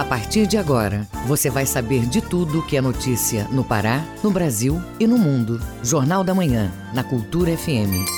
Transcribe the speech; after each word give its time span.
A 0.00 0.04
partir 0.06 0.46
de 0.46 0.56
agora, 0.56 1.06
você 1.26 1.50
vai 1.50 1.66
saber 1.66 2.06
de 2.06 2.22
tudo 2.22 2.64
que 2.64 2.74
é 2.74 2.80
notícia 2.80 3.46
no 3.48 3.62
Pará, 3.62 4.02
no 4.24 4.30
Brasil 4.30 4.80
e 4.98 5.06
no 5.06 5.18
mundo. 5.18 5.60
Jornal 5.84 6.24
da 6.24 6.34
Manhã, 6.34 6.72
na 6.94 7.04
Cultura 7.04 7.54
FM. 7.54 8.08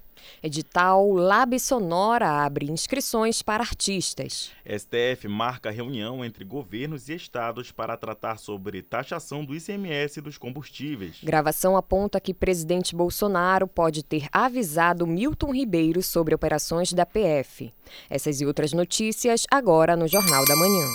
Edital 0.42 1.12
Lab 1.12 1.58
Sonora 1.58 2.28
abre 2.44 2.70
inscrições 2.70 3.42
para 3.42 3.62
artistas. 3.62 4.50
STF 4.64 5.28
marca 5.28 5.70
reunião 5.70 6.24
entre 6.24 6.44
governos 6.44 7.08
e 7.08 7.14
estados 7.14 7.72
para 7.72 7.96
tratar 7.96 8.38
sobre 8.38 8.82
taxação 8.82 9.44
do 9.44 9.54
ICMS 9.54 10.20
dos 10.20 10.38
combustíveis. 10.38 11.18
Gravação 11.22 11.76
aponta 11.76 12.20
que 12.20 12.34
presidente 12.34 12.94
Bolsonaro 12.94 13.66
pode 13.66 14.02
ter 14.02 14.28
avisado 14.32 15.06
Milton 15.06 15.52
Ribeiro 15.52 16.02
sobre 16.02 16.34
operações 16.34 16.92
da 16.92 17.04
PF. 17.04 17.72
Essas 18.08 18.40
e 18.40 18.46
outras 18.46 18.72
notícias 18.72 19.44
agora 19.50 19.96
no 19.96 20.06
Jornal 20.06 20.44
da 20.46 20.56
Manhã. 20.56 20.86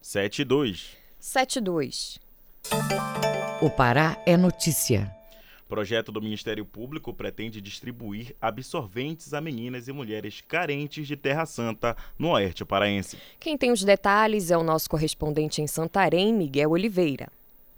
72. 0.00 0.96
72. 1.18 2.18
O 3.60 3.68
Pará 3.68 4.16
é 4.24 4.36
notícia. 4.36 5.17
Projeto 5.68 6.10
do 6.10 6.22
Ministério 6.22 6.64
Público 6.64 7.12
pretende 7.12 7.60
distribuir 7.60 8.34
absorventes 8.40 9.34
a 9.34 9.40
meninas 9.40 9.86
e 9.86 9.92
mulheres 9.92 10.40
carentes 10.40 11.06
de 11.06 11.14
Terra 11.14 11.44
Santa 11.44 11.94
no 12.18 12.30
Oeste 12.30 12.64
Paraense. 12.64 13.18
Quem 13.38 13.58
tem 13.58 13.70
os 13.70 13.84
detalhes 13.84 14.50
é 14.50 14.56
o 14.56 14.62
nosso 14.62 14.88
correspondente 14.88 15.60
em 15.60 15.66
Santarém, 15.66 16.32
Miguel 16.32 16.70
Oliveira. 16.70 17.28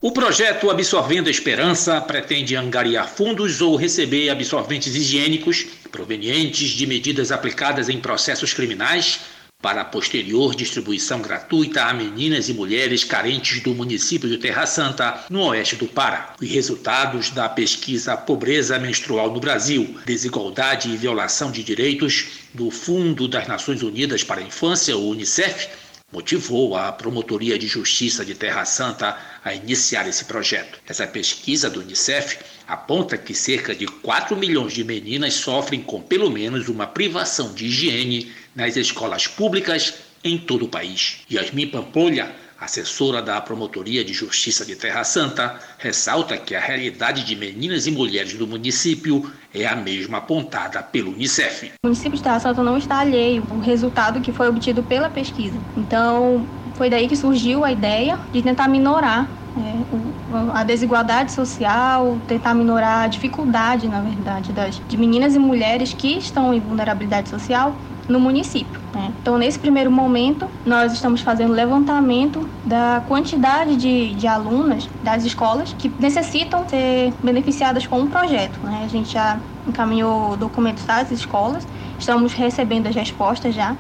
O 0.01 0.13
projeto 0.13 0.71
Absorvendo 0.71 1.29
Esperança 1.29 2.01
pretende 2.01 2.55
angariar 2.55 3.09
fundos 3.09 3.61
ou 3.61 3.75
receber 3.75 4.31
absorventes 4.31 4.95
higiênicos 4.95 5.65
provenientes 5.91 6.71
de 6.71 6.87
medidas 6.87 7.33
aplicadas 7.33 7.89
em 7.89 8.01
processos 8.01 8.55
criminais 8.55 9.21
para 9.63 9.83
a 9.83 9.85
posterior 9.85 10.55
distribuição 10.55 11.21
gratuita 11.21 11.85
a 11.85 11.93
meninas 11.93 12.49
e 12.49 12.55
mulheres 12.55 13.05
carentes 13.05 13.61
do 13.63 13.75
município 13.75 14.29
de 14.29 14.39
Terra 14.39 14.65
Santa, 14.67 15.25
no 15.29 15.43
oeste 15.45 15.77
do 15.77 15.87
Pará. 15.87 16.35
Os 16.41 16.49
resultados 16.49 17.31
da 17.31 17.49
pesquisa 17.49 18.17
Pobreza 18.17 18.79
Menstrual 18.79 19.33
no 19.33 19.41
Brasil, 19.41 19.97
Desigualdade 20.07 20.89
e 20.89 20.97
Violação 20.97 21.51
de 21.51 21.63
Direitos 21.63 22.27
do 22.55 22.71
Fundo 22.71 23.29
das 23.29 23.47
Nações 23.47 23.83
Unidas 23.83 24.25
para 24.25 24.41
a 24.41 24.45
Infância, 24.45 24.97
o 24.97 25.11
UNICEF, 25.11 25.69
motivou 26.13 26.77
a 26.77 26.91
Promotoria 26.91 27.59
de 27.59 27.69
Justiça 27.69 28.25
de 28.25 28.35
Terra 28.35 28.65
Santa 28.65 29.17
a 29.45 29.55
iniciar 29.55 30.09
esse 30.09 30.25
projeto. 30.25 30.81
Essa 30.89 31.07
pesquisa 31.07 31.71
do 31.71 31.81
Unicef 31.81 32.39
aponta 32.67 33.17
que 33.17 33.35
cerca 33.35 33.75
de 33.75 33.87
4 33.87 34.37
milhões 34.37 34.73
de 34.73 34.83
meninas 34.83 35.35
sofrem 35.35 35.81
com 35.81 36.01
pelo 36.01 36.31
menos 36.31 36.69
uma 36.69 36.87
privação 36.87 37.53
de 37.53 37.67
higiene 37.67 38.33
nas 38.55 38.77
escolas 38.77 39.27
públicas 39.27 39.95
em 40.23 40.39
todo 40.39 40.65
o 40.65 40.69
país. 40.69 41.21
Yasmin 41.31 41.69
Pampolha, 41.69 42.31
assessora 42.61 43.23
da 43.23 43.41
Promotoria 43.41 44.05
de 44.05 44.13
Justiça 44.13 44.67
de 44.67 44.77
Terra 44.77 45.03
Santa, 45.03 45.59
ressalta 45.79 46.37
que 46.37 46.55
a 46.55 46.61
realidade 46.61 47.25
de 47.25 47.35
meninas 47.35 47.87
e 47.87 47.91
mulheres 47.91 48.35
do 48.35 48.47
município 48.47 49.31
é 49.55 49.67
a 49.67 49.75
mesma 49.75 50.19
apontada 50.19 50.83
pelo 50.83 51.13
Unicef. 51.13 51.73
O 51.83 51.87
município 51.87 52.19
de 52.19 52.23
Terra 52.23 52.39
Santa 52.39 52.63
não 52.63 52.77
está 52.77 52.99
alheio 52.99 53.43
ao 53.51 53.61
resultado 53.61 54.21
que 54.21 54.31
foi 54.31 54.49
obtido 54.49 54.83
pela 54.83 55.09
pesquisa. 55.09 55.57
Então, 55.77 56.47
foi 56.75 56.91
daí 56.91 57.09
que 57.09 57.17
surgiu 57.17 57.65
a 57.65 57.73
ideia 57.73 58.19
de 58.31 58.43
tentar 58.43 58.69
minorar 58.69 59.27
é, 59.57 60.59
a 60.59 60.63
desigualdade 60.63 61.33
social, 61.33 62.19
tentar 62.29 62.55
minorar 62.55 63.05
a 63.05 63.07
dificuldade, 63.09 63.89
na 63.89 64.01
verdade, 64.01 64.53
das, 64.53 64.81
de 64.87 64.97
meninas 64.97 65.35
e 65.35 65.39
mulheres 65.39 65.95
que 65.95 66.19
estão 66.19 66.53
em 66.53 66.61
vulnerabilidade 66.61 67.31
social 67.31 67.75
no 68.11 68.21
município. 68.21 68.81
Né? 68.93 69.13
Então, 69.21 69.39
nesse 69.39 69.59
primeiro 69.59 69.91
momento, 69.91 70.47
nós 70.67 70.93
estamos 70.93 71.21
fazendo 71.21 71.53
levantamento 71.53 72.49
da 72.65 73.03
quantidade 73.07 73.77
de, 73.77 74.15
de 74.15 74.27
alunas 74.27 74.89
das 75.03 75.25
escolas 75.25 75.75
que 75.79 75.91
necessitam 75.99 76.69
ser 76.69 77.13
beneficiadas 77.23 77.87
com 77.87 78.01
um 78.01 78.09
projeto. 78.09 78.59
Né? 78.63 78.83
A 78.85 78.89
gente 78.89 79.13
já 79.13 79.39
encaminhou 79.67 80.37
documentos 80.37 80.89
às 80.89 81.11
escolas, 81.11 81.67
estamos 81.99 82.33
recebendo 82.33 82.87
as 82.87 82.95
respostas 82.95 83.55
já. 83.55 83.77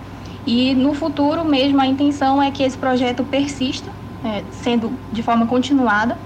E 0.47 0.75
no 0.75 0.95
futuro 0.95 1.45
mesmo, 1.45 1.81
a 1.81 1.87
intenção 1.87 2.43
é 2.43 2.51
que 2.51 2.63
esse 2.63 2.79
projeto 2.79 3.25
persista, 3.25 3.91
é, 4.25 4.43
sendo 4.51 4.93
de 5.13 5.23
forma 5.23 5.47
continuada, 5.47 6.17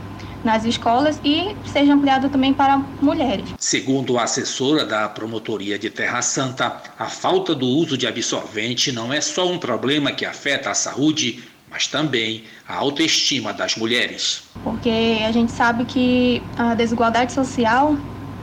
nas 0.45 0.65
escolas 0.65 1.21
e 1.25 1.57
seja 1.65 1.95
ampliado 1.95 2.29
também 2.29 2.53
para 2.53 2.79
mulheres. 3.01 3.55
Segundo 3.59 4.19
a 4.19 4.25
assessora 4.25 4.85
da 4.85 5.09
Promotoria 5.09 5.79
de 5.79 5.89
Terra 5.91 6.21
Santa, 6.21 6.81
a 6.99 7.07
falta 7.07 7.55
do 7.55 7.67
uso 7.67 7.97
de 7.97 8.07
absorvente 8.07 8.93
não 8.93 9.13
é 9.13 9.21
só 9.21 9.49
um 9.49 9.59
problema 9.59 10.13
que 10.13 10.27
afeta 10.27 10.71
a 10.71 10.75
saúde, 10.75 11.43
mas 11.71 11.87
também 11.87 12.45
a 12.69 12.77
autoestima 12.77 13.53
das 13.53 13.75
mulheres. 13.77 14.43
Porque 14.63 15.19
a 15.27 15.33
gente 15.33 15.51
sabe 15.51 15.85
que 15.85 16.43
a 16.57 16.75
desigualdade 16.75 17.33
social 17.33 17.97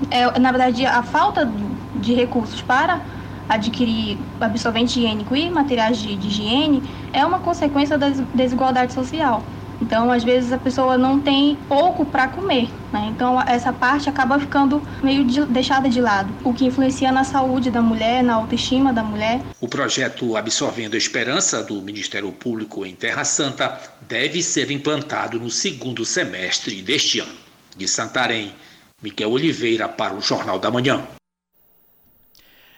é, 0.09 0.40
na 0.40 0.51
verdade, 0.51 0.85
a 0.85 1.03
falta 1.03 1.50
de 1.95 2.13
recursos 2.13 2.61
para 2.61 3.01
adquirir 3.47 4.17
absorvente 4.40 5.00
higiênico 5.00 5.35
e 5.35 5.50
materiais 5.50 5.97
de, 5.97 6.16
de 6.16 6.28
higiene 6.28 6.81
é 7.11 7.25
uma 7.25 7.40
consequência 7.40 7.97
da 7.97 8.09
desigualdade 8.34 8.93
social. 8.93 9.43
Então, 9.81 10.11
às 10.11 10.23
vezes, 10.23 10.53
a 10.53 10.57
pessoa 10.57 10.97
não 10.97 11.19
tem 11.19 11.57
pouco 11.67 12.05
para 12.05 12.28
comer, 12.28 12.69
né? 12.93 13.07
Então, 13.09 13.41
essa 13.41 13.73
parte 13.73 14.07
acaba 14.07 14.39
ficando 14.39 14.81
meio 15.01 15.25
de, 15.25 15.43
deixada 15.45 15.89
de 15.89 15.99
lado, 15.99 16.31
o 16.43 16.53
que 16.53 16.66
influencia 16.66 17.11
na 17.11 17.23
saúde 17.23 17.72
da 17.72 17.81
mulher, 17.81 18.23
na 18.23 18.35
autoestima 18.35 18.93
da 18.93 19.03
mulher. 19.03 19.41
O 19.59 19.67
projeto 19.67 20.37
Absorvendo 20.37 20.93
a 20.93 20.97
Esperança 20.97 21.63
do 21.63 21.81
Ministério 21.81 22.31
Público 22.31 22.85
em 22.85 22.93
Terra 22.93 23.23
Santa 23.23 23.79
deve 24.07 24.43
ser 24.43 24.69
implantado 24.69 25.39
no 25.39 25.49
segundo 25.49 26.05
semestre 26.05 26.81
deste 26.81 27.19
ano. 27.19 27.33
De 27.75 27.87
Santarém, 27.87 28.53
Miguel 29.01 29.31
Oliveira 29.31 29.87
para 29.87 30.13
o 30.13 30.22
Jornal 30.22 30.59
da 30.59 30.69
Manhã. 30.69 31.01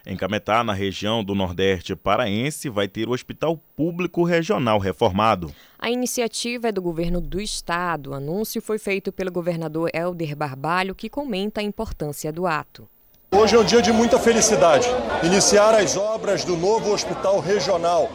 Em 0.05 0.17
Cametá, 0.17 0.65
na 0.65 0.73
região 0.73 1.23
do 1.23 1.33
Nordeste 1.33 1.95
paraense, 1.95 2.67
vai 2.67 2.89
ter 2.89 3.07
o 3.07 3.13
Hospital 3.13 3.57
Público 3.73 4.25
Regional 4.25 4.77
reformado. 4.77 5.55
A 5.79 5.89
iniciativa 5.89 6.67
é 6.67 6.71
do 6.73 6.81
governo 6.81 7.21
do 7.21 7.39
estado. 7.39 8.09
O 8.09 8.13
anúncio 8.13 8.61
foi 8.61 8.77
feito 8.77 9.13
pelo 9.13 9.31
governador 9.31 9.89
Helder 9.93 10.35
Barbalho, 10.35 10.93
que 10.93 11.09
comenta 11.09 11.61
a 11.61 11.63
importância 11.63 12.33
do 12.33 12.45
ato. 12.45 12.85
Hoje 13.31 13.55
é 13.55 13.59
um 13.59 13.63
dia 13.63 13.81
de 13.81 13.93
muita 13.93 14.19
felicidade. 14.19 14.89
Iniciar 15.23 15.73
as 15.73 15.95
obras 15.95 16.43
do 16.43 16.57
novo 16.57 16.91
Hospital 16.91 17.39
Regional 17.39 18.11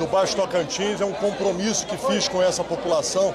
do 0.00 0.08
Baixo 0.08 0.34
Tocantins, 0.34 1.00
é 1.00 1.04
um 1.04 1.12
compromisso 1.12 1.86
que 1.86 1.96
fiz 1.96 2.26
com 2.26 2.42
essa 2.42 2.64
população 2.64 3.32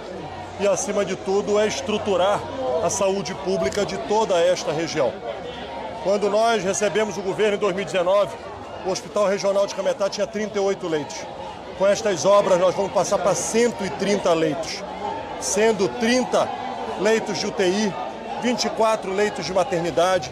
e, 0.59 0.67
acima 0.67 1.05
de 1.05 1.15
tudo, 1.15 1.57
é 1.57 1.65
estruturar 1.65 2.41
a 2.83 2.89
saúde 2.89 3.33
pública 3.45 3.85
de 3.85 3.97
toda 4.09 4.37
esta 4.37 4.73
região. 4.73 5.13
Quando 6.07 6.30
nós 6.30 6.63
recebemos 6.63 7.18
o 7.18 7.21
governo 7.21 7.56
em 7.56 7.59
2019, 7.59 8.33
o 8.86 8.89
Hospital 8.89 9.27
Regional 9.27 9.68
de 9.68 9.75
Cametá 9.75 10.09
tinha 10.09 10.25
38 10.25 10.88
leitos. 10.88 11.18
Com 11.77 11.86
estas 11.86 12.24
obras, 12.24 12.57
nós 12.62 12.74
vamos 12.74 12.94
passar 12.94 13.18
para 13.18 13.36
130 13.36 14.33
leitos, 14.33 14.81
sendo 15.42 15.89
30 16.00 16.50
leitos 17.01 17.38
de 17.39 17.48
UTI, 17.48 17.94
24 18.42 19.12
leitos 19.12 19.45
de 19.45 19.54
maternidade, 19.54 20.31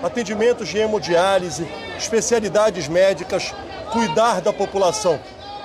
atendimentos 0.00 0.68
de 0.68 0.78
hemodiálise, 0.78 1.68
especialidades 1.98 2.86
médicas, 2.86 3.52
cuidar 3.92 4.40
da 4.40 4.52
população, 4.52 5.18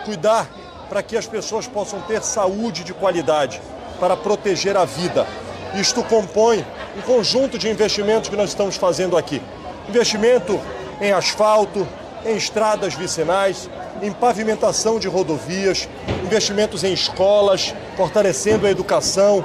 cuidar 0.06 0.50
para 0.90 1.04
que 1.04 1.16
as 1.16 1.28
pessoas 1.28 1.68
possam 1.68 2.02
ter 2.02 2.24
saúde 2.24 2.84
de 2.84 2.96
qualidade, 2.96 3.62
para 4.00 4.18
proteger 4.18 4.76
a 4.76 4.86
vida. 4.86 5.28
Isto 5.76 6.04
compõe 6.04 6.66
um 6.98 7.02
conjunto 7.02 7.58
de 7.58 7.70
investimentos 7.70 8.30
que 8.30 8.36
nós 8.36 8.50
estamos 8.50 8.76
fazendo 8.76 9.18
aqui. 9.18 9.42
Investimento 9.90 10.60
em 11.02 11.12
asfalto, 11.12 11.88
em 12.26 12.36
estradas 12.36 12.94
vicinais, 12.94 13.70
em 14.02 14.12
pavimentação 14.12 15.00
de 15.00 15.08
rodovias, 15.08 15.88
investimentos 16.24 16.84
em 16.84 16.94
escolas, 16.94 17.74
fortalecendo 17.96 18.66
a 18.66 18.72
educação, 18.72 19.44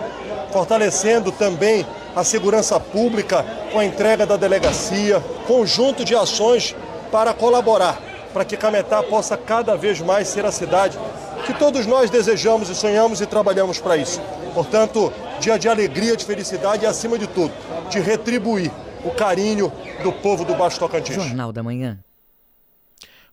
fortalecendo 0.53 1.31
também 1.31 1.87
a 2.15 2.25
segurança 2.25 2.79
pública 2.81 3.45
com 3.73 3.79
a 3.79 3.85
entrega 3.85 4.27
da 4.27 4.37
delegacia, 4.37 5.23
conjunto 5.47 6.05
de 6.05 6.15
ações 6.15 6.75
para 7.11 7.33
colaborar 7.33 8.11
para 8.33 8.45
que 8.45 8.57
Cametá 8.57 9.03
possa 9.03 9.37
cada 9.37 9.77
vez 9.77 10.01
mais 10.01 10.29
ser 10.29 10.45
a 10.45 10.53
cidade 10.53 10.99
que 11.47 11.55
todos 11.55 11.87
nós 11.87 12.11
desejamos 12.11 12.69
e 12.69 12.75
sonhamos 12.75 13.21
e 13.21 13.27
trabalhamos 13.27 13.79
para 13.79 13.97
isso. 13.97 14.21
Portanto, 14.55 15.13
dia 15.41 15.59
de 15.59 15.69
alegria, 15.69 16.17
de 16.17 16.25
felicidade 16.25 16.85
e, 16.85 16.87
acima 16.87 17.19
de 17.19 17.27
tudo, 17.27 17.53
de 17.89 17.99
retribuir 17.99 18.71
o 19.05 19.11
carinho 19.11 19.73
do 20.03 20.13
povo 20.13 20.45
do 20.45 20.55
Baixo 20.55 20.79
Tocantins. 20.79 21.15
Jornal 21.17 21.51
da 21.51 21.63
Manhã. 21.63 21.99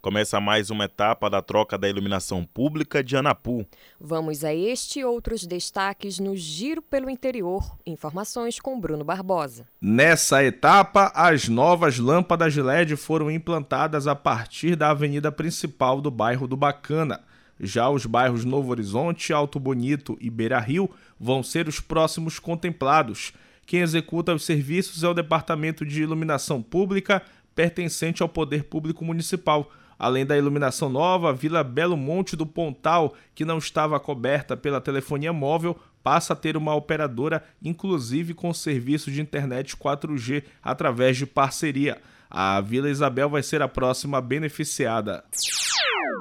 Começa 0.01 0.39
mais 0.39 0.69
uma 0.69 0.85
etapa 0.85 1.29
da 1.29 1.41
troca 1.41 1.77
da 1.77 1.89
iluminação 1.89 2.45
pública 2.45 3.03
de 3.03 3.17
Anapu. 3.17 3.65
Vamos 3.99 4.45
a 4.45 4.53
este 4.53 4.99
e 4.99 5.05
outros 5.05 5.45
destaques 5.45 6.17
no 6.17 6.33
Giro 6.33 6.81
pelo 6.81 7.09
Interior. 7.09 7.77
Informações 7.85 8.57
com 8.57 8.79
Bruno 8.79 9.03
Barbosa. 9.03 9.67
Nessa 9.81 10.41
etapa, 10.45 11.11
as 11.13 11.49
novas 11.49 11.99
lâmpadas 11.99 12.55
LED 12.55 12.95
foram 12.95 13.29
implantadas 13.29 14.07
a 14.07 14.15
partir 14.15 14.77
da 14.77 14.91
avenida 14.91 15.29
principal 15.29 15.99
do 15.99 16.09
bairro 16.09 16.47
do 16.47 16.55
Bacana. 16.55 17.26
Já 17.59 17.89
os 17.89 18.05
bairros 18.05 18.45
Novo 18.45 18.71
Horizonte, 18.71 19.33
Alto 19.33 19.59
Bonito 19.59 20.17
e 20.21 20.29
Beira 20.29 20.59
Rio 20.59 20.89
vão 21.19 21.41
ser 21.41 21.67
os 21.67 21.79
próximos 21.79 22.39
contemplados. 22.39 23.33
Quem 23.65 23.81
executa 23.81 24.33
os 24.33 24.45
serviços 24.45 25.03
é 25.03 25.07
o 25.07 25.13
Departamento 25.13 25.85
de 25.85 26.01
Iluminação 26.01 26.61
Pública, 26.61 27.21
pertencente 27.55 28.21
ao 28.21 28.29
Poder 28.29 28.63
Público 28.63 29.03
Municipal. 29.03 29.71
Além 29.99 30.25
da 30.25 30.37
iluminação 30.37 30.89
nova, 30.89 31.31
a 31.31 31.33
Vila 31.33 31.63
Belo 31.63 31.97
Monte 31.97 32.35
do 32.35 32.45
Pontal, 32.45 33.15
que 33.33 33.43
não 33.43 33.57
estava 33.57 33.99
coberta 33.99 34.55
pela 34.55 34.79
telefonia 34.79 35.33
móvel, 35.33 35.75
passa 36.03 36.33
a 36.33 36.35
ter 36.35 36.55
uma 36.55 36.75
operadora, 36.75 37.43
inclusive 37.61 38.33
com 38.33 38.53
serviço 38.53 39.11
de 39.11 39.19
internet 39.19 39.75
4G 39.75 40.43
através 40.63 41.17
de 41.17 41.25
parceria. 41.25 41.97
A 42.29 42.59
Vila 42.61 42.89
Isabel 42.89 43.29
vai 43.29 43.43
ser 43.43 43.61
a 43.61 43.67
próxima 43.67 44.21
beneficiada. 44.21 45.23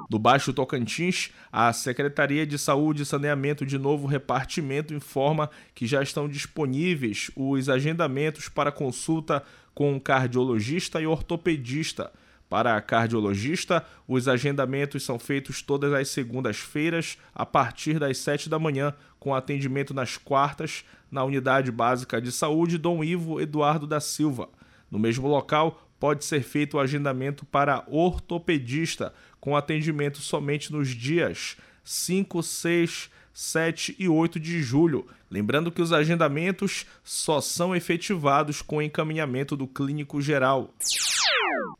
Do 0.09 0.19
Baixo 0.19 0.53
Tocantins, 0.53 1.33
a 1.51 1.73
Secretaria 1.73 2.47
de 2.47 2.59
Saúde 2.59 3.03
e 3.03 3.07
Saneamento 3.07 3.67
de 3.67 3.77
Novo 3.77 4.07
Repartimento 4.07 4.95
informa 4.95 5.51
que 5.75 5.87
já 5.87 6.01
estão 6.01 6.29
disponíveis 6.29 7.31
os 7.35 7.69
agendamentos 7.69 8.49
para 8.49 8.71
consulta 8.71 9.43
com 9.75 9.99
cardiologista 10.01 11.01
e 11.01 11.07
ortopedista. 11.07 12.13
Para 12.49 12.77
a 12.77 12.81
cardiologista, 12.81 13.85
os 14.07 14.29
agendamentos 14.29 15.03
são 15.03 15.19
feitos 15.19 15.61
todas 15.61 15.93
as 15.93 16.09
segundas-feiras, 16.09 17.19
a 17.35 17.45
partir 17.45 17.99
das 17.99 18.19
7 18.19 18.49
da 18.49 18.59
manhã, 18.59 18.95
com 19.19 19.35
atendimento 19.35 19.93
nas 19.93 20.17
quartas, 20.17 20.85
na 21.11 21.25
Unidade 21.25 21.73
Básica 21.73 22.21
de 22.21 22.31
Saúde 22.31 22.79
Dom 22.79 23.03
Ivo 23.03 23.41
Eduardo 23.41 23.87
da 23.87 23.99
Silva. 23.99 24.49
No 24.89 25.01
mesmo 25.01 25.27
local, 25.27 25.86
pode 25.99 26.25
ser 26.25 26.43
feito 26.43 26.77
o 26.77 26.81
agendamento 26.81 27.45
para 27.45 27.85
ortopedista, 27.89 29.13
com 29.41 29.57
atendimento 29.57 30.19
somente 30.19 30.73
nos 30.73 30.89
dias 30.89 31.57
5, 31.85 32.43
6, 32.43 33.11
7 33.33 33.97
e 33.99 34.09
8 34.09 34.41
de 34.41 34.63
julho. 34.63 35.07
Lembrando 35.31 35.73
que 35.73 35.83
os 35.83 35.93
agendamentos 35.93 36.87
só 37.03 37.41
são 37.41 37.75
efetivados 37.75 38.63
com 38.63 38.81
encaminhamento 38.81 39.57
do 39.57 39.67
clínico 39.67 40.21
geral. 40.21 40.73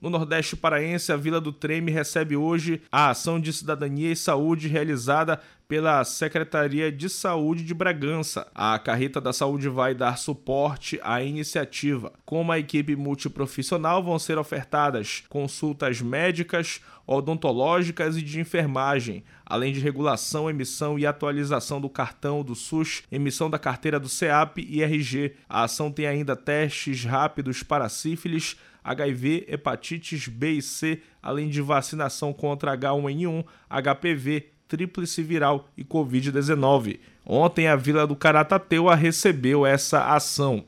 No 0.01 0.11
Nordeste 0.11 0.57
Paraense, 0.57 1.11
a 1.11 1.17
Vila 1.17 1.41
do 1.41 1.53
Treme 1.53 1.91
recebe 1.91 2.37
hoje 2.37 2.83
a 2.93 3.11
ação 3.11 3.41
de 3.41 3.53
cidadania 3.53 4.13
e 4.13 4.17
saúde 4.17 4.69
realizada 4.69 5.41
pela 5.69 6.05
Secretaria 6.05 6.93
de 6.93 7.09
Saúde 7.09 7.65
de 7.65 7.75
Bragança. 7.75 8.47
A 8.55 8.79
Carreta 8.79 9.21
da 9.21 9.33
Saúde 9.33 9.69
vai 9.69 9.95
dar 9.95 10.17
suporte 10.17 11.01
à 11.03 11.23
iniciativa. 11.23 12.13
Com 12.25 12.41
uma 12.41 12.59
equipe 12.59 12.95
multiprofissional 12.95 14.03
vão 14.03 14.19
ser 14.19 14.39
ofertadas 14.39 15.25
consultas 15.29 16.01
médicas, 16.01 16.81
odontológicas 17.07 18.17
e 18.17 18.23
de 18.23 18.41
enfermagem, 18.41 19.25
além 19.45 19.73
de 19.73 19.81
regulação, 19.81 20.49
emissão 20.49 20.99
e 20.99 21.07
atualização 21.07 21.81
do 21.81 21.89
cartão 21.89 22.43
do 22.43 22.55
SUS, 22.55 23.03
emissão 23.11 23.36
da 23.51 23.59
carteira 23.59 24.01
do 24.01 24.09
CEAP 24.09 24.59
e 24.67 24.83
RG. 24.83 25.35
A 25.49 25.65
ação 25.65 25.93
tem 25.93 26.07
ainda 26.07 26.35
testes 26.35 27.05
rápidos 27.05 27.63
para 27.63 27.89
sífilis, 27.89 28.57
HIV, 28.83 29.47
hepatites 29.49 30.29
B 30.29 30.53
e 30.53 30.63
C, 30.63 31.03
além 31.23 31.49
de 31.49 31.61
vacinação 31.61 32.33
contra 32.33 32.77
H1N1, 32.77 33.45
HPV, 33.69 34.47
tríplice 34.67 35.23
viral 35.23 35.69
e 35.77 35.85
Covid-19. 35.85 36.99
Ontem, 37.25 37.69
a 37.69 37.77
Vila 37.77 38.07
do 38.07 38.17
Caratateuá 38.17 38.95
recebeu 38.95 39.67
essa 39.67 40.15
ação. 40.15 40.65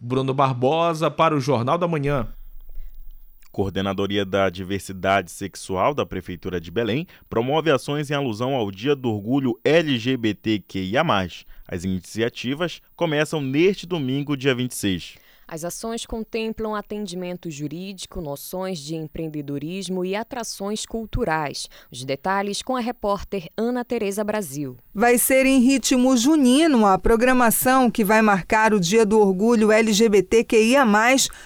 Bruno 0.00 0.34
Barbosa 0.34 1.10
para 1.10 1.34
o 1.34 1.40
Jornal 1.40 1.78
da 1.78 1.86
Manhã. 1.86 2.28
Coordenadoria 3.56 4.22
da 4.22 4.50
Diversidade 4.50 5.30
Sexual 5.30 5.94
da 5.94 6.04
Prefeitura 6.04 6.60
de 6.60 6.70
Belém 6.70 7.06
promove 7.26 7.70
ações 7.70 8.10
em 8.10 8.14
alusão 8.14 8.54
ao 8.54 8.70
Dia 8.70 8.94
do 8.94 9.08
Orgulho 9.08 9.58
LGBTQIA. 9.64 11.02
As 11.66 11.82
iniciativas 11.82 12.82
começam 12.94 13.40
neste 13.40 13.86
domingo, 13.86 14.36
dia 14.36 14.54
26. 14.54 15.16
As 15.48 15.64
ações 15.64 16.04
contemplam 16.04 16.74
atendimento 16.74 17.48
jurídico, 17.48 18.20
noções 18.20 18.80
de 18.80 18.96
empreendedorismo 18.96 20.04
e 20.04 20.16
atrações 20.16 20.84
culturais. 20.84 21.68
Os 21.88 22.04
detalhes 22.04 22.62
com 22.62 22.74
a 22.74 22.80
repórter 22.80 23.48
Ana 23.56 23.84
Tereza 23.84 24.24
Brasil. 24.24 24.76
Vai 24.92 25.18
ser 25.18 25.46
em 25.46 25.60
ritmo 25.60 26.16
junino 26.16 26.84
a 26.84 26.98
programação 26.98 27.88
que 27.88 28.02
vai 28.02 28.20
marcar 28.22 28.74
o 28.74 28.80
Dia 28.80 29.06
do 29.06 29.20
Orgulho 29.20 29.70
LGBTQIA+, 29.70 30.84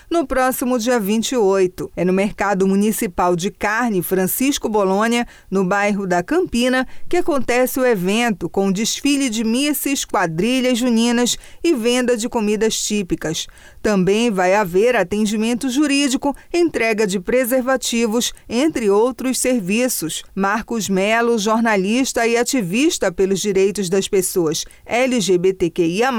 no 0.09 0.27
próximo 0.27 0.79
dia 0.79 0.99
28. 0.99 1.93
É 1.95 2.03
no 2.03 2.13
Mercado 2.13 2.67
Municipal 2.67 3.37
de 3.37 3.51
Carne 3.51 4.03
Francisco 4.03 4.67
Bolônia, 4.67 5.27
no 5.51 5.63
bairro 5.63 6.07
da 6.07 6.23
Campina, 6.23 6.89
que 7.07 7.19
acontece 7.19 7.79
o 7.79 7.85
evento 7.85 8.49
com 8.49 8.73
desfile 8.73 9.29
de 9.29 9.45
missas, 9.45 10.07
quadrilhas 10.07 10.79
juninas 10.79 11.37
e 11.63 11.75
venda 11.75 12.17
de 12.17 12.31
comidas 12.31 12.81
típicas. 12.81 13.47
Também 13.91 14.31
vai 14.31 14.55
haver 14.55 14.95
atendimento 14.95 15.69
jurídico, 15.69 16.33
entrega 16.55 17.09
de 17.09 17.19
preservativos, 17.19 18.33
entre 18.49 18.89
outros 18.89 19.41
serviços. 19.41 20.23
Marcos 20.33 20.89
Melo, 20.89 21.37
jornalista 21.37 22.25
e 22.25 22.37
ativista 22.37 23.11
pelos 23.11 23.41
direitos 23.41 23.91
das 23.91 24.07
pessoas 24.07 24.65
LGBTQIA, 24.87 26.11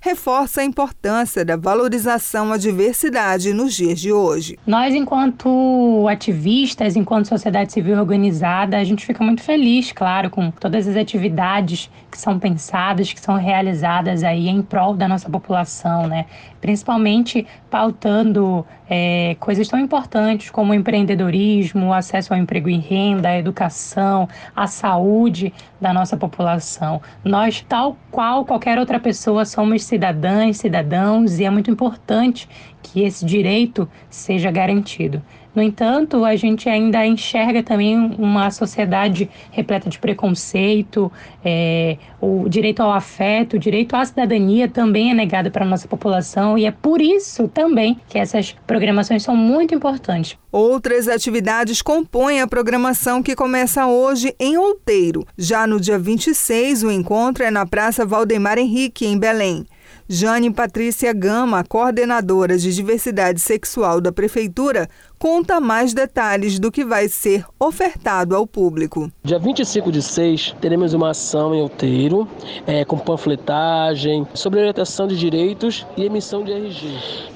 reforça 0.00 0.60
a 0.60 0.64
importância 0.64 1.44
da 1.44 1.56
valorização 1.56 2.52
à 2.52 2.56
diversidade 2.56 3.52
nos 3.52 3.74
dias 3.74 4.00
de 4.00 4.12
hoje. 4.12 4.58
Nós, 4.66 4.92
enquanto 4.92 6.08
ativistas, 6.08 6.96
enquanto 6.96 7.28
sociedade 7.28 7.72
civil 7.72 7.96
organizada, 7.96 8.76
a 8.76 8.82
gente 8.82 9.06
fica 9.06 9.22
muito 9.22 9.40
feliz, 9.40 9.92
claro, 9.92 10.30
com 10.30 10.50
todas 10.50 10.88
as 10.88 10.96
atividades 10.96 11.88
que 12.10 12.18
são 12.18 12.40
pensadas, 12.40 13.12
que 13.12 13.20
são 13.20 13.36
realizadas 13.36 14.24
aí 14.24 14.48
em 14.48 14.62
prol 14.62 14.94
da 14.94 15.06
nossa 15.06 15.30
população, 15.30 16.08
né? 16.08 16.26
Principalmente 16.64 17.46
pautando 17.68 18.64
é, 18.88 19.36
coisas 19.38 19.68
tão 19.68 19.78
importantes 19.78 20.48
como 20.48 20.72
o 20.72 20.74
empreendedorismo, 20.74 21.92
acesso 21.92 22.32
ao 22.32 22.40
emprego 22.40 22.70
e 22.70 22.78
renda, 22.78 23.28
a 23.28 23.38
educação, 23.38 24.26
a 24.56 24.66
saúde 24.66 25.52
da 25.78 25.92
nossa 25.92 26.16
população. 26.16 27.02
Nós, 27.22 27.62
tal 27.68 27.98
qual 28.10 28.46
qualquer 28.46 28.78
outra 28.78 28.98
pessoa, 28.98 29.44
somos 29.44 29.84
cidadãs, 29.84 30.56
cidadãos 30.56 31.38
e 31.38 31.44
é 31.44 31.50
muito 31.50 31.70
importante 31.70 32.48
que 32.82 33.02
esse 33.02 33.26
direito 33.26 33.86
seja 34.08 34.50
garantido. 34.50 35.22
No 35.54 35.62
entanto, 35.62 36.24
a 36.24 36.34
gente 36.34 36.68
ainda 36.68 37.06
enxerga 37.06 37.62
também 37.62 37.96
uma 38.18 38.50
sociedade 38.50 39.30
repleta 39.52 39.88
de 39.88 39.98
preconceito, 39.98 41.12
é, 41.44 41.96
o 42.20 42.48
direito 42.48 42.80
ao 42.80 42.92
afeto, 42.92 43.54
o 43.54 43.58
direito 43.58 43.94
à 43.94 44.04
cidadania 44.04 44.66
também 44.68 45.10
é 45.10 45.14
negado 45.14 45.50
para 45.50 45.64
a 45.64 45.68
nossa 45.68 45.86
população 45.86 46.58
e 46.58 46.64
é 46.66 46.70
por 46.70 47.00
isso 47.00 47.46
também 47.48 48.00
que 48.08 48.18
essas 48.18 48.56
programações 48.66 49.22
são 49.22 49.36
muito 49.36 49.74
importantes. 49.74 50.36
Outras 50.50 51.08
atividades 51.08 51.82
compõem 51.82 52.40
a 52.40 52.46
programação 52.46 53.22
que 53.22 53.34
começa 53.34 53.86
hoje 53.86 54.34
em 54.38 54.56
Outeiro. 54.56 55.26
Já 55.36 55.66
no 55.66 55.80
dia 55.80 55.98
26, 55.98 56.82
o 56.84 56.90
encontro 56.90 57.44
é 57.44 57.50
na 57.50 57.66
Praça 57.66 58.06
Valdemar 58.06 58.58
Henrique, 58.58 59.06
em 59.06 59.18
Belém. 59.18 59.66
Jane 60.08 60.52
Patrícia 60.52 61.12
Gama, 61.14 61.64
coordenadora 61.64 62.58
de 62.58 62.74
diversidade 62.74 63.40
sexual 63.40 64.02
da 64.02 64.12
Prefeitura, 64.12 64.88
conta 65.18 65.60
mais 65.60 65.94
detalhes 65.94 66.58
do 66.58 66.70
que 66.70 66.84
vai 66.84 67.08
ser 67.08 67.44
ofertado 67.58 68.36
ao 68.36 68.46
público. 68.46 69.10
Dia 69.22 69.38
25 69.38 69.90
de 69.90 70.02
6, 70.02 70.56
teremos 70.60 70.92
uma 70.92 71.10
ação 71.10 71.54
em 71.54 71.62
Outeiro, 71.62 72.28
é, 72.66 72.84
com 72.84 72.98
panfletagem, 72.98 74.26
sobre 74.34 74.60
orientação 74.60 75.06
de 75.06 75.16
direitos 75.16 75.86
e 75.96 76.04
emissão 76.04 76.44
de 76.44 76.52
RG. 76.52 76.88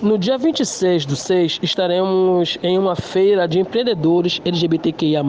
No 0.03 0.19
dia 0.19 0.37
26 0.37 1.07
do 1.07 1.17
6, 1.17 1.61
estaremos 1.63 2.59
em 2.63 2.79
uma 2.79 2.95
feira 2.95 3.47
de 3.49 3.59
empreendedores 3.59 4.41
LGBTQIA+, 4.45 5.23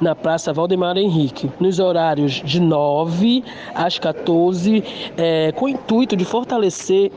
na 0.00 0.14
Praça 0.14 0.52
Valdemar 0.52 0.96
Henrique, 0.96 1.50
nos 1.60 1.78
horários 1.78 2.42
de 2.44 2.60
9 2.60 3.44
às 3.74 3.98
14, 3.98 4.82
é, 5.16 5.52
com 5.52 5.66
o 5.66 5.68
intuito 5.68 6.16
de 6.16 6.24
fortalecer 6.24 7.10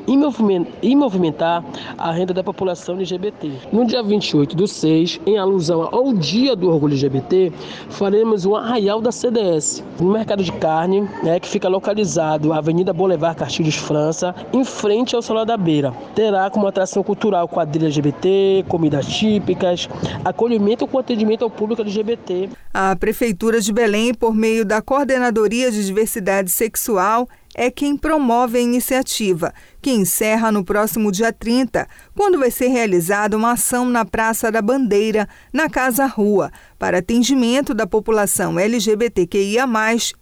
e 0.81 0.95
movimentar 0.95 1.63
a 1.97 2.11
renda 2.11 2.33
da 2.33 2.43
população 2.43 2.95
LGBT. 2.95 3.51
No 3.71 3.85
dia 3.85 4.03
28 4.03 4.55
do 4.55 4.67
6, 4.67 4.78
em 4.87 5.37
alusão 5.37 5.87
ao 5.91 6.13
Dia 6.13 6.55
do 6.55 6.69
Orgulho 6.69 6.93
LGBT, 6.93 7.51
faremos 7.89 8.45
um 8.45 8.55
arraial 8.55 9.01
da 9.01 9.11
CDS, 9.11 9.83
no 9.99 10.11
mercado 10.11 10.43
de 10.43 10.51
carne, 10.51 11.07
né, 11.23 11.39
que 11.39 11.47
fica 11.47 11.67
localizado 11.67 12.49
na 12.49 12.57
Avenida 12.57 12.93
Boulevard 12.93 13.37
Castilhos 13.37 13.75
França, 13.75 14.33
em 14.53 14.63
frente 14.63 15.15
ao 15.15 15.21
Salão 15.21 15.45
da 15.45 15.57
Beira. 15.57 15.93
Terá 16.15 16.49
como 16.49 16.67
atração 16.67 17.03
cultural 17.03 17.47
quadrilha 17.47 17.85
LGBT, 17.85 18.65
comidas 18.67 19.05
típicas, 19.07 19.89
acolhimento 20.23 20.87
com 20.87 20.97
atendimento 20.97 21.43
ao 21.43 21.49
público 21.49 21.81
LGBT. 21.81 22.49
A 22.73 22.95
Prefeitura 22.95 23.59
de 23.61 23.73
Belém, 23.73 24.13
por 24.13 24.33
meio 24.33 24.65
da 24.65 24.81
Coordenadoria 24.81 25.71
de 25.71 25.85
Diversidade 25.85 26.49
Sexual, 26.49 27.27
é 27.55 27.69
quem 27.69 27.97
promove 27.97 28.57
a 28.57 28.61
iniciativa, 28.61 29.53
que 29.81 29.91
encerra 29.91 30.51
no 30.51 30.63
próximo 30.63 31.11
dia 31.11 31.31
30, 31.31 31.87
quando 32.15 32.39
vai 32.39 32.51
ser 32.51 32.67
realizada 32.67 33.37
uma 33.37 33.53
ação 33.53 33.85
na 33.89 34.05
Praça 34.05 34.51
da 34.51 34.61
Bandeira, 34.61 35.27
na 35.53 35.69
Casa 35.69 36.05
Rua, 36.05 36.51
para 36.77 36.99
atendimento 36.99 37.73
da 37.73 37.85
população 37.85 38.57
LGBTQIA, 38.57 39.65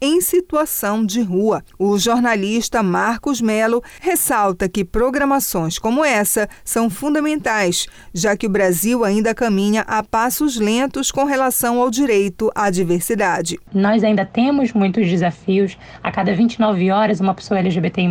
em 0.02 0.22
situação 0.22 1.06
de 1.06 1.22
rua. 1.22 1.64
O 1.78 1.98
jornalista 1.98 2.82
Marcos 2.82 3.40
Melo 3.40 3.84
ressalta 4.02 4.68
que 4.68 4.84
programações 4.84 5.78
como 5.78 6.04
essa 6.04 6.50
são 6.64 6.90
fundamentais, 6.90 7.88
já 8.14 8.36
que 8.36 8.48
o 8.48 8.50
Brasil 8.50 9.04
ainda 9.04 9.34
caminha 9.34 9.82
a 9.82 10.04
passos 10.04 10.60
lentos 10.60 11.12
com 11.12 11.24
relação 11.24 11.80
ao 11.80 11.90
direito 11.90 12.52
à 12.56 12.70
diversidade. 12.70 13.60
Nós 13.74 14.04
ainda 14.04 14.26
temos 14.26 14.74
muitos 14.74 15.08
desafios. 15.08 15.78
A 16.04 16.12
cada 16.12 16.34
29 16.34 16.92
horas, 16.92 17.20
uma 17.20 17.34
pessoa 17.34 17.60
LGBTI 17.60 18.08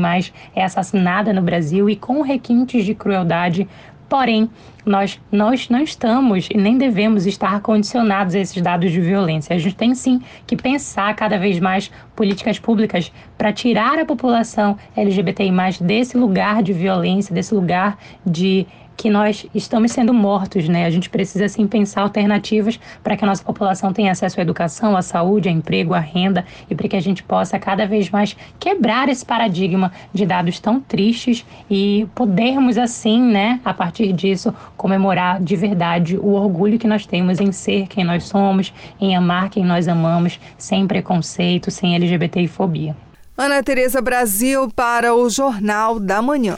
é 0.54 0.64
assassinada 0.64 1.32
no 1.36 1.42
Brasil 1.42 1.88
e 1.88 1.94
com 1.94 2.22
requintes 2.22 2.84
de 2.84 2.94
crueldade 2.94 3.68
Porém, 4.08 4.48
nós, 4.84 5.20
nós 5.32 5.68
não 5.68 5.80
estamos 5.80 6.48
e 6.48 6.56
nem 6.56 6.78
devemos 6.78 7.26
estar 7.26 7.60
condicionados 7.60 8.36
a 8.36 8.38
esses 8.38 8.62
dados 8.62 8.92
de 8.92 9.00
violência. 9.00 9.54
A 9.54 9.58
gente 9.58 9.74
tem 9.74 9.94
sim 9.96 10.20
que 10.46 10.56
pensar 10.56 11.14
cada 11.16 11.36
vez 11.38 11.58
mais 11.58 11.90
políticas 12.14 12.58
públicas 12.58 13.10
para 13.36 13.52
tirar 13.52 13.98
a 13.98 14.04
população 14.04 14.76
LGBTI 14.96 15.50
desse 15.80 16.16
lugar 16.16 16.62
de 16.62 16.72
violência, 16.72 17.34
desse 17.34 17.52
lugar 17.52 17.98
de 18.24 18.64
que 18.96 19.10
nós 19.10 19.46
estamos 19.54 19.92
sendo 19.92 20.14
mortos, 20.14 20.68
né? 20.68 20.86
A 20.86 20.90
gente 20.90 21.10
precisa 21.10 21.48
sim 21.48 21.66
pensar 21.66 22.02
alternativas 22.02 22.80
para 23.02 23.16
que 23.16 23.24
a 23.24 23.26
nossa 23.26 23.44
população 23.44 23.92
tenha 23.92 24.12
acesso 24.12 24.40
à 24.40 24.42
educação, 24.42 24.96
à 24.96 25.02
saúde, 25.02 25.48
a 25.48 25.52
emprego, 25.52 25.94
à 25.94 25.98
renda 25.98 26.44
e 26.70 26.74
para 26.74 26.88
que 26.88 26.96
a 26.96 27.00
gente 27.00 27.22
possa 27.22 27.58
cada 27.58 27.86
vez 27.86 28.10
mais 28.10 28.36
quebrar 28.58 29.08
esse 29.08 29.24
paradigma 29.24 29.92
de 30.12 30.24
dados 30.24 30.58
tão 30.58 30.80
tristes 30.80 31.44
e 31.70 32.06
podermos 32.14 32.78
assim, 32.78 33.20
né, 33.20 33.60
a 33.64 33.74
partir 33.74 34.12
disso 34.12 34.54
comemorar 34.76 35.40
de 35.40 35.56
verdade 35.56 36.16
o 36.16 36.32
orgulho 36.32 36.78
que 36.78 36.86
nós 36.86 37.06
temos 37.06 37.40
em 37.40 37.52
ser 37.52 37.86
quem 37.88 38.04
nós 38.04 38.24
somos, 38.24 38.72
em 39.00 39.14
amar 39.16 39.50
quem 39.50 39.64
nós 39.64 39.88
amamos, 39.88 40.40
sem 40.56 40.86
preconceito, 40.86 41.70
sem 41.70 41.94
LGBTfobia. 41.94 42.94
fobia. 42.94 43.06
Ana 43.38 43.62
Tereza 43.62 44.00
Brasil 44.00 44.70
para 44.74 45.14
o 45.14 45.28
Jornal 45.28 46.00
da 46.00 46.22
Manhã. 46.22 46.56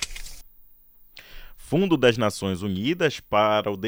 Fundo 1.69 1.99
das 1.99 2.17
Nações 2.17 2.63
Unidas 2.63 3.21
para 3.21 3.71
o, 3.71 3.79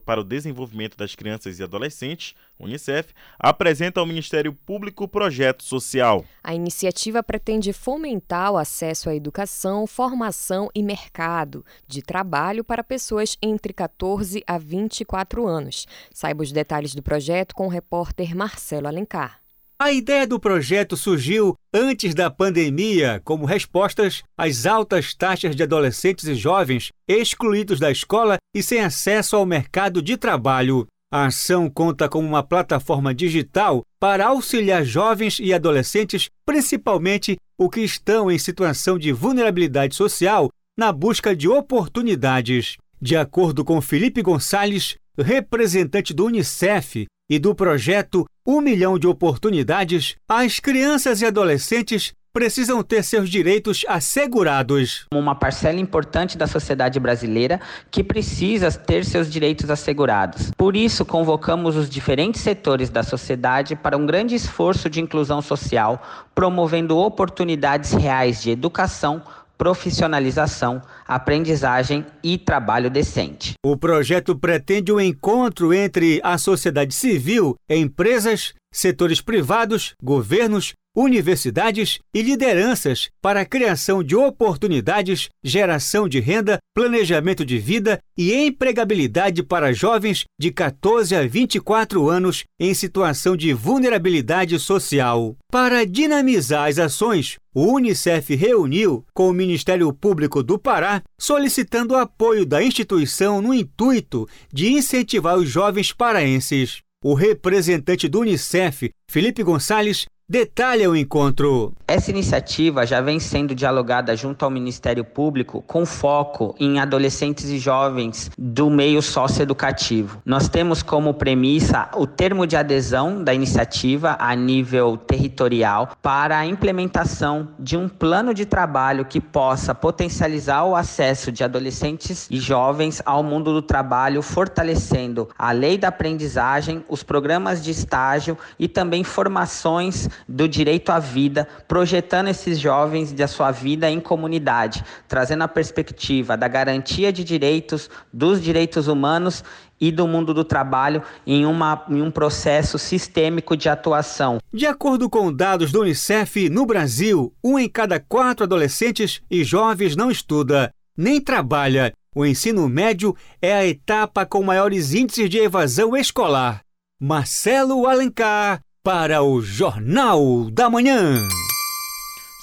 para 0.00 0.20
o 0.20 0.24
Desenvolvimento 0.24 0.96
das 0.96 1.14
Crianças 1.14 1.60
e 1.60 1.62
Adolescentes, 1.62 2.34
Unicef, 2.58 3.14
apresenta 3.38 4.00
ao 4.00 4.06
Ministério 4.06 4.52
Público 4.52 5.04
o 5.04 5.08
projeto 5.08 5.62
social. 5.62 6.24
A 6.42 6.56
iniciativa 6.56 7.22
pretende 7.22 7.72
fomentar 7.72 8.50
o 8.50 8.56
acesso 8.56 9.08
à 9.08 9.14
educação, 9.14 9.86
formação 9.86 10.68
e 10.74 10.82
mercado 10.82 11.64
de 11.86 12.02
trabalho 12.02 12.64
para 12.64 12.82
pessoas 12.82 13.38
entre 13.40 13.72
14 13.72 14.42
a 14.44 14.58
24 14.58 15.46
anos. 15.46 15.86
Saiba 16.12 16.42
os 16.42 16.50
detalhes 16.50 16.96
do 16.96 17.02
projeto 17.02 17.54
com 17.54 17.66
o 17.66 17.70
repórter 17.70 18.34
Marcelo 18.34 18.88
Alencar. 18.88 19.38
A 19.80 19.92
ideia 19.92 20.26
do 20.26 20.40
projeto 20.40 20.96
surgiu 20.96 21.54
antes 21.72 22.12
da 22.12 22.28
pandemia 22.28 23.22
como 23.24 23.46
respostas 23.46 24.24
às 24.36 24.66
altas 24.66 25.14
taxas 25.14 25.54
de 25.54 25.62
adolescentes 25.62 26.24
e 26.24 26.34
jovens 26.34 26.90
excluídos 27.06 27.78
da 27.78 27.88
escola 27.88 28.38
e 28.52 28.60
sem 28.60 28.80
acesso 28.80 29.36
ao 29.36 29.46
mercado 29.46 30.02
de 30.02 30.16
trabalho. 30.16 30.84
A 31.12 31.26
ação 31.26 31.70
conta 31.70 32.08
com 32.08 32.18
uma 32.18 32.42
plataforma 32.42 33.14
digital 33.14 33.84
para 34.00 34.26
auxiliar 34.26 34.84
jovens 34.84 35.38
e 35.38 35.54
adolescentes, 35.54 36.28
principalmente 36.44 37.38
os 37.56 37.70
que 37.70 37.82
estão 37.82 38.28
em 38.28 38.38
situação 38.38 38.98
de 38.98 39.12
vulnerabilidade 39.12 39.94
social, 39.94 40.50
na 40.76 40.90
busca 40.90 41.36
de 41.36 41.48
oportunidades. 41.48 42.76
De 43.00 43.16
acordo 43.16 43.64
com 43.64 43.80
Felipe 43.80 44.22
Gonçalves, 44.22 44.96
representante 45.16 46.12
do 46.12 46.26
Unicef, 46.26 47.06
e 47.30 47.38
do 47.38 47.54
projeto 47.54 48.24
Um 48.50 48.62
Milhão 48.62 48.98
de 48.98 49.06
Oportunidades, 49.06 50.16
as 50.26 50.58
crianças 50.58 51.20
e 51.20 51.26
adolescentes 51.26 52.14
precisam 52.32 52.82
ter 52.82 53.02
seus 53.02 53.28
direitos 53.28 53.84
assegurados. 53.86 55.04
Uma 55.12 55.34
parcela 55.34 55.78
importante 55.78 56.38
da 56.38 56.46
sociedade 56.46 56.98
brasileira 56.98 57.60
que 57.90 58.02
precisa 58.02 58.70
ter 58.70 59.04
seus 59.04 59.30
direitos 59.30 59.68
assegurados. 59.68 60.50
Por 60.56 60.76
isso, 60.76 61.04
convocamos 61.04 61.76
os 61.76 61.90
diferentes 61.90 62.40
setores 62.40 62.88
da 62.88 63.02
sociedade 63.02 63.76
para 63.76 63.98
um 63.98 64.06
grande 64.06 64.34
esforço 64.34 64.88
de 64.88 64.98
inclusão 64.98 65.42
social, 65.42 66.00
promovendo 66.34 66.96
oportunidades 66.96 67.92
reais 67.92 68.40
de 68.40 68.50
educação, 68.50 69.20
profissionalização, 69.58 70.80
aprendizagem 71.06 72.06
e 72.22 72.38
trabalho 72.38 72.88
decente. 72.88 73.54
O 73.66 73.76
projeto 73.76 74.38
pretende 74.38 74.92
um 74.92 75.00
encontro 75.00 75.74
entre 75.74 76.20
a 76.22 76.38
sociedade 76.38 76.94
civil, 76.94 77.56
empresas, 77.68 78.54
setores 78.72 79.20
privados, 79.20 79.94
governos 80.02 80.72
universidades 80.98 82.00
e 82.12 82.20
lideranças 82.22 83.08
para 83.22 83.42
a 83.42 83.44
criação 83.44 84.02
de 84.02 84.16
oportunidades, 84.16 85.28
geração 85.44 86.08
de 86.08 86.18
renda, 86.18 86.58
planejamento 86.74 87.44
de 87.44 87.56
vida 87.56 88.00
e 88.16 88.34
empregabilidade 88.34 89.44
para 89.44 89.72
jovens 89.72 90.24
de 90.38 90.50
14 90.50 91.14
a 91.14 91.24
24 91.24 92.08
anos 92.08 92.44
em 92.58 92.74
situação 92.74 93.36
de 93.36 93.52
vulnerabilidade 93.52 94.58
social. 94.58 95.36
Para 95.52 95.86
dinamizar 95.86 96.68
as 96.68 96.80
ações, 96.80 97.36
o 97.54 97.74
Unicef 97.74 98.34
reuniu 98.34 99.04
com 99.14 99.28
o 99.28 99.32
Ministério 99.32 99.92
Público 99.92 100.42
do 100.42 100.58
Pará, 100.58 101.00
solicitando 101.18 101.94
o 101.94 101.96
apoio 101.96 102.44
da 102.44 102.60
instituição 102.60 103.40
no 103.40 103.54
intuito 103.54 104.28
de 104.52 104.68
incentivar 104.72 105.38
os 105.38 105.48
jovens 105.48 105.92
paraenses. 105.92 106.78
O 107.04 107.14
representante 107.14 108.08
do 108.08 108.20
Unicef, 108.20 108.90
Felipe 109.08 109.44
Gonçalves, 109.44 110.06
detalha 110.28 110.90
o 110.90 110.96
encontro. 110.96 111.72
Essa 111.90 112.10
iniciativa 112.10 112.84
já 112.84 113.00
vem 113.00 113.18
sendo 113.18 113.54
dialogada 113.54 114.14
junto 114.14 114.44
ao 114.44 114.50
Ministério 114.50 115.02
Público 115.02 115.62
com 115.62 115.86
foco 115.86 116.54
em 116.60 116.78
adolescentes 116.78 117.46
e 117.46 117.58
jovens 117.58 118.30
do 118.36 118.68
meio 118.68 119.00
socioeducativo. 119.00 120.20
Nós 120.22 120.50
temos 120.50 120.82
como 120.82 121.14
premissa 121.14 121.88
o 121.96 122.06
termo 122.06 122.46
de 122.46 122.56
adesão 122.56 123.24
da 123.24 123.32
iniciativa 123.32 124.18
a 124.20 124.36
nível 124.36 124.98
territorial 124.98 125.96
para 126.02 126.36
a 126.36 126.44
implementação 126.44 127.48
de 127.58 127.74
um 127.74 127.88
plano 127.88 128.34
de 128.34 128.44
trabalho 128.44 129.06
que 129.06 129.18
possa 129.18 129.74
potencializar 129.74 130.64
o 130.64 130.76
acesso 130.76 131.32
de 131.32 131.42
adolescentes 131.42 132.28
e 132.30 132.38
jovens 132.38 133.00
ao 133.06 133.22
mundo 133.22 133.50
do 133.50 133.62
trabalho, 133.62 134.20
fortalecendo 134.20 135.30
a 135.38 135.52
lei 135.52 135.78
da 135.78 135.88
aprendizagem, 135.88 136.84
os 136.86 137.02
programas 137.02 137.64
de 137.64 137.70
estágio 137.70 138.36
e 138.58 138.68
também 138.68 139.02
formações 139.02 140.06
do 140.28 140.46
direito 140.46 140.92
à 140.92 140.98
vida, 140.98 141.48
projetando 141.78 142.26
esses 142.26 142.58
jovens 142.58 143.12
da 143.12 143.28
sua 143.28 143.52
vida 143.52 143.88
em 143.88 144.00
comunidade, 144.00 144.84
trazendo 145.06 145.44
a 145.44 145.48
perspectiva 145.48 146.36
da 146.36 146.48
garantia 146.48 147.12
de 147.12 147.22
direitos, 147.22 147.88
dos 148.12 148.42
direitos 148.42 148.88
humanos 148.88 149.44
e 149.80 149.92
do 149.92 150.04
mundo 150.04 150.34
do 150.34 150.42
trabalho 150.42 151.04
em, 151.24 151.46
uma, 151.46 151.84
em 151.88 152.02
um 152.02 152.10
processo 152.10 152.80
sistêmico 152.80 153.56
de 153.56 153.68
atuação. 153.68 154.38
De 154.52 154.66
acordo 154.66 155.08
com 155.08 155.32
dados 155.32 155.70
do 155.70 155.82
Unicef, 155.82 156.48
no 156.48 156.66
Brasil, 156.66 157.32
um 157.44 157.56
em 157.56 157.68
cada 157.68 158.00
quatro 158.00 158.42
adolescentes 158.42 159.22
e 159.30 159.44
jovens 159.44 159.94
não 159.94 160.10
estuda 160.10 160.72
nem 160.96 161.20
trabalha. 161.20 161.92
O 162.12 162.26
ensino 162.26 162.68
médio 162.68 163.14
é 163.40 163.52
a 163.52 163.64
etapa 163.64 164.26
com 164.26 164.42
maiores 164.42 164.94
índices 164.94 165.30
de 165.30 165.38
evasão 165.38 165.96
escolar. 165.96 166.60
Marcelo 167.00 167.86
Alencar, 167.86 168.58
para 168.82 169.22
o 169.22 169.40
Jornal 169.40 170.50
da 170.50 170.68
Manhã. 170.68 171.20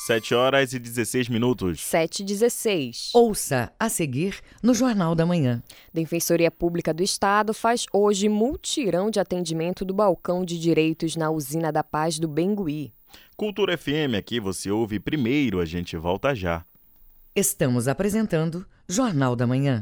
7 0.05 0.35
horas 0.35 0.71
e 0.71 0.77
16 0.77 1.29
minutos. 1.29 1.81
7 1.81 2.19
e 2.19 2.25
16. 2.25 3.09
Ouça 3.11 3.73
a 3.79 3.89
seguir 3.89 4.39
no 4.61 4.71
Jornal 4.71 5.15
da 5.15 5.25
Manhã. 5.25 5.63
Defensoria 5.91 6.51
Pública 6.51 6.93
do 6.93 7.01
Estado 7.01 7.55
faz 7.55 7.87
hoje 7.91 8.29
multirão 8.29 9.09
de 9.09 9.19
atendimento 9.19 9.83
do 9.83 9.95
balcão 9.95 10.45
de 10.45 10.59
direitos 10.59 11.15
na 11.15 11.31
usina 11.31 11.71
da 11.71 11.83
Paz 11.83 12.19
do 12.19 12.27
Bengui. 12.27 12.93
Cultura 13.35 13.75
FM, 13.75 14.13
aqui 14.15 14.39
você 14.39 14.69
ouve 14.69 14.99
primeiro, 14.99 15.59
a 15.59 15.65
gente 15.65 15.97
volta 15.97 16.35
já. 16.35 16.63
Estamos 17.35 17.87
apresentando 17.87 18.63
Jornal 18.87 19.35
da 19.35 19.47
Manhã. 19.47 19.81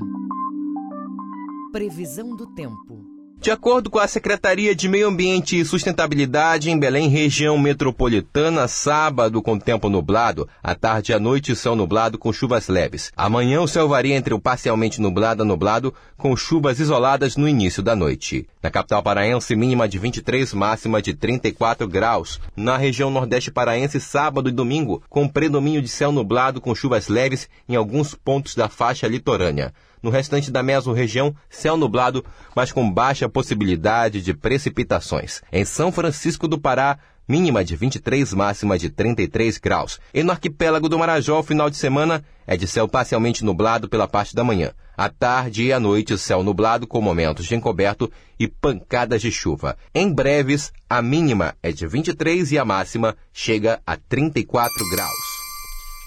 Previsão 1.72 2.36
do 2.36 2.46
tempo. 2.46 3.09
De 3.40 3.50
acordo 3.50 3.88
com 3.88 3.98
a 3.98 4.06
Secretaria 4.06 4.74
de 4.74 4.86
Meio 4.86 5.08
Ambiente 5.08 5.58
e 5.58 5.64
Sustentabilidade 5.64 6.70
em 6.70 6.78
Belém, 6.78 7.08
região 7.08 7.56
metropolitana, 7.56 8.68
sábado 8.68 9.40
com 9.40 9.58
tempo 9.58 9.88
nublado, 9.88 10.46
à 10.62 10.74
tarde 10.74 11.12
e 11.12 11.14
à 11.14 11.18
noite 11.18 11.56
céu 11.56 11.74
nublado 11.74 12.18
com 12.18 12.34
chuvas 12.34 12.68
leves. 12.68 13.10
Amanhã 13.16 13.62
o 13.62 13.66
céu 13.66 13.88
varia 13.88 14.14
entre 14.14 14.34
o 14.34 14.38
parcialmente 14.38 15.00
nublado 15.00 15.42
a 15.42 15.46
nublado, 15.46 15.94
com 16.18 16.36
chuvas 16.36 16.80
isoladas 16.80 17.34
no 17.34 17.48
início 17.48 17.82
da 17.82 17.96
noite. 17.96 18.46
Na 18.62 18.70
capital 18.70 19.02
paraense, 19.02 19.56
mínima 19.56 19.88
de 19.88 19.98
23, 19.98 20.52
máxima 20.52 21.00
de 21.00 21.14
34 21.14 21.88
graus. 21.88 22.38
Na 22.54 22.76
região 22.76 23.10
nordeste 23.10 23.50
paraense, 23.50 23.98
sábado 23.98 24.50
e 24.50 24.52
domingo, 24.52 25.02
com 25.08 25.26
predomínio 25.26 25.80
de 25.80 25.88
céu 25.88 26.12
nublado 26.12 26.60
com 26.60 26.74
chuvas 26.74 27.08
leves 27.08 27.48
em 27.66 27.74
alguns 27.74 28.14
pontos 28.14 28.54
da 28.54 28.68
faixa 28.68 29.08
litorânea. 29.08 29.72
No 30.02 30.10
restante 30.10 30.50
da 30.50 30.62
mesorregião, 30.62 31.34
céu 31.48 31.76
nublado, 31.76 32.24
mas 32.54 32.72
com 32.72 32.90
baixa 32.90 33.28
possibilidade 33.28 34.22
de 34.22 34.32
precipitações. 34.32 35.42
Em 35.52 35.64
São 35.64 35.92
Francisco 35.92 36.48
do 36.48 36.58
Pará, 36.58 36.98
mínima 37.30 37.64
de 37.64 37.76
23, 37.76 38.34
máxima 38.34 38.76
de 38.76 38.90
33 38.90 39.58
graus. 39.58 40.00
E 40.12 40.22
no 40.22 40.32
arquipélago 40.32 40.88
do 40.88 40.98
Marajó, 40.98 41.38
o 41.38 41.44
final 41.44 41.70
de 41.70 41.76
semana 41.76 42.24
é 42.44 42.56
de 42.56 42.66
céu 42.66 42.88
parcialmente 42.88 43.44
nublado 43.44 43.88
pela 43.88 44.08
parte 44.08 44.34
da 44.34 44.42
manhã. 44.42 44.72
À 44.96 45.08
tarde 45.08 45.62
e 45.62 45.72
à 45.72 45.78
noite, 45.78 46.18
céu 46.18 46.42
nublado 46.42 46.86
com 46.86 47.00
momentos 47.00 47.46
de 47.46 47.54
encoberto 47.54 48.10
e 48.38 48.48
pancadas 48.48 49.22
de 49.22 49.30
chuva. 49.30 49.76
Em 49.94 50.12
breves, 50.12 50.72
a 50.88 51.00
mínima 51.00 51.54
é 51.62 51.70
de 51.70 51.86
23 51.86 52.50
e 52.52 52.58
a 52.58 52.64
máxima 52.64 53.16
chega 53.32 53.80
a 53.86 53.96
34 53.96 54.72
graus. 54.90 55.40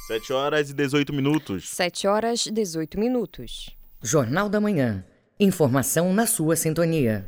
7 0.08 0.34
horas 0.34 0.70
e 0.70 0.74
18 0.74 1.14
minutos. 1.14 1.70
7 1.70 2.08
horas 2.08 2.46
e 2.46 2.52
18 2.52 3.00
minutos. 3.00 3.74
Jornal 4.06 4.50
da 4.50 4.60
Manhã. 4.60 5.02
Informação 5.40 6.14
na 6.14 6.28
sua 6.28 6.58
sintonia. 6.58 7.26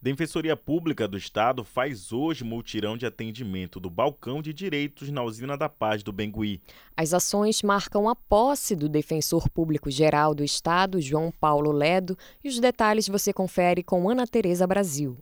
Defensoria 0.00 0.54
Pública 0.54 1.08
do 1.08 1.16
Estado 1.16 1.64
faz 1.64 2.12
hoje 2.12 2.44
multirão 2.44 2.94
de 2.94 3.06
atendimento 3.06 3.80
do 3.80 3.88
balcão 3.88 4.42
de 4.42 4.52
direitos 4.52 5.10
na 5.10 5.22
usina 5.22 5.56
da 5.56 5.66
Paz 5.66 6.02
do 6.02 6.12
Bengui. 6.12 6.60
As 6.94 7.14
ações 7.14 7.62
marcam 7.62 8.06
a 8.06 8.14
posse 8.14 8.76
do 8.76 8.86
Defensor 8.86 9.48
Público 9.48 9.90
Geral 9.90 10.34
do 10.34 10.44
Estado, 10.44 11.00
João 11.00 11.32
Paulo 11.32 11.72
Ledo, 11.72 12.18
e 12.44 12.50
os 12.50 12.60
detalhes 12.60 13.08
você 13.08 13.32
confere 13.32 13.82
com 13.82 14.10
Ana 14.10 14.26
Tereza 14.26 14.66
Brasil. 14.66 15.16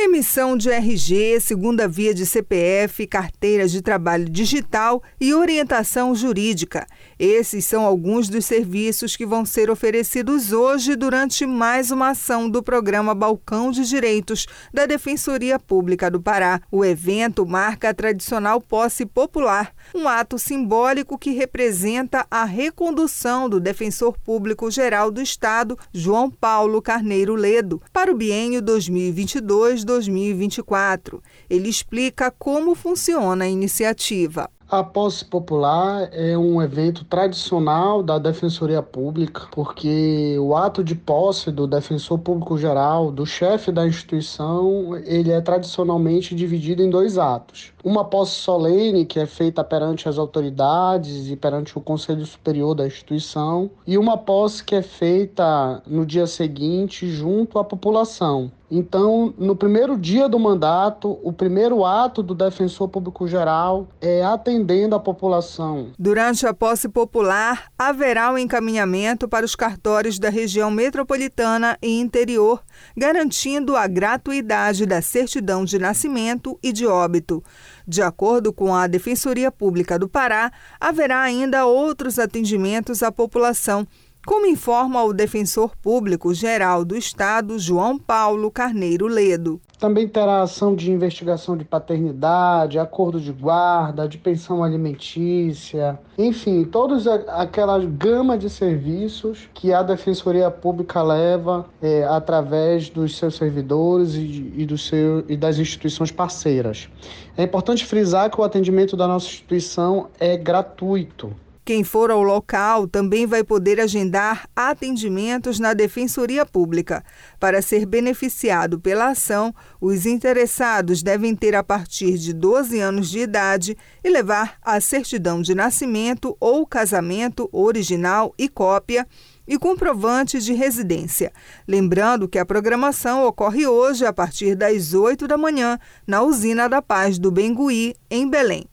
Emissão 0.00 0.56
de 0.56 0.70
RG, 0.70 1.40
segunda 1.40 1.88
via 1.88 2.14
de 2.14 2.24
CPF, 2.24 3.04
carteira 3.04 3.66
de 3.66 3.82
trabalho 3.82 4.28
digital 4.28 5.02
e 5.20 5.34
orientação 5.34 6.14
jurídica. 6.14 6.86
Esses 7.18 7.64
são 7.64 7.84
alguns 7.84 8.28
dos 8.28 8.46
serviços 8.46 9.16
que 9.16 9.26
vão 9.26 9.44
ser 9.44 9.68
oferecidos 9.68 10.52
hoje 10.52 10.94
durante 10.94 11.44
mais 11.44 11.90
uma 11.90 12.10
ação 12.10 12.48
do 12.48 12.62
programa 12.62 13.12
Balcão 13.12 13.72
de 13.72 13.84
Direitos 13.84 14.46
da 14.72 14.86
Defensoria 14.86 15.58
Pública 15.58 16.08
do 16.08 16.22
Pará. 16.22 16.60
O 16.70 16.84
evento 16.84 17.44
marca 17.44 17.88
a 17.90 17.94
tradicional 17.94 18.60
posse 18.60 19.04
popular, 19.04 19.74
um 19.92 20.06
ato 20.06 20.38
simbólico 20.38 21.18
que 21.18 21.32
representa 21.32 22.24
a 22.30 22.44
recondução 22.44 23.48
do 23.48 23.58
Defensor 23.58 24.16
Público 24.20 24.70
Geral 24.70 25.10
do 25.10 25.20
Estado, 25.20 25.76
João 25.92 26.30
Paulo 26.30 26.80
Carneiro 26.80 27.34
Ledo, 27.34 27.82
para 27.92 28.12
o 28.12 28.16
biênio 28.16 28.62
2022 28.62 29.87
2024. 29.88 31.22
Ele 31.48 31.68
explica 31.68 32.30
como 32.30 32.74
funciona 32.74 33.46
a 33.46 33.48
iniciativa. 33.48 34.50
A 34.70 34.84
posse 34.84 35.24
popular 35.24 36.10
é 36.12 36.36
um 36.36 36.60
evento 36.60 37.02
tradicional 37.02 38.02
da 38.02 38.18
Defensoria 38.18 38.82
Pública, 38.82 39.48
porque 39.50 40.36
o 40.38 40.54
ato 40.54 40.84
de 40.84 40.94
posse 40.94 41.50
do 41.50 41.66
defensor 41.66 42.18
público 42.18 42.58
geral, 42.58 43.10
do 43.10 43.24
chefe 43.24 43.72
da 43.72 43.86
instituição, 43.86 44.94
ele 45.06 45.30
é 45.30 45.40
tradicionalmente 45.40 46.34
dividido 46.34 46.82
em 46.82 46.90
dois 46.90 47.16
atos. 47.16 47.72
Uma 47.84 48.04
posse 48.04 48.32
solene, 48.32 49.06
que 49.06 49.20
é 49.20 49.26
feita 49.26 49.62
perante 49.62 50.08
as 50.08 50.18
autoridades 50.18 51.30
e 51.30 51.36
perante 51.36 51.76
o 51.78 51.80
Conselho 51.80 52.26
Superior 52.26 52.74
da 52.74 52.86
instituição, 52.86 53.70
e 53.86 53.96
uma 53.96 54.18
posse 54.18 54.64
que 54.64 54.74
é 54.74 54.82
feita 54.82 55.82
no 55.86 56.04
dia 56.04 56.26
seguinte 56.26 57.08
junto 57.08 57.58
à 57.58 57.64
população. 57.64 58.50
Então, 58.70 59.32
no 59.38 59.56
primeiro 59.56 59.96
dia 59.96 60.28
do 60.28 60.38
mandato, 60.38 61.18
o 61.22 61.32
primeiro 61.32 61.86
ato 61.86 62.22
do 62.22 62.34
defensor 62.34 62.88
público 62.88 63.26
geral 63.26 63.88
é 63.98 64.22
atendendo 64.22 64.94
a 64.94 65.00
população. 65.00 65.88
Durante 65.98 66.46
a 66.46 66.52
posse 66.52 66.86
popular, 66.86 67.70
haverá 67.78 68.30
o 68.30 68.34
um 68.34 68.38
encaminhamento 68.38 69.26
para 69.26 69.46
os 69.46 69.56
cartórios 69.56 70.18
da 70.18 70.28
região 70.28 70.70
metropolitana 70.70 71.78
e 71.80 71.98
interior, 71.98 72.62
garantindo 72.94 73.74
a 73.74 73.86
gratuidade 73.86 74.84
da 74.84 75.00
certidão 75.00 75.64
de 75.64 75.78
nascimento 75.78 76.58
e 76.62 76.70
de 76.70 76.86
óbito. 76.86 77.42
De 77.90 78.02
acordo 78.02 78.52
com 78.52 78.74
a 78.74 78.86
Defensoria 78.86 79.50
Pública 79.50 79.98
do 79.98 80.06
Pará, 80.06 80.52
haverá 80.78 81.22
ainda 81.22 81.64
outros 81.64 82.18
atendimentos 82.18 83.02
à 83.02 83.10
população 83.10 83.88
como 84.28 84.44
informa 84.44 85.02
o 85.04 85.14
defensor 85.14 85.74
público 85.74 86.34
geral 86.34 86.84
do 86.84 86.94
Estado, 86.94 87.58
João 87.58 87.98
Paulo 87.98 88.50
Carneiro 88.50 89.06
Ledo. 89.06 89.58
Também 89.78 90.06
terá 90.06 90.42
ação 90.42 90.74
de 90.74 90.92
investigação 90.92 91.56
de 91.56 91.64
paternidade, 91.64 92.78
acordo 92.78 93.18
de 93.18 93.32
guarda, 93.32 94.06
de 94.06 94.18
pensão 94.18 94.62
alimentícia, 94.62 95.98
enfim, 96.18 96.62
toda 96.64 97.14
aquela 97.28 97.78
gama 97.78 98.36
de 98.36 98.50
serviços 98.50 99.48
que 99.54 99.72
a 99.72 99.82
Defensoria 99.82 100.50
Pública 100.50 101.02
leva 101.02 101.64
é, 101.80 102.04
através 102.04 102.90
dos 102.90 103.16
seus 103.16 103.34
servidores 103.34 104.14
e, 104.14 104.52
e, 104.58 104.66
do 104.66 104.76
seu, 104.76 105.24
e 105.26 105.38
das 105.38 105.56
instituições 105.58 106.10
parceiras. 106.10 106.86
É 107.34 107.44
importante 107.44 107.86
frisar 107.86 108.30
que 108.30 108.38
o 108.38 108.44
atendimento 108.44 108.94
da 108.94 109.08
nossa 109.08 109.24
instituição 109.24 110.10
é 110.20 110.36
gratuito. 110.36 111.34
Quem 111.68 111.84
for 111.84 112.10
ao 112.10 112.22
local 112.22 112.88
também 112.88 113.26
vai 113.26 113.44
poder 113.44 113.78
agendar 113.78 114.48
atendimentos 114.56 115.60
na 115.60 115.74
Defensoria 115.74 116.46
Pública. 116.46 117.04
Para 117.38 117.60
ser 117.60 117.84
beneficiado 117.84 118.80
pela 118.80 119.08
ação, 119.08 119.54
os 119.78 120.06
interessados 120.06 121.02
devem 121.02 121.36
ter 121.36 121.54
a 121.54 121.62
partir 121.62 122.16
de 122.16 122.32
12 122.32 122.80
anos 122.80 123.10
de 123.10 123.18
idade 123.18 123.76
e 124.02 124.08
levar 124.08 124.56
a 124.62 124.80
certidão 124.80 125.42
de 125.42 125.54
nascimento 125.54 126.34
ou 126.40 126.66
casamento 126.66 127.50
original 127.52 128.32
e 128.38 128.48
cópia 128.48 129.06
e 129.46 129.58
comprovante 129.58 130.40
de 130.40 130.54
residência. 130.54 131.30
Lembrando 131.68 132.26
que 132.26 132.38
a 132.38 132.46
programação 132.46 133.26
ocorre 133.26 133.66
hoje 133.66 134.06
a 134.06 134.12
partir 134.14 134.54
das 134.54 134.94
8 134.94 135.28
da 135.28 135.36
manhã 135.36 135.78
na 136.06 136.22
Usina 136.22 136.66
da 136.66 136.80
Paz 136.80 137.18
do 137.18 137.30
Bengui, 137.30 137.94
em 138.10 138.26
Belém. 138.26 138.64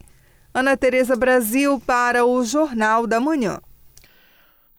Ana 0.56 0.78
Tereza 0.78 1.18
Brasil 1.18 1.82
para 1.86 2.26
o 2.26 2.42
Jornal 2.46 3.06
da 3.06 3.20
Manhã. 3.20 3.60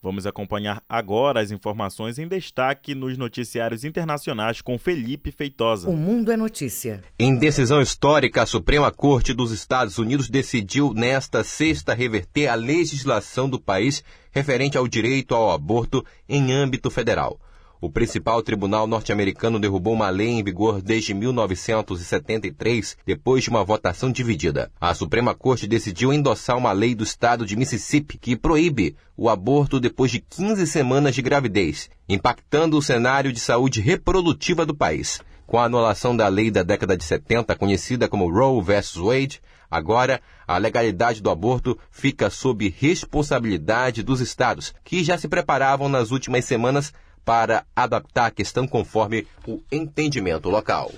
Vamos 0.03 0.27
acompanhar 0.27 0.83
agora 0.89 1.43
as 1.43 1.51
informações 1.51 2.19
em 2.19 2.27
destaque 2.27 2.95
nos 2.95 3.19
noticiários 3.19 3.85
internacionais 3.85 4.63
com 4.63 4.79
Felipe 4.79 5.31
Feitosa. 5.31 5.91
O 5.91 5.95
Mundo 5.95 6.33
é 6.33 6.37
Notícia. 6.37 7.05
Em 7.19 7.37
decisão 7.37 7.83
histórica, 7.83 8.41
a 8.41 8.47
Suprema 8.47 8.91
Corte 8.91 9.35
dos 9.35 9.53
Estados 9.53 9.99
Unidos 9.99 10.31
decidiu 10.31 10.95
nesta 10.95 11.45
sexta 11.45 11.93
reverter 11.93 12.47
a 12.47 12.55
legislação 12.55 13.47
do 13.47 13.61
país 13.61 14.03
referente 14.31 14.79
ao 14.79 14.89
direito 14.89 15.35
ao 15.35 15.51
aborto 15.51 16.03
em 16.27 16.55
âmbito 16.55 16.91
federal. 16.91 17.39
O 17.87 17.89
principal 17.89 18.43
tribunal 18.43 18.85
norte-americano 18.85 19.61
derrubou 19.61 19.95
uma 19.95 20.11
lei 20.11 20.27
em 20.27 20.43
vigor 20.43 20.83
desde 20.83 21.15
1973, 21.15 22.97
depois 23.07 23.45
de 23.45 23.49
uma 23.49 23.63
votação 23.63 24.11
dividida. 24.11 24.73
A 24.81 24.93
Suprema 24.93 25.37
Corte 25.37 25.69
decidiu 25.69 26.13
endossar 26.13 26.59
uma 26.59 26.73
lei 26.73 26.97
do 26.97 27.05
estado 27.05 27.47
de 27.47 27.55
Mississippi 27.55 28.19
que 28.19 28.35
proíbe 28.35 28.97
o 29.17 29.29
aborto 29.29 29.79
depois 29.79 30.11
de 30.11 30.19
15 30.19 30.67
semanas 30.67 31.15
de 31.15 31.23
gravidez, 31.23 31.89
impactando 32.09 32.77
o 32.77 32.83
cenário 32.83 33.33
de 33.33 33.39
saúde 33.39 33.81
reprodutiva 33.81 34.67
do 34.67 34.75
país. 34.75 35.21
Com 35.47 35.57
a 35.57 35.67
anulação 35.67 36.17
da 36.17 36.27
lei 36.27 36.51
da 36.51 36.65
década 36.65 36.97
de 36.97 37.05
70, 37.05 37.55
conhecida 37.55 38.09
como 38.09 38.29
Roe 38.29 38.61
vs. 38.65 38.97
Wade, 38.97 39.41
Agora, 39.71 40.21
a 40.47 40.59
legalidade 40.59 41.21
do 41.21 41.29
aborto 41.29 41.77
fica 41.91 42.31
sob 42.31 42.73
responsabilidade 42.79 44.03
dos 44.03 44.21
estados, 44.21 44.73
que 44.85 45.03
já 45.03 45.19
se 45.19 45.29
preparavam 45.29 45.89
nas 45.89 46.13
últimas 46.13 46.45
semanas 46.45 46.93
para 47.27 47.67
adaptar 47.75 48.27
a 48.27 48.31
questão 48.31 48.69
conforme 48.69 49.27
o 49.49 49.61
entendimento 49.73 50.49
local. 50.49 50.93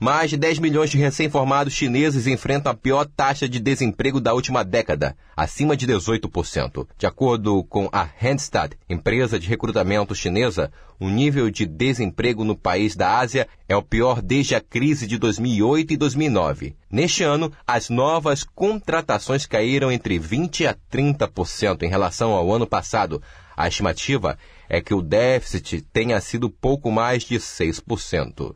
Mais 0.00 0.28
de 0.28 0.36
10 0.36 0.58
milhões 0.58 0.90
de 0.90 0.98
recém-formados 0.98 1.72
chineses 1.72 2.26
enfrentam 2.26 2.72
a 2.72 2.74
pior 2.74 3.06
taxa 3.06 3.48
de 3.48 3.60
desemprego 3.60 4.20
da 4.20 4.34
última 4.34 4.64
década, 4.64 5.16
acima 5.36 5.76
de 5.76 5.86
18%. 5.86 6.86
De 6.98 7.06
acordo 7.06 7.62
com 7.64 7.88
a 7.92 8.02
Randstad, 8.02 8.72
empresa 8.90 9.38
de 9.38 9.48
recrutamento 9.48 10.14
chinesa, 10.14 10.70
o 10.98 11.08
nível 11.08 11.48
de 11.48 11.64
desemprego 11.64 12.44
no 12.44 12.56
país 12.56 12.96
da 12.96 13.18
Ásia 13.18 13.46
é 13.68 13.76
o 13.76 13.82
pior 13.82 14.20
desde 14.20 14.56
a 14.56 14.60
crise 14.60 15.06
de 15.06 15.16
2008 15.16 15.92
e 15.92 15.96
2009. 15.96 16.76
Neste 16.90 17.22
ano, 17.22 17.52
as 17.66 17.88
novas 17.88 18.44
contratações 18.44 19.46
caíram 19.46 19.90
entre 19.92 20.18
20% 20.18 20.66
a 20.66 20.74
30% 20.92 21.82
em 21.82 21.88
relação 21.88 22.32
ao 22.32 22.52
ano 22.52 22.66
passado. 22.66 23.22
A 23.56 23.68
estimativa 23.68 24.38
é 24.68 24.80
que 24.80 24.94
o 24.94 25.02
déficit 25.02 25.82
tenha 25.92 26.20
sido 26.20 26.50
pouco 26.50 26.90
mais 26.90 27.22
de 27.22 27.36
6%. 27.36 28.54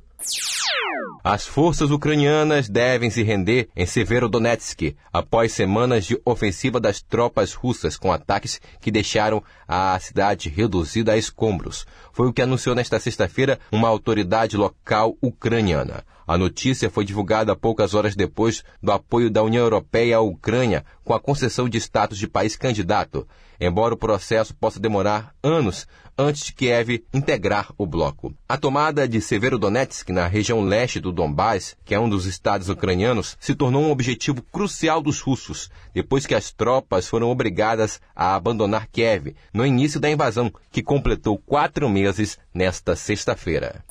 As 1.23 1.47
forças 1.47 1.91
ucranianas 1.91 2.69
devem 2.69 3.11
se 3.11 3.23
render 3.23 3.69
em 3.77 3.85
Severodonetsk 3.85 4.97
após 5.13 5.53
semanas 5.53 6.07
de 6.07 6.19
ofensiva 6.25 6.81
das 6.81 7.03
tropas 7.03 7.53
russas 7.53 7.97
com 7.97 8.13
ataques 8.13 8.61
que 8.81 8.91
deixaram 8.91 9.43
a 9.67 9.99
cidade 9.99 10.49
reduzida 10.49 11.13
a 11.13 11.17
escombros. 11.17 11.87
Foi 12.13 12.29
o 12.29 12.33
que 12.33 12.41
anunciou 12.41 12.75
nesta 12.75 12.99
sexta-feira 12.99 13.59
uma 13.71 13.89
autoridade 13.89 14.57
local 14.57 15.17
ucraniana. 15.21 16.05
A 16.27 16.39
notícia 16.39 16.89
foi 16.89 17.05
divulgada 17.05 17.57
poucas 17.57 17.95
horas 17.95 18.15
depois 18.15 18.63
do 18.83 18.93
apoio 18.93 19.31
da 19.31 19.43
União 19.43 19.65
Europeia 19.65 20.19
à 20.19 20.21
Ucrânia 20.21 20.85
com 21.05 21.15
a 21.15 21.21
concessão 21.21 21.69
de 21.69 21.79
status 21.79 22.19
de 22.19 22.29
país 22.29 22.57
candidato, 22.57 23.27
embora 23.61 23.95
o 23.95 23.99
processo 23.99 24.55
possa 24.55 24.81
demorar 24.81 25.35
anos 25.43 25.87
antes 26.19 26.45
de 26.45 26.53
Kiev 26.53 27.05
integrar 27.15 27.73
o 27.79 27.87
bloco. 27.87 28.35
A 28.49 28.57
tomada 28.57 29.07
de 29.07 29.21
Severodonetsk, 29.21 30.11
na 30.11 30.27
região 30.27 30.61
leste 30.61 30.99
do 30.99 31.13
Donbás, 31.13 31.77
que 31.85 31.95
é 31.95 32.01
um 32.01 32.09
dos 32.09 32.27
estados 32.27 32.69
ucranianos, 32.69 33.37
se 33.39 33.55
tornou 33.55 33.85
um 33.85 33.91
objetivo 33.93 34.43
crucial 34.43 35.01
dos 35.01 35.21
russos, 35.21 35.71
depois 35.95 36.27
que 36.27 36.35
as 36.35 36.51
tropas 36.51 37.07
foram 37.07 37.31
obrigadas 37.31 38.01
a 38.17 38.35
abandonar 38.35 38.89
Kiev 38.89 39.37
no 39.55 39.65
início 39.65 40.01
da 40.01 40.11
invasão, 40.11 40.53
que 40.73 40.83
completou 40.83 41.39
quatro 41.39 41.89
meses 41.89 42.37
nesta 42.53 42.97
sexta-feira. 42.97 43.85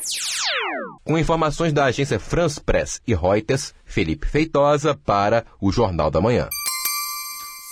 Com 1.06 1.18
informações 1.18 1.72
da 1.72 1.86
agência 1.86 2.20
France 2.20 2.60
Press 2.60 3.02
e 3.08 3.16
Reuters, 3.16 3.74
Felipe 3.86 4.28
Feitosa 4.28 4.94
para 4.94 5.46
o 5.62 5.72
Jornal 5.72 6.12
da 6.12 6.20
Manhã. 6.20 6.50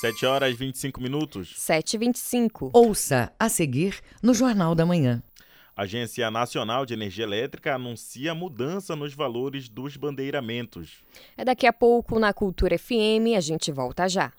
7 0.01 0.25
horas 0.25 0.53
e 0.53 0.58
25 0.58 1.01
minutos. 1.01 1.53
7 1.58 1.93
e 1.93 1.97
25. 1.97 2.71
Ouça 2.73 3.31
a 3.39 3.47
seguir 3.47 4.01
no 4.21 4.34
Jornal 4.34 4.75
da 4.75 4.86
Manhã. 4.86 5.23
A 5.75 5.84
Agência 5.84 6.29
Nacional 6.31 6.86
de 6.86 6.93
Energia 6.93 7.23
Elétrica 7.23 7.75
anuncia 7.75 8.34
mudança 8.34 8.95
nos 8.95 9.13
valores 9.13 9.67
dos 9.69 9.97
bandeiramentos. 9.97 11.03
É 11.38 11.43
daqui 11.43 11.67
a 11.67 11.73
pouco 11.73 12.19
na 12.19 12.34
Cultura 12.34 12.77
FM, 12.77 13.36
a 13.38 13.41
gente 13.41 13.71
volta 13.71 14.08
já. 14.08 14.31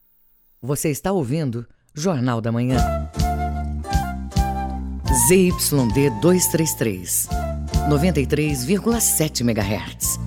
Você 0.61 0.91
está 0.91 1.13
ouvindo 1.13 1.67
Jornal 1.95 2.41
da 2.41 2.51
Manhã. 2.51 2.79
ZYD 5.29 6.11
233, 6.21 7.29
93,7 7.89 9.41
MHz. 9.41 10.26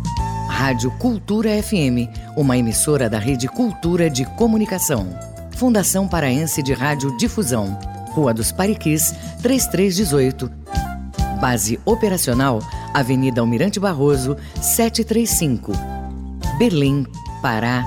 Rádio 0.60 0.92
Cultura 0.92 1.52
FM, 1.64 2.12
uma 2.36 2.58
emissora 2.58 3.10
da 3.10 3.18
Rede 3.18 3.48
Cultura 3.48 4.10
de 4.10 4.26
Comunicação. 4.26 5.08
Fundação 5.52 6.06
Paraense 6.06 6.62
de 6.62 6.74
Rádio 6.74 7.16
Difusão. 7.16 7.80
Rua 8.12 8.34
dos 8.34 8.52
Pariquis, 8.52 9.16
3318. 9.42 10.52
Base 11.40 11.80
operacional, 11.86 12.60
Avenida 12.94 13.40
Almirante 13.40 13.80
Barroso, 13.80 14.36
735. 14.62 15.72
Berlim, 16.58 17.08
Pará, 17.42 17.86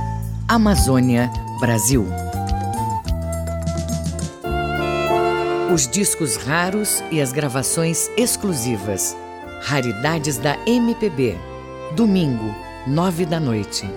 Amazônia, 0.49 1.31
Brasil. 1.61 2.07
Os 5.75 5.87
discos 5.87 6.37
raros 6.37 7.05
e 7.11 7.21
as 7.21 7.33
gravações 7.33 8.09
exclusivas. 8.17 9.15
Raridades 9.61 10.39
da 10.39 10.57
MPB. 10.67 11.37
Domingo, 11.95 12.62
nove 12.87 13.25
da 13.25 13.39
noite. 13.39 13.89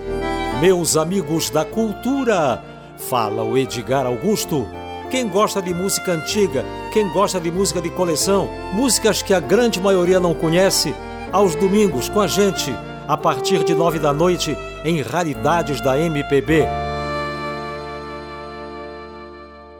Meus 0.60 0.96
amigos 0.96 1.50
da 1.50 1.64
cultura, 1.64 2.62
fala 2.96 3.42
o 3.42 3.58
Edgar 3.58 4.06
Augusto. 4.06 4.66
Quem 5.10 5.28
gosta 5.28 5.60
de 5.60 5.74
música 5.74 6.12
antiga, 6.12 6.64
quem 6.92 7.08
gosta 7.12 7.40
de 7.40 7.50
música 7.50 7.80
de 7.80 7.90
coleção, 7.90 8.48
músicas 8.72 9.22
que 9.22 9.34
a 9.34 9.40
grande 9.40 9.80
maioria 9.80 10.18
não 10.18 10.34
conhece, 10.34 10.94
aos 11.32 11.54
domingos 11.54 12.08
com 12.08 12.20
a 12.20 12.26
gente, 12.26 12.72
a 13.06 13.16
partir 13.16 13.64
de 13.64 13.74
nove 13.74 13.98
da 13.98 14.12
noite, 14.12 14.56
em 14.84 15.02
Raridades 15.02 15.80
da 15.80 15.98
MPB. 15.98 16.64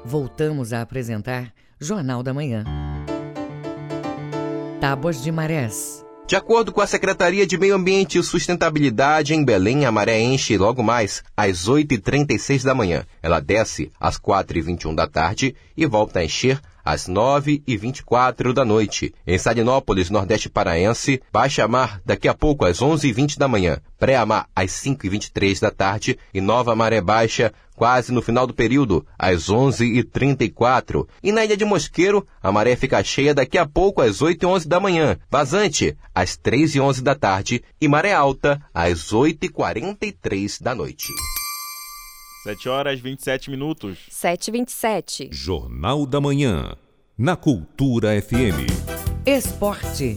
Voltamos 0.05 0.73
a 0.73 0.83
apresentar 0.83 1.53
Jornal 1.81 2.23
da 2.23 2.33
Manhã. 2.33 2.65
Tábuas 4.81 5.23
de 5.23 5.33
Marés. 5.33 6.06
De 6.27 6.35
acordo 6.35 6.73
com 6.73 6.81
a 6.81 6.89
Secretaria 6.89 7.47
de 7.47 7.57
Meio 7.57 7.77
Ambiente 7.77 8.19
e 8.19 8.23
Sustentabilidade 8.23 9.33
em 9.33 9.45
Belém, 9.45 9.85
a 9.85 9.93
maré 9.93 10.21
enche 10.21 10.59
logo 10.59 10.83
mais 10.83 11.23
às 11.37 11.69
8h36 11.69 12.65
da 12.65 12.75
manhã. 12.75 13.07
Ela 13.23 13.39
desce 13.39 13.93
às 14.01 14.19
4h21 14.19 14.93
da 14.93 15.07
tarde 15.07 15.55
e 15.77 15.87
volta 15.87 16.19
a 16.19 16.25
encher 16.25 16.61
às 16.87 17.09
9h24 17.09 18.53
da 18.53 18.65
noite. 18.65 19.13
Em 19.27 19.37
Salinópolis, 19.37 20.09
Nordeste 20.09 20.49
Paraense, 20.49 21.21
baixa 21.33 21.67
mar 21.67 22.01
daqui 22.07 22.29
a 22.29 22.35
pouco 22.35 22.65
às 22.65 22.79
11h20 22.79 23.37
da 23.37 23.49
manhã, 23.49 23.79
pré-mar 23.99 24.49
às 24.55 24.71
5h23 24.71 25.61
da 25.61 25.73
tarde 25.73 26.17
e 26.33 26.41
nova 26.41 26.77
maré 26.77 27.01
baixa 27.01 27.53
quase 27.75 28.11
no 28.13 28.23
final 28.23 28.47
do 28.47 28.55
período, 28.55 29.07
às 29.19 29.51
11h34. 29.51 31.07
E 31.23 31.31
na 31.31 31.45
Ilha 31.45 31.57
de 31.57 31.65
Mosqueiro, 31.65 32.27
a 32.43 32.51
maré 32.51 32.75
fica 32.75 33.03
cheia 33.05 33.35
daqui 33.35 33.59
a 33.59 33.67
pouco 33.67 34.01
às 34.01 34.21
8h11 34.21 34.67
da 34.67 34.81
manhã, 34.81 35.19
vazante 35.31 35.97
às 36.15 36.39
3h11 36.39 37.03
da 37.03 37.15
tarde 37.15 37.63
e 37.81 37.87
maré 37.87 38.13
alta 38.13 38.61
às 38.73 39.13
8h43 39.13 40.63
da 40.63 40.75
noite. 40.75 41.13
7 42.47 42.69
horas 42.69 43.01
e 43.01 43.03
27 43.03 43.51
minutos. 43.51 43.99
7 44.09 44.47
e 44.47 44.53
27. 44.53 45.29
Jornal 45.33 46.07
da 46.07 46.21
Manhã, 46.21 46.77
na 47.19 47.35
Cultura 47.35 48.23
FM. 48.23 48.71
Esporte. 49.27 50.17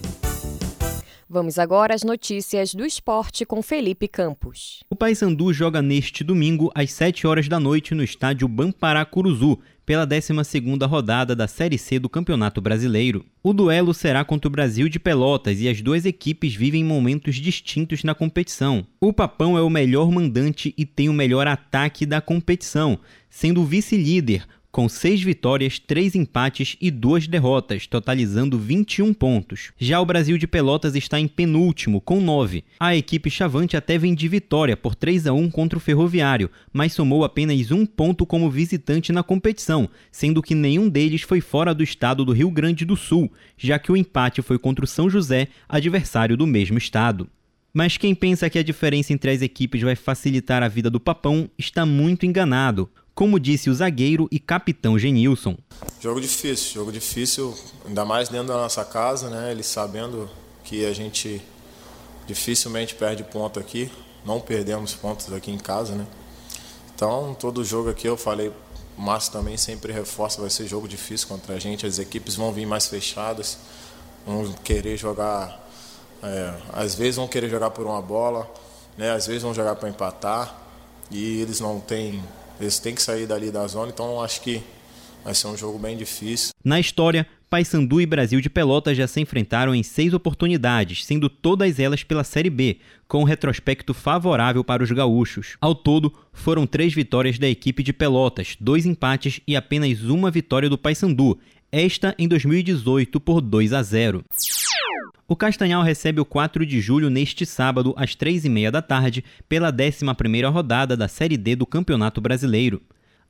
Vamos 1.28 1.58
agora 1.58 1.96
às 1.96 2.04
notícias 2.04 2.76
do 2.76 2.86
esporte 2.86 3.48
com 3.48 3.64
Felipe 3.64 4.08
Campos. 4.08 4.84
O 4.92 4.96
Paysandu 4.96 5.52
joga 5.52 5.82
neste 5.82 6.24
domingo 6.24 6.72
às 6.76 6.92
7 6.92 7.26
horas 7.26 7.48
da 7.48 7.60
noite 7.60 7.96
no 7.96 8.04
estádio 8.04 8.48
Bampará 8.48 9.04
Curuzu 9.06 9.58
pela 9.90 10.06
12ª 10.06 10.88
rodada 10.88 11.36
da 11.36 11.48
Série 11.48 11.80
C 11.80 11.98
do 11.98 12.08
Campeonato 12.08 12.62
Brasileiro. 12.62 13.26
O 13.42 13.52
duelo 13.52 13.92
será 13.92 14.24
contra 14.24 14.48
o 14.48 14.52
Brasil 14.52 14.88
de 14.88 15.00
Pelotas 15.00 15.60
e 15.60 15.68
as 15.68 15.82
duas 15.82 16.06
equipes 16.06 16.54
vivem 16.54 16.84
momentos 16.84 17.38
distintos 17.38 18.04
na 18.04 18.14
competição. 18.14 18.86
O 19.02 19.12
Papão 19.12 19.58
é 19.58 19.64
o 19.64 19.70
melhor 19.70 20.12
mandante 20.12 20.76
e 20.78 20.86
tem 20.86 21.10
o 21.10 21.14
melhor 21.14 21.48
ataque 21.48 22.06
da 22.06 22.22
competição, 22.22 23.00
sendo 23.32 23.66
vice-líder 23.66 24.46
com 24.72 24.88
seis 24.88 25.22
vitórias, 25.22 25.80
três 25.80 26.16
empates 26.16 26.78
e 26.80 26.92
duas 26.92 27.28
derrotas, 27.28 27.88
totalizando 27.88 28.58
21 28.58 29.14
pontos. 29.14 29.72
Já 29.80 30.00
o 30.00 30.06
Brasil 30.06 30.38
de 30.38 30.48
Pelotas 30.48 30.96
está 30.96 31.20
em 31.20 31.28
penúltimo, 31.28 32.00
com 32.00 32.22
nove. 32.22 32.64
A 32.80 32.96
equipe 32.96 33.30
Chavante 33.30 33.76
até 33.76 33.98
vem 33.98 34.14
de 34.14 34.28
vitória 34.28 34.78
por 34.78 34.94
3 34.94 35.28
a 35.28 35.34
1 35.34 35.50
contra 35.50 35.78
o 35.78 35.82
Ferroviário, 35.82 36.52
mas 36.72 36.94
somou 36.94 37.24
apenas 37.24 37.72
um 37.72 37.86
ponto 37.86 38.26
como 38.26 38.50
visitante 38.50 39.12
na 39.12 39.24
competição, 39.24 39.90
sendo 40.12 40.42
que 40.42 40.54
nenhum 40.54 40.88
deles 40.88 41.24
foi 41.24 41.42
fora 41.42 41.74
do 41.74 41.84
estado 41.84 42.24
do 42.24 42.32
Rio 42.32 42.52
Grande 42.52 42.86
do 42.86 42.96
Sul, 42.96 43.32
já 43.58 43.80
que 43.80 43.92
o 43.92 43.98
empate 43.98 44.42
foi 44.42 44.60
contra 44.60 44.86
o 44.86 44.88
São 44.88 45.10
José, 45.10 45.48
adversário 45.68 46.38
do 46.38 46.46
mesmo 46.46 46.78
estado. 46.78 47.28
Mas 47.74 47.98
quem 47.98 48.16
pensa 48.16 48.50
que 48.50 48.58
a 48.58 48.64
diferença 48.64 49.14
entre 49.14 49.32
as 49.32 49.42
equipes 49.42 49.82
vai 49.82 49.96
facilitar 49.96 50.64
a 50.64 50.68
vida 50.68 50.90
do 50.90 51.00
Papão 51.00 51.50
está 51.58 51.86
muito 51.86 52.26
enganado 52.26 52.90
como 53.20 53.38
disse 53.38 53.70
o 53.70 53.74
zagueiro 53.74 54.30
e 54.32 54.40
capitão 54.40 54.98
Genilson. 54.98 55.58
Jogo 56.00 56.22
difícil, 56.22 56.76
jogo 56.76 56.90
difícil, 56.90 57.54
ainda 57.86 58.06
mais 58.06 58.30
dentro 58.30 58.48
da 58.48 58.54
nossa 58.54 58.86
casa, 58.86 59.30
né? 59.30 59.52
Eles 59.52 59.66
sabendo 59.66 60.30
que 60.64 60.86
a 60.86 60.94
gente 60.94 61.42
dificilmente 62.26 62.96
perde 62.96 63.26
ponto 63.26 63.60
aqui, 63.60 63.92
não 64.24 64.40
perdemos 64.40 64.94
pontos 64.94 65.34
aqui 65.34 65.52
em 65.52 65.58
casa, 65.58 65.96
né? 65.96 66.08
Então, 66.96 67.36
todo 67.38 67.62
jogo 67.62 67.90
aqui 67.90 68.08
eu 68.08 68.16
falei, 68.16 68.54
o 68.98 69.02
Márcio 69.02 69.34
também 69.34 69.58
sempre 69.58 69.92
reforça, 69.92 70.40
vai 70.40 70.50
ser 70.50 70.66
jogo 70.66 70.88
difícil 70.88 71.28
contra 71.28 71.56
a 71.56 71.60
gente, 71.60 71.86
as 71.86 72.00
equipes 72.00 72.38
vão 72.38 72.54
vir 72.54 72.66
mais 72.66 72.88
fechadas, 72.88 73.58
vão 74.26 74.50
querer 74.64 74.96
jogar, 74.96 75.70
é, 76.24 76.54
às 76.72 76.96
vezes 76.96 77.18
vão 77.18 77.28
querer 77.28 77.50
jogar 77.50 77.72
por 77.72 77.86
uma 77.86 78.02
bola, 78.02 78.50
né? 78.98 79.12
Às 79.12 79.28
vezes 79.28 79.44
vão 79.44 79.54
jogar 79.54 79.76
para 79.76 79.90
empatar 79.90 80.58
e 81.12 81.42
eles 81.42 81.60
não 81.60 81.82
têm 81.82 82.24
eles 82.60 82.80
têm 82.80 82.96
que 82.96 83.02
sair 83.02 83.26
dali 83.26 83.52
da 83.52 83.66
zona, 83.68 83.92
então 83.92 84.22
acho 84.22 84.42
que 84.42 84.62
vai 85.24 85.34
ser 85.34 85.48
um 85.48 85.58
jogo 85.58 85.78
bem 85.78 85.98
difícil. 85.98 86.52
Na 86.64 86.80
história, 86.80 87.28
Paysandu 87.50 88.00
e 88.00 88.06
Brasil 88.06 88.40
de 88.40 88.50
Pelotas 88.50 88.96
já 88.96 89.08
se 89.08 89.20
enfrentaram 89.20 89.74
em 89.74 89.82
seis 89.82 90.14
oportunidades, 90.14 91.04
sendo 91.04 91.30
todas 91.30 91.80
elas 91.80 92.04
pela 92.04 92.24
Série 92.24 92.50
B, 92.50 92.78
com 93.08 93.22
um 93.22 93.26
retrospecto 93.26 93.94
favorável 93.94 94.64
para 94.64 94.84
os 94.84 94.92
gaúchos. 94.92 95.58
Ao 95.60 95.74
todo, 95.74 96.14
foram 96.32 96.68
três 96.68 96.94
vitórias 96.94 97.40
da 97.40 97.48
equipe 97.48 97.82
de 97.82 97.92
Pelotas, 97.92 98.56
dois 98.60 98.86
empates 98.86 99.42
e 99.48 99.56
apenas 99.56 100.04
uma 100.04 100.30
vitória 100.30 100.70
do 100.70 100.78
Paysandu, 100.78 101.40
esta 101.72 102.16
em 102.18 102.28
2018 102.28 103.20
por 103.20 103.42
2 103.42 103.74
a 103.74 103.82
0. 103.82 104.24
O 105.28 105.36
Castanhal 105.36 105.84
recebe 105.84 106.20
o 106.20 106.26
4 106.26 106.66
de 106.66 106.82
julho 106.82 107.10
neste 107.10 107.46
sábado, 107.46 107.94
às 107.96 108.16
3h30 108.16 108.72
da 108.72 108.82
tarde, 108.82 109.24
pela 109.48 109.72
11ª 109.72 110.52
rodada 110.52 110.98
da 110.98 111.08
Série 111.08 111.38
D 111.38 111.56
do 111.56 111.66
Campeonato 111.66 112.20
Brasileiro. 112.20 112.82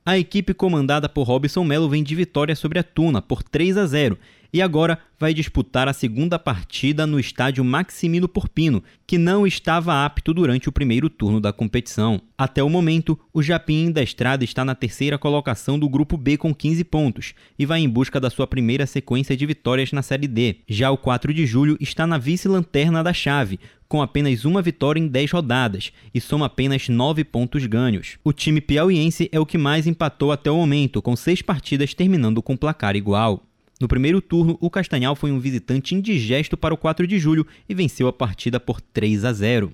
A 0.04 0.16
equipe 0.16 0.54
comandada 0.54 1.08
por 1.08 1.24
Robson 1.24 1.62
Melo 1.62 1.88
vem 1.88 2.02
de 2.02 2.14
vitória 2.14 2.56
sobre 2.56 2.78
a 2.78 2.82
Tuna 2.82 3.20
por 3.20 3.42
3 3.42 3.76
a 3.76 3.86
0 3.86 4.18
e 4.52 4.60
agora 4.60 4.98
vai 5.18 5.34
disputar 5.34 5.86
a 5.86 5.92
segunda 5.92 6.38
partida 6.38 7.06
no 7.06 7.20
estádio 7.20 7.64
Maximino 7.64 8.26
Porpino, 8.26 8.82
que 9.06 9.18
não 9.18 9.46
estava 9.46 10.04
apto 10.04 10.32
durante 10.32 10.68
o 10.68 10.72
primeiro 10.72 11.10
turno 11.10 11.40
da 11.40 11.52
competição. 11.52 12.20
Até 12.38 12.62
o 12.62 12.70
momento, 12.70 13.18
o 13.34 13.42
Japim 13.42 13.90
da 13.92 14.02
Estrada 14.02 14.44
está 14.44 14.64
na 14.64 14.74
terceira 14.74 15.18
colocação 15.18 15.78
do 15.78 15.88
grupo 15.88 16.16
B 16.16 16.36
com 16.38 16.54
15 16.54 16.84
pontos 16.84 17.34
e 17.58 17.66
vai 17.66 17.80
em 17.80 17.88
busca 17.88 18.18
da 18.18 18.30
sua 18.30 18.46
primeira 18.46 18.86
sequência 18.86 19.36
de 19.36 19.44
vitórias 19.44 19.92
na 19.92 20.02
Série 20.02 20.26
D. 20.26 20.56
Já 20.66 20.90
o 20.90 20.96
4 20.96 21.34
de 21.34 21.44
julho 21.44 21.76
está 21.78 22.06
na 22.06 22.16
vice-lanterna 22.16 23.02
da 23.02 23.12
chave, 23.12 23.60
com 23.90 24.00
apenas 24.00 24.44
uma 24.44 24.62
vitória 24.62 25.00
em 25.00 25.08
10 25.08 25.32
rodadas 25.32 25.92
e 26.14 26.20
soma 26.20 26.46
apenas 26.46 26.88
9 26.88 27.24
pontos 27.24 27.66
ganhos. 27.66 28.18
O 28.24 28.32
time 28.32 28.60
piauiense 28.60 29.28
é 29.32 29.40
o 29.40 29.44
que 29.44 29.58
mais 29.58 29.86
empatou 29.86 30.30
até 30.32 30.50
o 30.50 30.56
momento, 30.56 31.02
com 31.02 31.16
seis 31.16 31.42
partidas 31.42 31.92
terminando 31.92 32.40
com 32.40 32.56
placar 32.56 32.94
igual. 32.94 33.49
No 33.80 33.88
primeiro 33.88 34.20
turno, 34.20 34.58
o 34.60 34.68
Castanhal 34.68 35.16
foi 35.16 35.32
um 35.32 35.40
visitante 35.40 35.94
indigesto 35.94 36.54
para 36.54 36.74
o 36.74 36.76
4 36.76 37.06
de 37.06 37.18
julho 37.18 37.46
e 37.66 37.74
venceu 37.74 38.06
a 38.08 38.12
partida 38.12 38.60
por 38.60 38.78
3 38.78 39.24
a 39.24 39.32
0. 39.32 39.72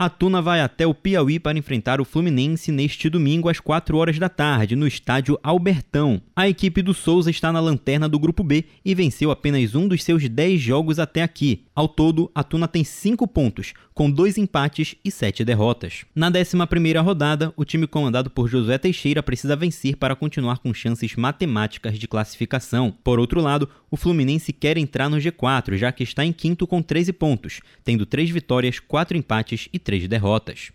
A 0.00 0.08
Tuna 0.08 0.40
vai 0.40 0.60
até 0.60 0.86
o 0.86 0.94
Piauí 0.94 1.40
para 1.40 1.58
enfrentar 1.58 2.00
o 2.00 2.04
Fluminense 2.04 2.70
neste 2.70 3.10
domingo 3.10 3.48
às 3.48 3.58
4 3.58 3.96
horas 3.96 4.16
da 4.16 4.28
tarde, 4.28 4.76
no 4.76 4.86
estádio 4.86 5.38
Albertão. 5.42 6.22
A 6.36 6.48
equipe 6.48 6.82
do 6.82 6.94
Souza 6.94 7.30
está 7.30 7.52
na 7.52 7.58
lanterna 7.58 8.08
do 8.08 8.18
Grupo 8.18 8.44
B 8.44 8.64
e 8.84 8.94
venceu 8.94 9.32
apenas 9.32 9.74
um 9.74 9.88
dos 9.88 10.04
seus 10.04 10.28
10 10.28 10.60
jogos 10.60 11.00
até 11.00 11.22
aqui. 11.22 11.64
Ao 11.74 11.88
todo, 11.88 12.30
a 12.32 12.44
Tuna 12.44 12.68
tem 12.68 12.84
5 12.84 13.26
pontos, 13.26 13.72
com 13.92 14.08
dois 14.08 14.38
empates 14.38 14.94
e 15.04 15.10
7 15.10 15.44
derrotas. 15.44 16.04
Na 16.14 16.30
11ª 16.30 17.02
rodada, 17.02 17.52
o 17.56 17.64
time 17.64 17.86
comandado 17.88 18.30
por 18.30 18.48
Josué 18.48 18.78
Teixeira 18.78 19.22
precisa 19.22 19.56
vencer 19.56 19.96
para 19.96 20.14
continuar 20.14 20.58
com 20.58 20.72
chances 20.72 21.16
matemáticas 21.16 21.98
de 21.98 22.06
classificação. 22.06 22.94
Por 23.02 23.18
outro 23.18 23.40
lado, 23.40 23.68
o 23.90 23.96
Fluminense 23.96 24.52
quer 24.52 24.78
entrar 24.78 25.08
no 25.08 25.16
G4, 25.16 25.76
já 25.76 25.90
que 25.90 26.04
está 26.04 26.24
em 26.24 26.32
quinto 26.32 26.66
com 26.66 26.80
13 26.80 27.12
pontos, 27.12 27.60
tendo 27.82 28.06
3 28.06 28.30
vitórias, 28.30 28.78
4 28.78 29.16
empates 29.16 29.47
e 29.72 29.78
três 29.78 30.06
derrotas. 30.08 30.72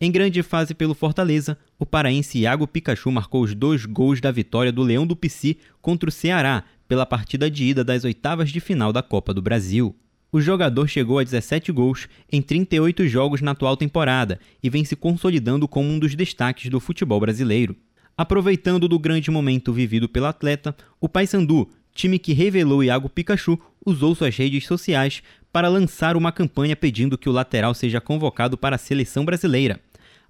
Em 0.00 0.10
grande 0.10 0.42
fase 0.42 0.74
pelo 0.74 0.94
Fortaleza, 0.94 1.58
o 1.78 1.86
paraense 1.86 2.38
Iago 2.38 2.66
Pikachu 2.66 3.10
marcou 3.10 3.42
os 3.42 3.54
dois 3.54 3.86
gols 3.86 4.20
da 4.20 4.30
vitória 4.30 4.70
do 4.70 4.82
Leão 4.82 5.06
do 5.06 5.16
Pici 5.16 5.58
contra 5.80 6.08
o 6.08 6.12
Ceará 6.12 6.64
pela 6.86 7.06
partida 7.06 7.50
de 7.50 7.64
ida 7.64 7.82
das 7.82 8.04
oitavas 8.04 8.50
de 8.50 8.60
final 8.60 8.92
da 8.92 9.02
Copa 9.02 9.32
do 9.32 9.40
Brasil. 9.40 9.96
O 10.30 10.40
jogador 10.40 10.86
chegou 10.86 11.18
a 11.18 11.24
17 11.24 11.72
gols 11.72 12.08
em 12.30 12.42
38 12.42 13.06
jogos 13.08 13.40
na 13.40 13.52
atual 13.52 13.76
temporada 13.76 14.38
e 14.62 14.68
vem 14.68 14.84
se 14.84 14.94
consolidando 14.94 15.66
como 15.66 15.88
um 15.88 15.98
dos 15.98 16.14
destaques 16.14 16.68
do 16.68 16.78
futebol 16.78 17.18
brasileiro. 17.18 17.74
Aproveitando 18.16 18.88
do 18.88 18.98
grande 18.98 19.30
momento 19.30 19.72
vivido 19.72 20.08
pelo 20.08 20.26
atleta, 20.26 20.76
o 21.00 21.08
Paysandu, 21.08 21.70
time 21.94 22.18
que 22.18 22.32
revelou 22.32 22.84
Iago 22.84 23.08
Pikachu, 23.08 23.58
usou 23.84 24.14
suas 24.14 24.36
redes 24.36 24.66
sociais 24.66 25.22
para 25.56 25.68
lançar 25.68 26.18
uma 26.18 26.30
campanha 26.30 26.76
pedindo 26.76 27.16
que 27.16 27.30
o 27.30 27.32
lateral 27.32 27.72
seja 27.72 27.98
convocado 27.98 28.58
para 28.58 28.76
a 28.76 28.78
seleção 28.78 29.24
brasileira. 29.24 29.80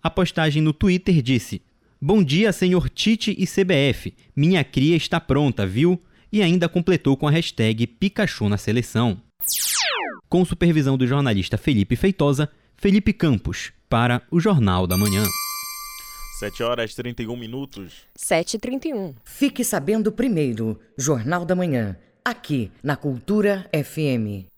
A 0.00 0.08
postagem 0.08 0.62
no 0.62 0.72
Twitter 0.72 1.20
disse: 1.20 1.60
Bom 2.00 2.22
dia, 2.22 2.52
senhor 2.52 2.88
Tite 2.88 3.34
e 3.36 3.44
CBF. 3.44 4.14
Minha 4.36 4.62
cria 4.62 4.94
está 4.94 5.18
pronta, 5.18 5.66
viu? 5.66 6.00
E 6.30 6.42
ainda 6.42 6.68
completou 6.68 7.16
com 7.16 7.26
a 7.26 7.30
hashtag 7.32 7.88
Pikachu 7.88 8.48
na 8.48 8.56
seleção. 8.56 9.20
Com 10.28 10.44
supervisão 10.44 10.96
do 10.96 11.08
jornalista 11.08 11.58
Felipe 11.58 11.96
Feitosa, 11.96 12.48
Felipe 12.76 13.12
Campos, 13.12 13.72
para 13.88 14.22
o 14.30 14.38
Jornal 14.38 14.86
da 14.86 14.96
Manhã. 14.96 15.24
7 16.38 16.62
horas 16.62 16.92
e 16.92 16.94
31 16.94 17.36
minutos. 17.36 18.06
7h31. 18.16 19.16
Fique 19.24 19.64
sabendo 19.64 20.12
primeiro, 20.12 20.78
Jornal 20.96 21.44
da 21.44 21.56
Manhã, 21.56 21.96
aqui 22.24 22.70
na 22.80 22.94
Cultura 22.94 23.68
FM. 23.74 24.54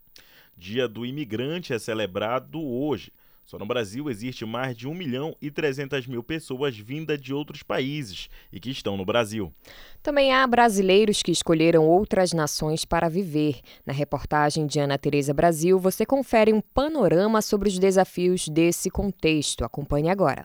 Dia 0.58 0.88
do 0.88 1.06
Imigrante 1.06 1.72
é 1.72 1.78
celebrado 1.78 2.60
hoje. 2.60 3.12
Só 3.44 3.56
no 3.60 3.64
Brasil 3.64 4.10
existe 4.10 4.44
mais 4.44 4.76
de 4.76 4.88
1 4.88 4.92
milhão 4.92 5.36
e 5.40 5.52
300 5.52 6.04
mil 6.08 6.20
pessoas 6.20 6.76
vindas 6.76 7.18
de 7.20 7.32
outros 7.32 7.62
países 7.62 8.28
e 8.52 8.58
que 8.58 8.68
estão 8.68 8.96
no 8.96 9.04
Brasil. 9.04 9.54
Também 10.02 10.34
há 10.34 10.44
brasileiros 10.48 11.22
que 11.22 11.30
escolheram 11.30 11.86
outras 11.86 12.32
nações 12.32 12.84
para 12.84 13.08
viver. 13.08 13.60
Na 13.86 13.92
reportagem 13.92 14.66
de 14.66 14.80
Ana 14.80 14.98
Tereza 14.98 15.32
Brasil, 15.32 15.78
você 15.78 16.04
confere 16.04 16.52
um 16.52 16.60
panorama 16.60 17.40
sobre 17.40 17.68
os 17.68 17.78
desafios 17.78 18.48
desse 18.48 18.90
contexto. 18.90 19.64
Acompanhe 19.64 20.10
agora. 20.10 20.44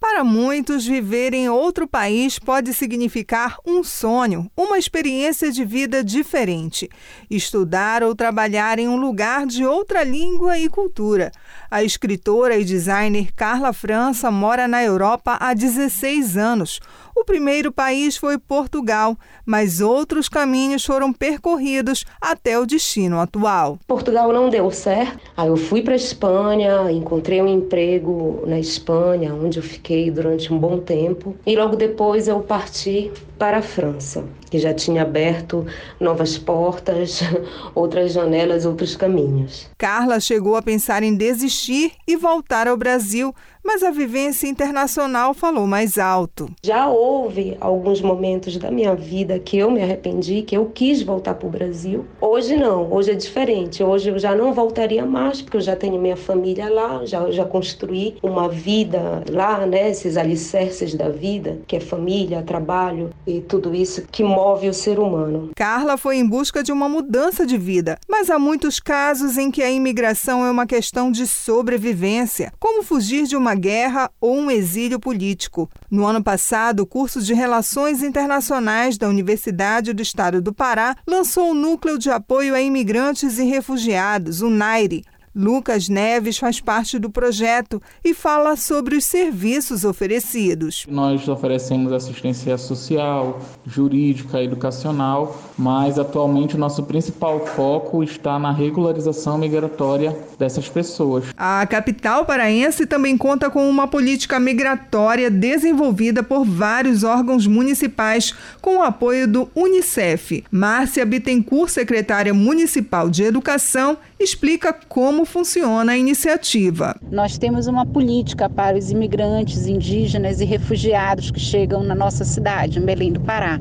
Para 0.00 0.22
muitos, 0.22 0.86
viver 0.86 1.34
em 1.34 1.48
outro 1.48 1.88
país 1.88 2.38
pode 2.38 2.72
significar 2.72 3.56
um 3.66 3.82
sonho, 3.82 4.48
uma 4.56 4.78
experiência 4.78 5.50
de 5.50 5.64
vida 5.64 6.04
diferente. 6.04 6.88
Estudar 7.28 8.04
ou 8.04 8.14
trabalhar 8.14 8.78
em 8.78 8.86
um 8.86 8.96
lugar 8.96 9.44
de 9.44 9.66
outra 9.66 10.04
língua 10.04 10.56
e 10.56 10.68
cultura. 10.68 11.32
A 11.68 11.82
escritora 11.82 12.56
e 12.56 12.64
designer 12.64 13.32
Carla 13.34 13.72
França 13.72 14.30
mora 14.30 14.68
na 14.68 14.84
Europa 14.84 15.36
há 15.40 15.52
16 15.52 16.36
anos. 16.36 16.78
O 17.20 17.24
primeiro 17.24 17.72
país 17.72 18.16
foi 18.16 18.38
Portugal, 18.38 19.18
mas 19.44 19.80
outros 19.80 20.28
caminhos 20.28 20.84
foram 20.84 21.12
percorridos 21.12 22.04
até 22.20 22.56
o 22.56 22.64
destino 22.64 23.18
atual. 23.18 23.76
Portugal 23.88 24.32
não 24.32 24.48
deu 24.48 24.70
certo. 24.70 25.18
Aí 25.36 25.48
eu 25.48 25.56
fui 25.56 25.82
para 25.82 25.94
a 25.94 25.96
Espanha, 25.96 26.92
encontrei 26.92 27.42
um 27.42 27.48
emprego 27.48 28.44
na 28.46 28.60
Espanha, 28.60 29.34
onde 29.34 29.58
eu 29.58 29.64
fiquei 29.64 30.12
durante 30.12 30.52
um 30.52 30.58
bom 30.58 30.78
tempo, 30.78 31.34
e 31.44 31.56
logo 31.56 31.74
depois 31.74 32.28
eu 32.28 32.38
parti 32.38 33.10
para 33.38 33.58
a 33.58 33.62
França, 33.62 34.24
que 34.50 34.58
já 34.58 34.74
tinha 34.74 35.02
aberto 35.02 35.64
novas 36.00 36.36
portas, 36.36 37.20
outras 37.74 38.12
janelas, 38.12 38.66
outros 38.66 38.96
caminhos. 38.96 39.70
Carla 39.78 40.18
chegou 40.18 40.56
a 40.56 40.62
pensar 40.62 41.02
em 41.02 41.14
desistir 41.14 41.92
e 42.06 42.16
voltar 42.16 42.66
ao 42.66 42.76
Brasil, 42.76 43.34
mas 43.64 43.82
a 43.82 43.90
vivência 43.90 44.46
internacional 44.46 45.34
falou 45.34 45.66
mais 45.66 45.98
alto. 45.98 46.48
Já 46.64 46.88
houve 46.88 47.56
alguns 47.60 48.00
momentos 48.00 48.56
da 48.56 48.70
minha 48.70 48.94
vida 48.94 49.38
que 49.38 49.58
eu 49.58 49.70
me 49.70 49.82
arrependi, 49.82 50.40
que 50.40 50.56
eu 50.56 50.66
quis 50.66 51.02
voltar 51.02 51.34
para 51.34 51.46
o 51.46 51.50
Brasil. 51.50 52.06
Hoje 52.20 52.56
não, 52.56 52.90
hoje 52.90 53.10
é 53.10 53.14
diferente. 53.14 53.82
Hoje 53.82 54.08
eu 54.08 54.18
já 54.18 54.34
não 54.34 54.54
voltaria 54.54 55.04
mais, 55.04 55.42
porque 55.42 55.58
eu 55.58 55.60
já 55.60 55.76
tenho 55.76 56.00
minha 56.00 56.16
família 56.16 56.72
lá, 56.72 57.04
já, 57.04 57.30
já 57.30 57.44
construí 57.44 58.16
uma 58.22 58.48
vida 58.48 59.22
lá, 59.30 59.66
né? 59.66 59.90
Esses 59.90 60.16
alicerces 60.16 60.94
da 60.94 61.10
vida, 61.10 61.58
que 61.66 61.76
é 61.76 61.80
família, 61.80 62.42
trabalho 62.42 63.10
e 63.28 63.42
tudo 63.42 63.74
isso 63.74 64.02
que 64.10 64.24
move 64.24 64.68
o 64.68 64.74
ser 64.74 64.98
humano. 64.98 65.50
Carla 65.54 65.96
foi 65.96 66.16
em 66.16 66.26
busca 66.26 66.62
de 66.62 66.72
uma 66.72 66.88
mudança 66.88 67.44
de 67.44 67.58
vida, 67.58 67.98
mas 68.08 68.30
há 68.30 68.38
muitos 68.38 68.80
casos 68.80 69.36
em 69.36 69.50
que 69.50 69.62
a 69.62 69.70
imigração 69.70 70.44
é 70.44 70.50
uma 70.50 70.66
questão 70.66 71.10
de 71.12 71.26
sobrevivência, 71.26 72.52
como 72.58 72.82
fugir 72.82 73.24
de 73.24 73.36
uma 73.36 73.54
guerra 73.54 74.10
ou 74.20 74.36
um 74.36 74.50
exílio 74.50 74.98
político. 74.98 75.68
No 75.90 76.06
ano 76.06 76.22
passado, 76.22 76.80
o 76.80 76.86
curso 76.86 77.20
de 77.20 77.34
Relações 77.34 78.02
Internacionais 78.02 78.96
da 78.96 79.08
Universidade 79.08 79.92
do 79.92 80.02
Estado 80.02 80.40
do 80.40 80.52
Pará 80.52 80.96
lançou 81.06 81.50
o 81.50 81.54
Núcleo 81.54 81.98
de 81.98 82.10
Apoio 82.10 82.54
a 82.54 82.60
Imigrantes 82.60 83.38
e 83.38 83.44
Refugiados, 83.44 84.40
o 84.40 84.48
NAIRE, 84.48 85.04
Lucas 85.34 85.88
Neves 85.88 86.38
faz 86.38 86.60
parte 86.60 86.98
do 86.98 87.10
projeto 87.10 87.80
e 88.04 88.14
fala 88.14 88.56
sobre 88.56 88.96
os 88.96 89.04
serviços 89.04 89.84
oferecidos. 89.84 90.86
Nós 90.88 91.28
oferecemos 91.28 91.92
assistência 91.92 92.56
social, 92.58 93.40
jurídica, 93.66 94.42
educacional, 94.42 95.40
mas 95.56 95.98
atualmente 95.98 96.56
o 96.56 96.58
nosso 96.58 96.82
principal 96.82 97.46
foco 97.46 98.02
está 98.02 98.38
na 98.38 98.52
regularização 98.52 99.38
migratória 99.38 100.16
dessas 100.38 100.68
pessoas. 100.68 101.24
A 101.36 101.66
capital 101.66 102.24
paraense 102.24 102.86
também 102.86 103.16
conta 103.16 103.50
com 103.50 103.68
uma 103.68 103.86
política 103.86 104.40
migratória 104.40 105.30
desenvolvida 105.30 106.22
por 106.22 106.44
vários 106.44 107.04
órgãos 107.04 107.46
municipais 107.46 108.34
com 108.60 108.78
o 108.78 108.82
apoio 108.82 109.26
do 109.26 109.50
Unicef. 109.54 110.44
Márcia 110.50 111.04
Bittencourt, 111.04 111.70
secretária 111.70 112.32
municipal 112.34 113.08
de 113.08 113.22
Educação, 113.22 113.96
explica 114.18 114.72
como 114.72 115.24
funciona 115.24 115.92
a 115.92 115.98
iniciativa. 115.98 116.96
Nós 117.10 117.38
temos 117.38 117.66
uma 117.66 117.86
política 117.86 118.48
para 118.48 118.76
os 118.76 118.90
imigrantes, 118.90 119.66
indígenas 119.66 120.40
e 120.40 120.44
refugiados 120.44 121.30
que 121.30 121.40
chegam 121.40 121.82
na 121.82 121.94
nossa 121.94 122.24
cidade, 122.24 122.78
em 122.78 122.82
Belém 122.82 123.12
do 123.12 123.20
Pará. 123.20 123.60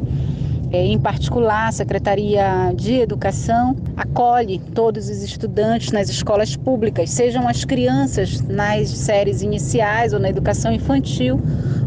É, 0.71 0.85
em 0.85 0.99
particular, 0.99 1.69
a 1.69 1.71
Secretaria 1.71 2.73
de 2.75 2.95
Educação 2.95 3.75
acolhe 3.95 4.59
todos 4.75 5.07
os 5.09 5.23
estudantes 5.23 5.93
nas 5.93 6.09
escolas 6.09 6.57
públicas, 6.57 7.09
sejam 7.09 7.47
as 7.47 7.63
crianças 7.63 8.41
nas 8.41 8.89
séries 8.89 9.41
iniciais 9.41 10.11
ou 10.11 10.19
na 10.19 10.29
educação 10.29 10.71
infantil, 10.73 11.39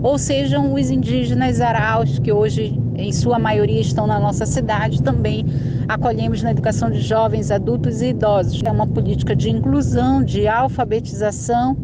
ou 0.03 0.17
sejam 0.17 0.73
os 0.73 0.91
indígenas 0.91 1.61
araus, 1.61 2.19
que 2.19 2.33
hoje, 2.33 2.75
em 2.97 3.13
sua 3.13 3.39
maioria, 3.39 3.81
estão 3.83 4.07
na 4.07 4.19
nossa 4.19 4.47
cidade, 4.47 5.03
também 5.03 5.45
acolhemos 5.87 6.43
na 6.43 6.53
educação 6.53 6.91
de 6.91 7.03
jovens, 7.03 7.51
adultos 7.51 8.01
e 8.01 8.07
idosos. 8.07 8.63
É 8.65 8.71
uma 8.71 8.87
política 8.87 9.37
de 9.37 9.51
inclusão, 9.51 10.25
de 10.25 10.49
alfabetização 10.49 11.77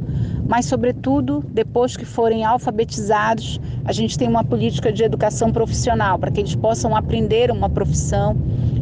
mas, 0.48 0.66
sobretudo, 0.66 1.44
depois 1.52 1.96
que 1.96 2.04
forem 2.04 2.44
alfabetizados, 2.44 3.60
a 3.84 3.92
gente 3.92 4.16
tem 4.16 4.28
uma 4.28 4.44
política 4.44 4.92
de 4.92 5.02
educação 5.02 5.52
profissional 5.52 6.18
para 6.18 6.30
que 6.30 6.40
eles 6.40 6.54
possam 6.54 6.85
aprender 6.94 7.50
uma 7.50 7.68
profissão 7.70 8.36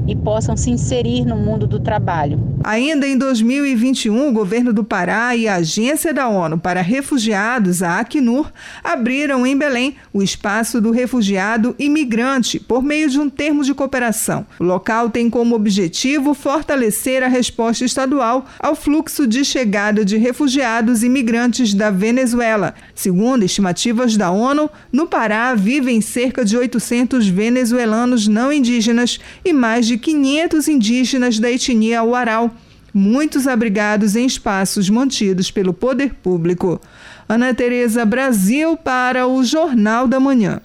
e 0.07 0.15
possam 0.15 0.57
se 0.57 0.71
inserir 0.71 1.25
no 1.25 1.37
mundo 1.37 1.67
do 1.67 1.81
trabalho. 1.81 2.55
Ainda 2.63 3.07
em 3.07 3.17
2021, 3.19 4.29
o 4.29 4.33
governo 4.33 4.73
do 4.73 4.83
Pará 4.83 5.37
e 5.37 5.47
a 5.47 5.57
Agência 5.57 6.15
da 6.15 6.29
ONU 6.29 6.59
para 6.59 6.81
Refugiados, 6.81 7.83
a 7.83 8.01
Acnur, 8.01 8.51
abriram 8.83 9.47
em 9.47 9.57
Belém 9.57 9.97
o 10.13 10.23
espaço 10.23 10.81
do 10.81 10.91
refugiado 10.91 11.75
imigrante 11.79 12.59
por 12.59 12.83
meio 12.83 13.11
de 13.11 13.21
um 13.21 13.29
termo 13.29 13.63
de 13.63 13.75
cooperação. 13.75 14.47
O 14.59 14.65
local 14.65 15.11
tem 15.11 15.29
como 15.29 15.55
objetivo 15.55 16.33
fortalecer 16.33 17.23
a 17.23 17.29
resposta 17.29 17.85
estadual 17.85 18.47
ao 18.59 18.75
fluxo 18.75 19.27
de 19.27 19.45
chegada 19.45 20.05
de 20.05 20.17
refugiados 20.17 21.03
imigrantes 21.03 21.75
da 21.75 21.91
Venezuela. 21.91 22.75
Segundo 22.95 23.45
estimativas 23.45 24.17
da 24.17 24.31
ONU, 24.31 24.71
no 24.91 25.07
Pará 25.07 25.55
vivem 25.55 26.01
cerca 26.01 26.45
de 26.45 26.57
800 26.57 27.29
venezuelanos 27.29 28.27
não 28.27 28.53
indígenas 28.53 29.21
e 29.45 29.53
mais 29.53 29.87
de 29.87 29.94
de 29.95 29.99
500 29.99 30.67
indígenas 30.67 31.39
da 31.39 31.49
etnia 31.49 32.03
Uaral, 32.03 32.51
muitos 32.93 33.47
abrigados 33.47 34.17
em 34.17 34.27
espaços 34.27 34.91
mantidos 34.91 35.53
pelo 35.53 35.73
poder 35.73 36.15
público. 36.15 36.81
Ana 37.29 37.55
Tereza 37.55 38.05
Brasil 38.05 38.77
para 38.77 39.29
o 39.29 39.45
Jornal 39.45 40.09
da 40.09 40.19
Manhã. 40.19 40.61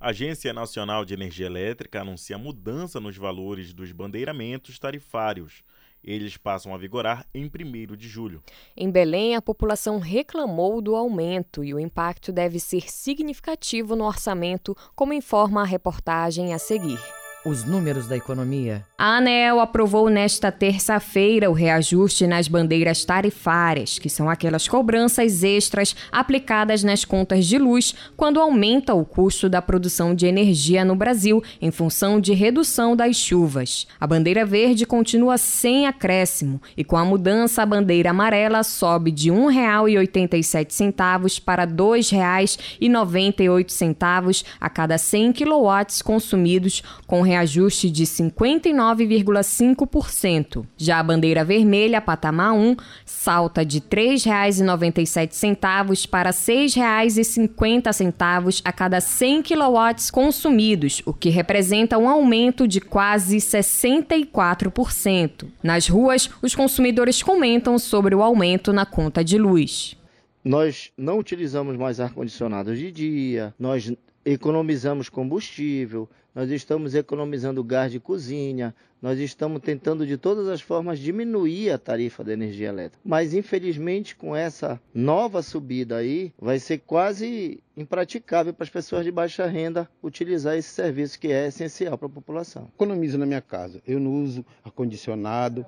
A 0.00 0.08
Agência 0.08 0.50
Nacional 0.54 1.04
de 1.04 1.12
Energia 1.12 1.44
Elétrica 1.44 2.00
anuncia 2.00 2.38
mudança 2.38 2.98
nos 2.98 3.18
valores 3.18 3.74
dos 3.74 3.92
bandeiramentos 3.92 4.78
tarifários. 4.78 5.62
Eles 6.02 6.38
passam 6.38 6.72
a 6.74 6.78
vigorar 6.78 7.26
em 7.34 7.44
1 7.44 7.96
de 7.96 8.08
julho. 8.08 8.42
Em 8.74 8.90
Belém, 8.90 9.36
a 9.36 9.42
população 9.42 9.98
reclamou 9.98 10.80
do 10.80 10.96
aumento 10.96 11.62
e 11.62 11.74
o 11.74 11.80
impacto 11.80 12.32
deve 12.32 12.58
ser 12.60 12.90
significativo 12.90 13.94
no 13.94 14.04
orçamento, 14.04 14.74
como 14.94 15.12
informa 15.12 15.60
a 15.62 15.66
reportagem 15.66 16.54
a 16.54 16.58
seguir. 16.58 16.98
Os 17.46 17.62
números 17.62 18.08
da 18.08 18.16
economia. 18.16 18.84
A 18.98 19.18
ANEL 19.18 19.60
aprovou 19.60 20.10
nesta 20.10 20.50
terça-feira 20.50 21.48
o 21.48 21.52
reajuste 21.52 22.26
nas 22.26 22.48
bandeiras 22.48 23.04
tarifárias, 23.04 24.00
que 24.00 24.10
são 24.10 24.28
aquelas 24.28 24.66
cobranças 24.66 25.44
extras 25.44 25.94
aplicadas 26.10 26.82
nas 26.82 27.04
contas 27.04 27.46
de 27.46 27.56
luz 27.56 27.94
quando 28.16 28.40
aumenta 28.40 28.94
o 28.94 29.04
custo 29.04 29.48
da 29.48 29.62
produção 29.62 30.12
de 30.12 30.26
energia 30.26 30.84
no 30.84 30.96
Brasil 30.96 31.40
em 31.62 31.70
função 31.70 32.18
de 32.18 32.32
redução 32.32 32.96
das 32.96 33.14
chuvas. 33.14 33.86
A 34.00 34.08
bandeira 34.08 34.44
verde 34.44 34.84
continua 34.84 35.38
sem 35.38 35.86
acréscimo 35.86 36.60
e 36.76 36.82
com 36.82 36.96
a 36.96 37.04
mudança 37.04 37.62
a 37.62 37.66
bandeira 37.66 38.10
amarela 38.10 38.64
sobe 38.64 39.12
de 39.12 39.30
R$ 39.30 39.36
1,87 39.36 41.40
para 41.44 41.62
R$ 41.62 41.70
2,98 41.70 44.44
a 44.60 44.68
cada 44.68 44.98
100 44.98 45.32
kW 45.32 46.02
consumidos 46.04 46.82
com 47.06 47.22
reajuste 47.22 47.35
de 47.44 48.04
59,5%. 48.04 50.64
Já 50.76 50.98
a 50.98 51.02
bandeira 51.02 51.42
vermelha, 51.44 52.00
patamar 52.00 52.54
1, 52.54 52.76
salta 53.04 53.64
de 53.64 53.78
R$ 53.78 53.84
3,97 53.90 56.08
para 56.08 56.30
R$ 56.30 56.36
6,50 56.36 58.62
a 58.64 58.72
cada 58.72 59.00
100 59.00 59.42
kW 59.42 60.12
consumidos, 60.12 61.02
o 61.04 61.12
que 61.12 61.28
representa 61.28 61.98
um 61.98 62.08
aumento 62.08 62.68
de 62.68 62.80
quase 62.80 63.38
64%. 63.38 65.46
Nas 65.62 65.88
ruas, 65.88 66.30
os 66.40 66.54
consumidores 66.54 67.20
comentam 67.22 67.78
sobre 67.78 68.14
o 68.14 68.22
aumento 68.22 68.72
na 68.72 68.86
conta 68.86 69.24
de 69.24 69.36
luz. 69.36 69.96
Nós 70.44 70.92
não 70.96 71.18
utilizamos 71.18 71.76
mais 71.76 71.98
ar-condicionado 71.98 72.76
de 72.76 72.92
dia, 72.92 73.52
nós 73.58 73.92
economizamos 74.24 75.08
combustível, 75.08 76.08
nós 76.36 76.50
estamos 76.50 76.94
economizando 76.94 77.64
gás 77.64 77.90
de 77.90 77.98
cozinha, 77.98 78.74
nós 79.00 79.18
estamos 79.18 79.58
tentando 79.62 80.06
de 80.06 80.18
todas 80.18 80.48
as 80.48 80.60
formas 80.60 80.98
diminuir 80.98 81.70
a 81.70 81.78
tarifa 81.78 82.22
da 82.22 82.34
energia 82.34 82.68
elétrica. 82.68 83.00
Mas 83.02 83.32
infelizmente 83.32 84.14
com 84.14 84.36
essa 84.36 84.78
nova 84.92 85.40
subida 85.40 85.96
aí, 85.96 86.34
vai 86.38 86.58
ser 86.58 86.80
quase 86.80 87.58
impraticável 87.74 88.52
para 88.52 88.64
as 88.64 88.70
pessoas 88.70 89.02
de 89.02 89.10
baixa 89.10 89.46
renda 89.46 89.88
utilizar 90.02 90.58
esse 90.58 90.68
serviço 90.68 91.18
que 91.18 91.28
é 91.28 91.46
essencial 91.46 91.96
para 91.96 92.06
a 92.06 92.10
população. 92.10 92.68
Economizo 92.74 93.16
na 93.16 93.24
minha 93.24 93.40
casa. 93.40 93.80
Eu 93.86 93.98
não 93.98 94.22
uso 94.22 94.44
ar 94.62 94.70
condicionado 94.72 95.64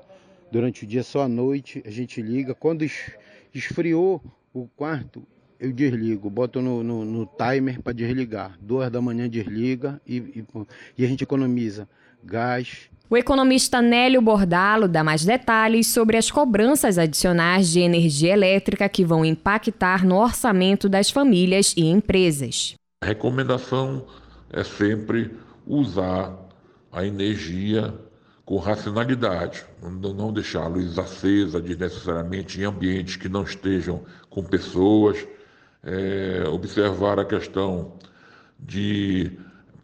durante 0.53 0.85
o 0.85 0.87
dia, 0.87 1.03
só 1.03 1.23
à 1.23 1.29
noite 1.29 1.83
a 1.87 1.91
gente 1.91 2.21
liga. 2.21 2.55
Quando 2.55 2.87
esfriou 3.55 4.23
o 4.53 4.69
quarto, 4.77 5.23
eu 5.61 5.73
desligo, 5.73 6.31
boto 6.31 6.61
no, 6.61 6.83
no, 6.83 7.05
no 7.05 7.27
timer 7.27 7.83
para 7.83 7.93
desligar. 7.93 8.57
Duas 8.61 8.91
da 8.91 9.01
manhã 9.01 9.29
desliga 9.29 10.01
e, 10.07 10.17
e, 10.17 10.45
e, 10.97 11.05
a 11.05 11.09
gente 11.09 11.25
economiza 11.25 11.89
gás. 12.23 12.89
O 13.11 13.17
economista 13.17 13.81
Nélio 13.81 14.21
Bordalo 14.21 14.87
dá 14.87 15.03
mais 15.03 15.25
detalhes 15.25 15.89
sobre 15.89 16.17
as 16.17 16.31
cobranças 16.31 16.99
adicionais 16.99 17.69
de 17.71 17.81
energia 17.81 18.33
elétrica 18.35 18.89
que 18.89 19.05
vão 19.05 19.25
impactar 19.25 20.05
no 20.05 20.17
orçamento 20.17 20.89
das 20.89 21.11
famílias 21.11 21.75
e 21.77 21.87
empresas. 21.87 22.75
A 23.01 23.07
recomendação 23.07 24.05
é 24.53 24.63
sempre 24.63 25.31
usar 25.67 26.37
a 26.93 27.05
energia 27.05 27.95
com 28.45 28.57
racionalidade, 28.57 29.65
não 29.83 30.33
deixar 30.33 30.63
a 30.63 30.69
luz 30.69 30.99
acesa 30.99 31.61
desnecessariamente 31.61 32.61
em 32.61 32.65
ambientes 32.65 33.17
que 33.17 33.29
não 33.29 33.43
estejam 33.43 34.03
com 34.31 34.43
pessoas, 34.43 35.27
é, 35.83 36.45
observar 36.49 37.19
a 37.19 37.25
questão 37.25 37.93
de 38.59 39.33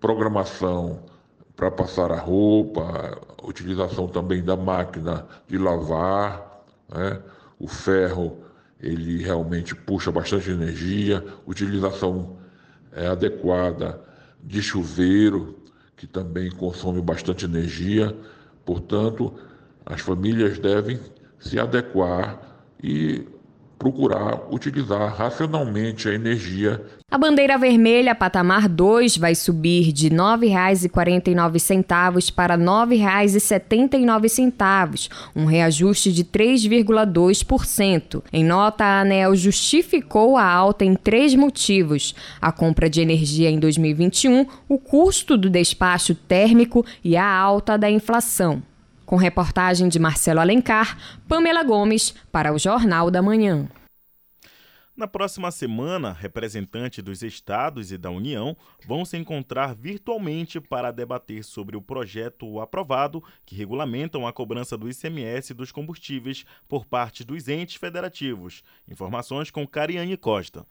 programação 0.00 1.04
para 1.56 1.70
passar 1.70 2.10
a 2.10 2.18
roupa, 2.18 3.18
utilização 3.42 4.08
também 4.08 4.42
da 4.42 4.56
máquina 4.56 5.26
de 5.46 5.56
lavar, 5.56 6.64
né? 6.92 7.22
o 7.58 7.68
ferro 7.68 8.38
ele 8.80 9.22
realmente 9.22 9.74
puxa 9.74 10.10
bastante 10.10 10.50
energia, 10.50 11.24
utilização 11.46 12.36
é, 12.92 13.06
adequada 13.06 14.00
de 14.42 14.62
chuveiro, 14.62 15.58
que 15.96 16.06
também 16.06 16.50
consome 16.50 17.00
bastante 17.00 17.44
energia, 17.44 18.14
portanto, 18.64 19.32
as 19.86 20.00
famílias 20.00 20.58
devem 20.58 21.00
se 21.38 21.58
adequar 21.58 22.40
e 22.82 23.26
procurar 23.78 24.40
utilizar 24.50 25.14
racionalmente 25.14 26.08
a 26.08 26.14
energia. 26.14 26.82
A 27.10 27.18
bandeira 27.18 27.58
vermelha 27.58 28.14
patamar 28.14 28.68
2 28.68 29.16
vai 29.16 29.34
subir 29.34 29.90
de 29.92 30.08
R$ 30.08 30.16
9,49 30.16 32.32
para 32.32 32.54
R$ 32.56 32.64
9,79, 32.64 35.08
um 35.36 35.44
reajuste 35.44 36.12
de 36.12 36.24
3,2%. 36.24 38.22
Em 38.32 38.44
nota, 38.44 38.84
a 38.84 39.02
ANEL 39.02 39.36
justificou 39.36 40.36
a 40.36 40.44
alta 40.44 40.84
em 40.84 40.94
três 40.94 41.32
motivos: 41.34 42.14
a 42.40 42.50
compra 42.50 42.90
de 42.90 43.00
energia 43.00 43.48
em 43.50 43.60
2021, 43.60 44.46
o 44.68 44.78
custo 44.78 45.36
do 45.36 45.50
despacho 45.50 46.14
térmico 46.14 46.84
e 47.04 47.16
a 47.16 47.28
alta 47.28 47.78
da 47.78 47.90
inflação. 47.90 48.62
Com 49.14 49.18
reportagem 49.18 49.88
de 49.88 50.00
Marcelo 50.00 50.40
Alencar, 50.40 50.98
Pamela 51.28 51.62
Gomes, 51.62 52.12
para 52.32 52.52
o 52.52 52.58
Jornal 52.58 53.12
da 53.12 53.22
Manhã. 53.22 53.68
Na 54.96 55.06
próxima 55.06 55.52
semana, 55.52 56.10
representantes 56.10 57.00
dos 57.04 57.22
estados 57.22 57.92
e 57.92 57.96
da 57.96 58.10
União 58.10 58.56
vão 58.84 59.04
se 59.04 59.16
encontrar 59.16 59.72
virtualmente 59.72 60.60
para 60.60 60.90
debater 60.90 61.44
sobre 61.44 61.76
o 61.76 61.80
projeto 61.80 62.58
aprovado 62.58 63.22
que 63.46 63.54
regulamentam 63.54 64.26
a 64.26 64.32
cobrança 64.32 64.76
do 64.76 64.90
ICMS 64.90 65.54
dos 65.54 65.70
combustíveis 65.70 66.44
por 66.68 66.84
parte 66.84 67.22
dos 67.22 67.46
entes 67.46 67.76
federativos. 67.76 68.64
Informações 68.88 69.48
com 69.48 69.64
Cariane 69.64 70.16
Costa. 70.16 70.66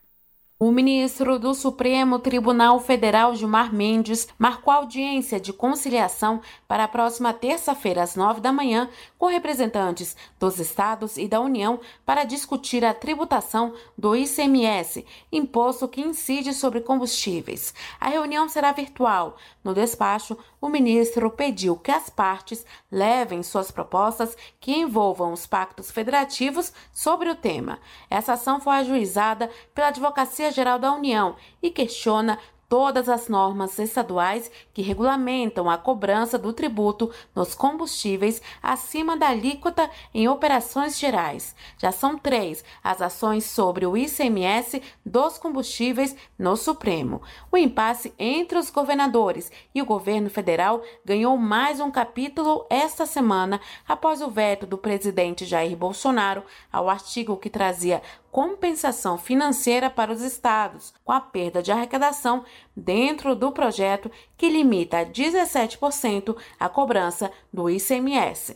O 0.66 0.72
ministro 0.72 1.38
do 1.38 1.54
Supremo 1.54 2.20
Tribunal 2.20 2.80
Federal, 2.80 3.36
Gilmar 3.36 3.76
Mendes, 3.76 4.30
marcou 4.40 4.72
audiência 4.72 5.38
de 5.38 5.52
conciliação 5.52 6.40
para 6.70 6.86
a 6.86 6.88
próxima 6.88 7.34
terça-feira, 7.34 8.02
às 8.02 8.16
nove 8.16 8.40
da 8.40 8.50
manhã, 8.50 8.90
com 9.20 9.26
representantes 9.26 10.16
dos 10.40 10.62
estados 10.62 11.18
e 11.18 11.28
da 11.28 11.42
União 11.42 11.82
para 12.06 12.24
discutir 12.24 12.86
a 12.86 12.94
tributação 12.94 13.74
do 13.98 14.16
ICMS, 14.16 15.06
imposto 15.34 15.86
que 15.86 16.00
incide 16.00 16.54
sobre 16.54 16.80
combustíveis. 16.80 17.74
A 18.00 18.08
reunião 18.08 18.48
será 18.48 18.72
virtual. 18.72 19.36
No 19.66 19.74
despacho, 19.74 20.38
o 20.62 20.70
ministro 20.70 21.30
pediu 21.30 21.76
que 21.76 21.92
as 21.92 22.10
partes 22.10 22.66
levem 22.90 23.44
suas 23.44 23.70
propostas 23.70 24.38
que 24.62 24.72
envolvam 24.72 25.34
os 25.34 25.46
pactos 25.46 25.92
federativos 25.92 26.72
sobre 26.94 27.30
o 27.30 27.36
tema. 27.36 27.80
Essa 28.10 28.34
ação 28.34 28.62
foi 28.62 28.76
ajuizada 28.76 29.50
pela 29.76 29.90
Advocacia 29.90 30.53
Geral 30.54 30.80
da 30.80 30.94
União 30.94 31.36
e 31.62 31.70
questiona 31.70 32.40
todas 32.74 33.08
as 33.08 33.28
normas 33.28 33.78
estaduais 33.78 34.50
que 34.74 34.82
regulamentam 34.82 35.70
a 35.70 35.78
cobrança 35.78 36.40
do 36.40 36.52
tributo 36.52 37.12
nos 37.36 37.54
combustíveis 37.54 38.42
acima 38.64 39.16
da 39.16 39.28
alíquota 39.28 39.88
em 40.12 40.28
operações 40.28 40.98
gerais. 40.98 41.56
Já 41.78 41.92
são 41.92 42.18
três 42.18 42.64
as 42.84 43.00
ações 43.00 43.44
sobre 43.44 43.86
o 43.86 43.96
ICMS 43.96 44.82
dos 45.06 45.38
combustíveis 45.38 46.16
no 46.36 46.58
Supremo. 46.58 47.22
O 47.52 47.58
impasse 47.58 48.12
entre 48.18 48.58
os 48.58 48.72
governadores 48.72 49.52
e 49.76 49.80
o 49.80 49.86
governo 49.86 50.32
federal 50.32 50.82
ganhou 51.06 51.38
mais 51.38 51.80
um 51.80 51.92
capítulo 51.92 52.66
esta 52.72 53.06
semana 53.06 53.62
após 53.88 54.20
o 54.20 54.32
veto 54.32 54.66
do 54.66 54.80
presidente 54.80 55.46
Jair 55.46 55.78
Bolsonaro 55.78 56.44
ao 56.72 56.90
artigo 56.90 57.38
que 57.38 57.52
trazia 57.52 58.02
compensação 58.34 59.16
financeira 59.16 59.88
para 59.92 60.12
os 60.12 60.22
estados, 60.22 60.92
com 61.06 61.12
a 61.12 61.22
perda 61.22 61.62
de 61.62 61.72
arrecadação 61.72 62.44
dentro 62.76 63.36
do 63.36 63.52
projeto 63.52 64.10
que 64.36 64.50
limita 64.50 64.98
a 64.98 65.06
17% 65.06 66.36
a 66.60 66.68
cobrança 66.68 67.30
do 67.54 67.70
ICMS. 67.70 68.56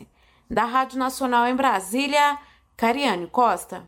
Da 0.50 0.66
Rádio 0.66 0.98
Nacional 0.98 1.46
em 1.46 1.56
Brasília, 1.56 2.40
Cariane 2.76 3.28
Costa. 3.28 3.86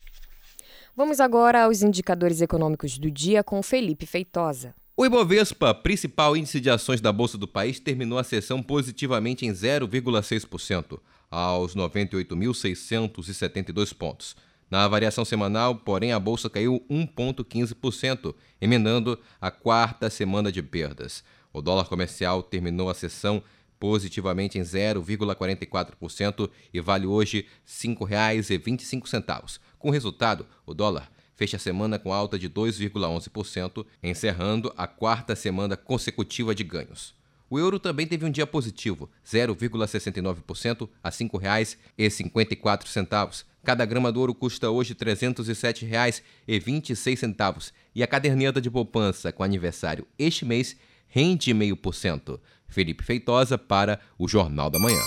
Vamos 0.96 1.18
agora 1.18 1.64
aos 1.64 1.82
indicadores 1.82 2.40
econômicos 2.40 2.96
do 2.96 3.10
dia 3.10 3.42
com 3.42 3.60
Felipe 3.60 4.06
Feitosa. 4.06 4.72
O 4.96 5.04
Ibovespa, 5.04 5.74
principal 5.74 6.36
índice 6.36 6.60
de 6.60 6.70
ações 6.70 7.00
da 7.00 7.12
Bolsa 7.12 7.36
do 7.36 7.48
país, 7.48 7.80
terminou 7.80 8.16
a 8.16 8.22
sessão 8.22 8.62
positivamente 8.62 9.44
em 9.44 9.50
0,6%, 9.50 11.00
aos 11.28 11.74
98.672 11.74 13.92
pontos. 13.92 14.36
Na 14.70 14.86
variação 14.86 15.24
semanal, 15.24 15.74
porém, 15.74 16.12
a 16.12 16.20
bolsa 16.20 16.48
caiu 16.48 16.80
1,15%, 16.88 18.34
emendando 18.60 19.18
a 19.40 19.50
quarta 19.50 20.08
semana 20.08 20.52
de 20.52 20.62
perdas. 20.62 21.24
O 21.52 21.60
dólar 21.60 21.88
comercial 21.88 22.40
terminou 22.40 22.88
a 22.88 22.94
sessão 22.94 23.42
positivamente 23.80 24.58
em 24.58 24.62
0,44% 24.62 26.48
e 26.72 26.80
vale 26.80 27.06
hoje 27.06 27.38
R$ 27.38 27.46
5,25. 27.66 29.58
Com 29.78 29.90
resultado, 29.90 30.46
o 30.64 30.72
dólar 30.72 31.10
fecha 31.34 31.56
a 31.56 31.60
semana 31.60 31.98
com 31.98 32.12
alta 32.12 32.38
de 32.38 32.48
2,11%, 32.48 33.84
encerrando 34.02 34.72
a 34.76 34.86
quarta 34.86 35.34
semana 35.34 35.76
consecutiva 35.76 36.54
de 36.54 36.62
ganhos. 36.62 37.18
O 37.50 37.58
euro 37.58 37.78
também 37.80 38.06
teve 38.06 38.24
um 38.24 38.30
dia 38.30 38.46
positivo, 38.46 39.10
0,69% 39.26 40.88
a 41.02 41.08
R$ 41.08 41.14
5,54. 41.14 43.44
Cada 43.64 43.84
grama 43.84 44.12
do 44.12 44.20
ouro 44.20 44.32
custa 44.32 44.70
hoje 44.70 44.94
R$ 44.98 45.04
307,26 45.04 47.72
e 47.92 48.04
a 48.04 48.06
caderneta 48.06 48.60
de 48.60 48.70
poupança 48.70 49.32
com 49.32 49.42
aniversário 49.42 50.06
este 50.16 50.44
mês 50.44 50.76
rende 51.08 51.52
0,5%. 51.52 52.38
Felipe 52.68 53.02
Feitosa 53.02 53.58
para 53.58 53.98
o 54.16 54.28
Jornal 54.28 54.70
da 54.70 54.78
Manhã. 54.78 55.04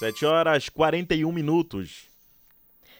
7 0.00 0.26
horas 0.26 0.68
41 0.68 1.30
minutos. 1.30 2.08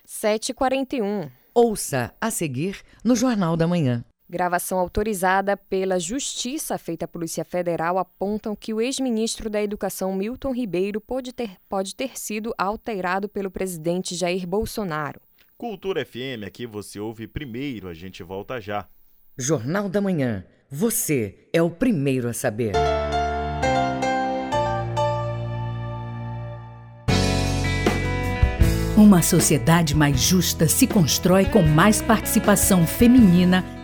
7h41. 0.07 1.29
Ouça 1.53 2.15
a 2.21 2.31
seguir 2.31 2.81
no 3.05 3.17
Jornal 3.17 3.57
da 3.57 3.67
Manhã. 3.67 4.05
Gravação 4.31 4.79
autorizada 4.79 5.57
pela 5.57 5.99
Justiça 5.99 6.79
feita 6.79 7.05
à 7.05 7.09
Polícia 7.09 7.45
Federal 7.45 7.99
apontam 7.99 8.55
que 8.55 8.73
o 8.73 8.81
ex-ministro 8.81 9.51
da 9.51 9.61
Educação 9.61 10.15
Milton 10.15 10.55
Ribeiro 10.55 11.01
pode 11.01 11.33
ter, 11.33 11.57
pode 11.69 11.97
ter 11.97 12.17
sido 12.17 12.55
alterado 12.57 13.29
pelo 13.29 13.51
presidente 13.51 14.15
Jair 14.15 14.47
Bolsonaro. 14.47 15.21
Cultura 15.59 16.07
FM, 16.07 16.47
aqui 16.47 16.65
você 16.65 17.01
ouve 17.01 17.27
primeiro, 17.27 17.89
a 17.89 17.93
gente 17.93 18.23
volta 18.23 18.61
já. 18.61 18.87
Jornal 19.37 19.89
da 19.89 20.01
Manhã. 20.01 20.47
Você 20.71 21.49
é 21.53 21.61
o 21.61 21.69
primeiro 21.69 22.29
a 22.29 22.33
saber. 22.33 22.75
Uma 28.97 29.23
sociedade 29.23 29.97
mais 29.97 30.21
justa 30.21 30.69
se 30.69 30.87
constrói 30.87 31.47
com 31.47 31.63
mais 31.63 32.01
participação 32.01 32.87
feminina 32.87 33.80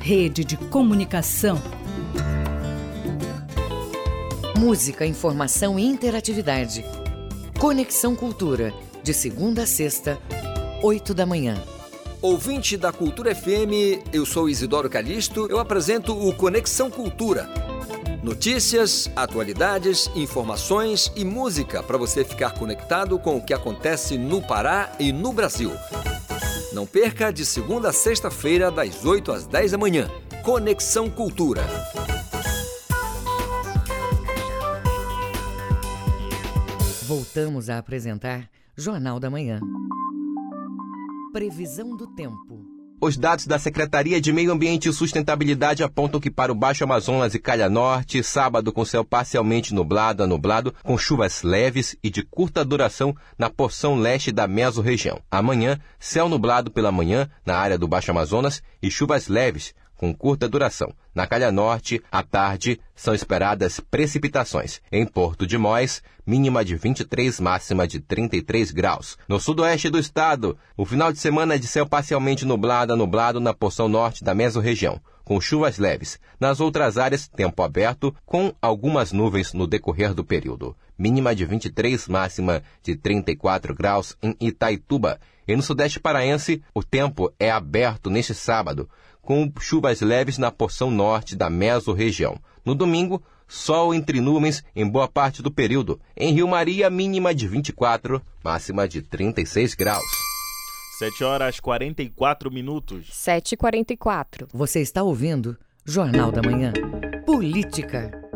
rede 0.00 0.44
de 0.44 0.56
comunicação. 0.56 1.60
Música, 4.58 5.06
informação 5.06 5.78
e 5.78 5.84
interatividade. 5.84 6.84
Conexão 7.58 8.16
Cultura, 8.16 8.72
de 9.02 9.12
segunda 9.12 9.64
a 9.64 9.66
sexta, 9.66 10.18
oito 10.82 11.12
da 11.12 11.26
manhã. 11.26 11.62
Ouvinte 12.22 12.76
da 12.76 12.90
Cultura 12.92 13.34
FM, 13.34 14.02
eu 14.12 14.24
sou 14.24 14.48
Isidoro 14.48 14.88
Calixto, 14.88 15.46
eu 15.50 15.58
apresento 15.58 16.12
o 16.12 16.34
Conexão 16.34 16.90
Cultura. 16.90 17.48
Notícias, 18.22 19.10
atualidades, 19.14 20.10
informações 20.14 21.12
e 21.14 21.24
música 21.24 21.82
para 21.82 21.98
você 21.98 22.24
ficar 22.24 22.52
conectado 22.52 23.18
com 23.18 23.36
o 23.36 23.44
que 23.44 23.54
acontece 23.54 24.16
no 24.16 24.42
Pará 24.42 24.92
e 24.98 25.12
no 25.12 25.32
Brasil. 25.32 25.72
Não 26.72 26.86
perca 26.86 27.32
de 27.32 27.44
segunda 27.44 27.88
a 27.88 27.92
sexta-feira, 27.92 28.70
das 28.70 29.04
8 29.04 29.32
às 29.32 29.44
10 29.44 29.72
da 29.72 29.78
manhã. 29.78 30.08
Conexão 30.44 31.10
Cultura. 31.10 31.62
Voltamos 37.06 37.68
a 37.68 37.78
apresentar 37.78 38.48
Jornal 38.76 39.18
da 39.18 39.28
Manhã. 39.28 39.58
Previsão 41.32 41.96
do 41.96 42.06
tempo. 42.06 42.79
Os 43.02 43.16
dados 43.16 43.46
da 43.46 43.58
Secretaria 43.58 44.20
de 44.20 44.30
Meio 44.30 44.52
Ambiente 44.52 44.90
e 44.90 44.92
Sustentabilidade 44.92 45.82
apontam 45.82 46.20
que 46.20 46.30
para 46.30 46.52
o 46.52 46.54
Baixo 46.54 46.84
Amazonas 46.84 47.34
e 47.34 47.38
Calha 47.38 47.70
Norte, 47.70 48.22
sábado 48.22 48.70
com 48.74 48.84
céu 48.84 49.02
parcialmente 49.02 49.72
nublado 49.72 50.22
a 50.22 50.26
nublado, 50.26 50.74
com 50.82 50.98
chuvas 50.98 51.42
leves 51.42 51.96
e 52.02 52.10
de 52.10 52.22
curta 52.22 52.62
duração 52.62 53.16
na 53.38 53.48
porção 53.48 53.96
leste 53.96 54.30
da 54.30 54.46
mesorregião. 54.46 55.18
Amanhã, 55.30 55.80
céu 55.98 56.28
nublado 56.28 56.70
pela 56.70 56.92
manhã 56.92 57.26
na 57.46 57.56
área 57.56 57.78
do 57.78 57.88
Baixo 57.88 58.10
Amazonas 58.10 58.62
e 58.82 58.90
chuvas 58.90 59.28
leves 59.28 59.74
com 60.00 60.14
curta 60.14 60.48
duração. 60.48 60.94
Na 61.14 61.26
Calha 61.26 61.52
Norte, 61.52 62.02
à 62.10 62.22
tarde, 62.22 62.80
são 62.96 63.12
esperadas 63.12 63.80
precipitações. 63.80 64.80
Em 64.90 65.04
Porto 65.04 65.46
de 65.46 65.58
Móis, 65.58 66.02
mínima 66.26 66.64
de 66.64 66.74
23, 66.74 67.38
máxima 67.38 67.86
de 67.86 68.00
33 68.00 68.70
graus. 68.70 69.18
No 69.28 69.38
sudoeste 69.38 69.90
do 69.90 69.98
estado, 69.98 70.56
o 70.74 70.86
final 70.86 71.12
de 71.12 71.18
semana 71.18 71.56
é 71.56 71.58
de 71.58 71.66
céu 71.66 71.86
parcialmente 71.86 72.46
nublado 72.46 72.94
a 72.94 72.96
nublado 72.96 73.40
na 73.40 73.52
porção 73.52 73.90
norte 73.90 74.24
da 74.24 74.34
mesorregião, 74.34 74.98
com 75.22 75.38
chuvas 75.38 75.76
leves. 75.76 76.18
Nas 76.40 76.60
outras 76.60 76.96
áreas, 76.96 77.28
tempo 77.28 77.62
aberto, 77.62 78.16
com 78.24 78.54
algumas 78.62 79.12
nuvens 79.12 79.52
no 79.52 79.66
decorrer 79.66 80.14
do 80.14 80.24
período. 80.24 80.74
Mínima 80.98 81.34
de 81.34 81.44
23, 81.44 82.08
máxima 82.08 82.62
de 82.82 82.96
34 82.96 83.74
graus 83.74 84.16
em 84.22 84.34
Itaituba. 84.40 85.20
E 85.46 85.54
no 85.54 85.62
sudeste 85.62 86.00
paraense, 86.00 86.62
o 86.72 86.82
tempo 86.82 87.30
é 87.38 87.50
aberto 87.50 88.08
neste 88.08 88.32
sábado, 88.32 88.88
com 89.30 89.48
chuvas 89.60 90.00
leves 90.00 90.38
na 90.38 90.50
porção 90.50 90.90
norte 90.90 91.36
da 91.36 91.48
mesorregião. 91.48 92.36
No 92.64 92.74
domingo, 92.74 93.22
sol 93.46 93.94
entre 93.94 94.20
nuvens 94.20 94.60
em 94.74 94.84
boa 94.84 95.06
parte 95.06 95.40
do 95.40 95.52
período. 95.52 96.00
Em 96.16 96.34
Rio 96.34 96.48
Maria, 96.48 96.90
mínima 96.90 97.32
de 97.32 97.46
24, 97.46 98.20
máxima 98.42 98.88
de 98.88 99.02
36 99.02 99.76
graus. 99.76 100.02
7 100.98 101.22
horas 101.22 101.60
44 101.60 102.50
minutos. 102.50 103.06
7h44. 103.12 104.48
Você 104.52 104.80
está 104.80 105.00
ouvindo 105.04 105.56
Jornal 105.84 106.32
da 106.32 106.42
Manhã. 106.42 106.72
Política. 107.24 108.29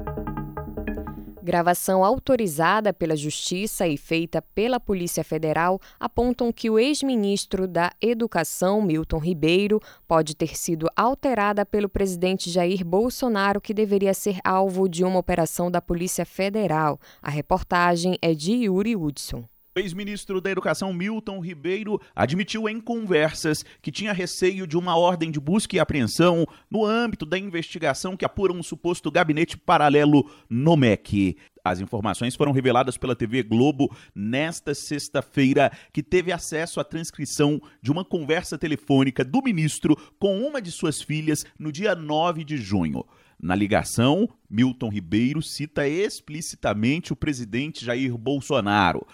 Gravação 1.45 2.03
autorizada 2.03 2.91
pela 2.91 3.15
Justiça 3.15 3.87
e 3.87 3.99
feita 3.99 4.41
pela 4.41 4.81
Polícia 4.81 5.23
Federal 5.23 5.79
apontam 6.01 6.51
que 6.51 6.71
o 6.71 6.79
ex-ministro 6.79 7.69
da 7.69 7.93
Educação, 8.01 8.81
Milton 8.81 9.19
Ribeiro, 9.19 9.79
pode 10.09 10.35
ter 10.35 10.57
sido 10.57 10.89
alterada 10.97 11.67
pelo 11.67 11.87
presidente 11.87 12.49
Jair 12.49 12.83
Bolsonaro, 12.83 13.61
que 13.61 13.75
deveria 13.75 14.15
ser 14.15 14.39
alvo 14.43 14.89
de 14.89 15.05
uma 15.05 15.19
operação 15.19 15.71
da 15.71 15.83
Polícia 15.83 16.25
Federal. 16.25 16.99
A 17.21 17.29
reportagem 17.29 18.17
é 18.23 18.33
de 18.33 18.65
Yuri 18.65 18.97
Hudson. 18.97 19.45
O 19.77 19.81
ex-ministro 19.81 20.41
da 20.41 20.53
Educação 20.53 20.93
Milton 20.93 21.41
Ribeiro 21.41 22.01
admitiu 22.15 22.69
em 22.69 22.81
conversas 22.81 23.65
que 23.83 23.91
tinha 23.91 24.13
receio 24.13 24.69
de 24.69 24.77
uma 24.77 24.97
ordem 24.97 25.33
de 25.33 25.41
busca 25.41 25.75
e 25.75 25.81
apreensão 25.81 26.47
no 26.71 26.87
âmbito 26.87 27.27
da 27.27 27.37
investigação 27.37 28.17
que 28.17 28.25
apura 28.25 28.53
um 28.53 28.63
suposto 28.63 29.11
gabinete 29.11 29.57
paralelo 29.59 30.31
no 30.49 30.77
MEC. 30.77 31.37
As 31.65 31.81
informações 31.81 32.37
foram 32.37 32.53
reveladas 32.53 32.97
pela 32.97 33.17
TV 33.17 33.43
Globo 33.43 33.93
nesta 34.15 34.77
sexta-feira, 34.77 35.73
que 35.93 36.05
teve 36.05 36.31
acesso 36.31 36.79
à 36.79 36.85
transcrição 36.85 37.61
de 37.83 37.91
uma 37.91 38.05
conversa 38.05 38.57
telefônica 38.57 39.25
do 39.25 39.43
ministro 39.43 39.97
com 40.21 40.41
uma 40.41 40.63
de 40.63 40.71
suas 40.71 41.03
filhas 41.03 41.45
no 41.59 41.73
dia 41.73 41.97
9 41.97 42.45
de 42.45 42.59
junho. 42.59 43.05
Na 43.43 43.57
ligação, 43.57 44.29
Milton 44.49 44.89
Ribeiro 44.89 45.43
cita 45.43 45.89
explicitamente 45.89 47.13
o 47.13 47.17
presidente 47.17 47.85
Jair 47.85 48.17
Bolsonaro. 48.17 49.05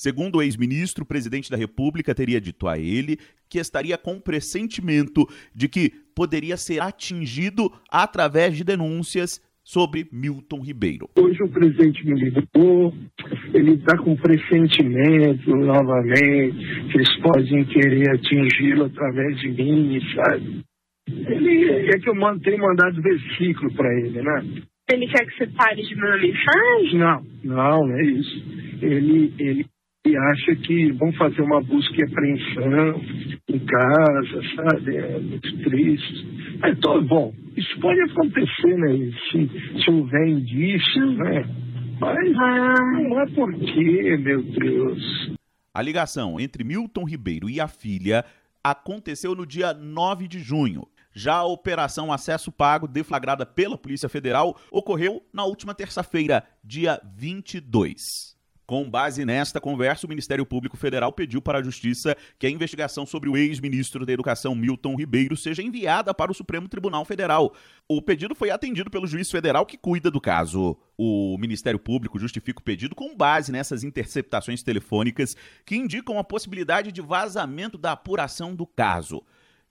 Segundo 0.00 0.36
o 0.36 0.42
ex-ministro, 0.42 1.04
o 1.04 1.06
presidente 1.06 1.50
da 1.50 1.58
República 1.58 2.14
teria 2.14 2.40
dito 2.40 2.66
a 2.66 2.78
ele 2.78 3.18
que 3.50 3.58
estaria 3.58 3.98
com 3.98 4.18
pressentimento 4.18 5.26
de 5.54 5.68
que 5.68 5.92
poderia 6.16 6.56
ser 6.56 6.80
atingido 6.80 7.70
através 7.92 8.56
de 8.56 8.64
denúncias 8.64 9.42
sobre 9.62 10.06
Milton 10.10 10.62
Ribeiro. 10.62 11.10
Hoje 11.18 11.42
o 11.42 11.48
presidente 11.50 12.02
me 12.06 12.18
ligou, 12.18 12.94
ele 13.52 13.72
está 13.72 13.98
com 13.98 14.16
pressentimento 14.16 15.54
novamente, 15.54 16.56
que 16.90 16.96
eles 16.96 17.16
podem 17.18 17.62
querer 17.66 18.08
atingi-lo 18.08 18.86
através 18.86 19.38
de 19.38 19.48
mim, 19.50 20.00
sabe? 20.14 20.62
Ele 21.10 21.90
é 21.90 21.98
que 21.98 22.08
eu 22.08 22.14
tenho 22.40 22.58
mandado 22.58 23.02
versículo 23.02 23.70
para 23.74 23.92
ele, 24.00 24.22
né? 24.22 24.64
Ele 24.90 25.06
quer 25.08 25.26
que 25.26 25.36
você 25.36 25.46
pare 25.48 25.82
de 25.82 25.94
mandar 25.94 26.18
mensagem? 26.18 26.98
Não, 26.98 27.22
não, 27.44 27.86
não 27.86 27.96
é 27.98 28.02
isso. 28.02 28.42
Ele, 28.82 29.34
ele 29.38 29.66
e 30.06 30.16
acha 30.16 30.56
que 30.56 30.92
vão 30.92 31.12
fazer 31.12 31.42
uma 31.42 31.62
busca 31.62 31.94
e 31.96 32.04
apreensão 32.04 33.00
em 33.48 33.58
casa, 33.58 34.42
sabe? 34.56 34.96
É 34.96 35.18
muito 35.18 35.58
triste. 35.62 36.58
É 36.62 36.74
todo 36.76 37.06
bom. 37.06 37.34
Isso 37.56 37.78
pode 37.80 38.00
acontecer, 38.00 38.76
né? 38.78 39.12
Se, 39.30 39.82
se 39.82 39.90
houver 39.90 40.26
indícios, 40.26 41.18
né? 41.18 41.44
Mas 42.00 42.32
não 42.32 43.20
é 43.20 43.26
por 43.26 43.54
quê, 43.54 44.16
meu 44.16 44.42
Deus. 44.42 45.32
A 45.74 45.82
ligação 45.82 46.40
entre 46.40 46.64
Milton 46.64 47.04
Ribeiro 47.04 47.50
e 47.50 47.60
a 47.60 47.68
filha 47.68 48.24
aconteceu 48.64 49.34
no 49.34 49.46
dia 49.46 49.74
9 49.74 50.26
de 50.26 50.38
junho. 50.38 50.86
Já 51.12 51.34
a 51.34 51.44
Operação 51.44 52.10
Acesso 52.10 52.50
Pago, 52.50 52.88
deflagrada 52.88 53.44
pela 53.44 53.76
Polícia 53.76 54.08
Federal, 54.08 54.56
ocorreu 54.70 55.22
na 55.32 55.44
última 55.44 55.74
terça-feira, 55.74 56.42
dia 56.64 57.00
22. 57.16 58.39
Com 58.70 58.88
base 58.88 59.24
nesta 59.24 59.60
conversa, 59.60 60.06
o 60.06 60.08
Ministério 60.08 60.46
Público 60.46 60.76
Federal 60.76 61.12
pediu 61.12 61.42
para 61.42 61.58
a 61.58 61.62
Justiça 61.62 62.16
que 62.38 62.46
a 62.46 62.50
investigação 62.50 63.04
sobre 63.04 63.28
o 63.28 63.36
ex-ministro 63.36 64.06
da 64.06 64.12
Educação 64.12 64.54
Milton 64.54 64.94
Ribeiro 64.94 65.36
seja 65.36 65.60
enviada 65.60 66.14
para 66.14 66.30
o 66.30 66.34
Supremo 66.36 66.68
Tribunal 66.68 67.04
Federal. 67.04 67.52
O 67.88 68.00
pedido 68.00 68.32
foi 68.32 68.48
atendido 68.48 68.88
pelo 68.88 69.08
juiz 69.08 69.28
federal 69.28 69.66
que 69.66 69.76
cuida 69.76 70.08
do 70.08 70.20
caso. 70.20 70.76
O 70.96 71.36
Ministério 71.36 71.80
Público 71.80 72.16
justifica 72.16 72.60
o 72.60 72.62
pedido 72.62 72.94
com 72.94 73.16
base 73.16 73.50
nessas 73.50 73.82
interceptações 73.82 74.62
telefônicas 74.62 75.36
que 75.66 75.74
indicam 75.74 76.16
a 76.16 76.22
possibilidade 76.22 76.92
de 76.92 77.00
vazamento 77.00 77.76
da 77.76 77.90
apuração 77.90 78.54
do 78.54 78.68
caso. 78.68 79.20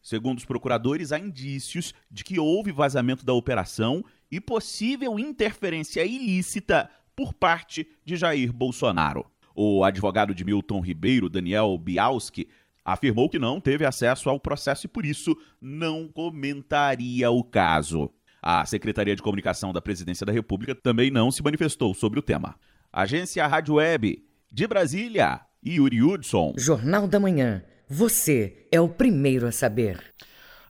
Segundo 0.02 0.40
os 0.40 0.46
procuradores, 0.46 1.14
há 1.14 1.20
indícios 1.20 1.94
de 2.12 2.26
que 2.26 2.38
houve 2.38 2.74
vazamento 2.74 3.26
da 3.26 3.32
operação 3.32 4.04
e 4.32 4.40
possível 4.40 5.18
interferência 5.18 6.06
ilícita 6.06 6.90
por 7.20 7.34
parte 7.34 7.86
de 8.06 8.16
Jair 8.16 8.54
Bolsonaro. 8.54 9.26
O 9.54 9.84
advogado 9.84 10.34
de 10.34 10.46
Milton 10.46 10.80
Ribeiro, 10.80 11.28
Daniel 11.28 11.78
Bialski, 11.78 12.48
afirmou 12.86 13.28
que 13.28 13.38
não 13.38 13.60
teve 13.60 13.86
acesso 13.86 14.30
ao 14.30 14.40
processo 14.40 14.86
e 14.86 14.88
por 14.88 15.06
isso 15.06 15.36
não 15.60 16.08
comentaria 16.08 17.30
o 17.30 17.44
caso. 17.44 18.10
A 18.42 18.66
Secretaria 18.66 19.18
de 19.18 19.22
Comunicação 19.22 19.74
da 19.74 19.82
Presidência 19.82 20.26
da 20.26 20.32
República 20.32 20.74
também 20.74 21.12
não 21.12 21.30
se 21.30 21.44
manifestou 21.44 21.94
sobre 21.94 22.20
o 22.20 22.22
tema. 22.22 22.56
Agência 22.90 23.46
Rádio 23.46 23.74
Web 23.74 24.24
de 24.50 24.66
Brasília, 24.66 25.42
Yuri 25.62 26.02
Hudson. 26.02 26.54
Jornal 26.56 27.06
da 27.06 27.20
Manhã. 27.20 27.66
Você 27.90 28.66
é 28.72 28.80
o 28.80 28.88
primeiro 28.88 29.46
a 29.46 29.52
saber. 29.52 30.02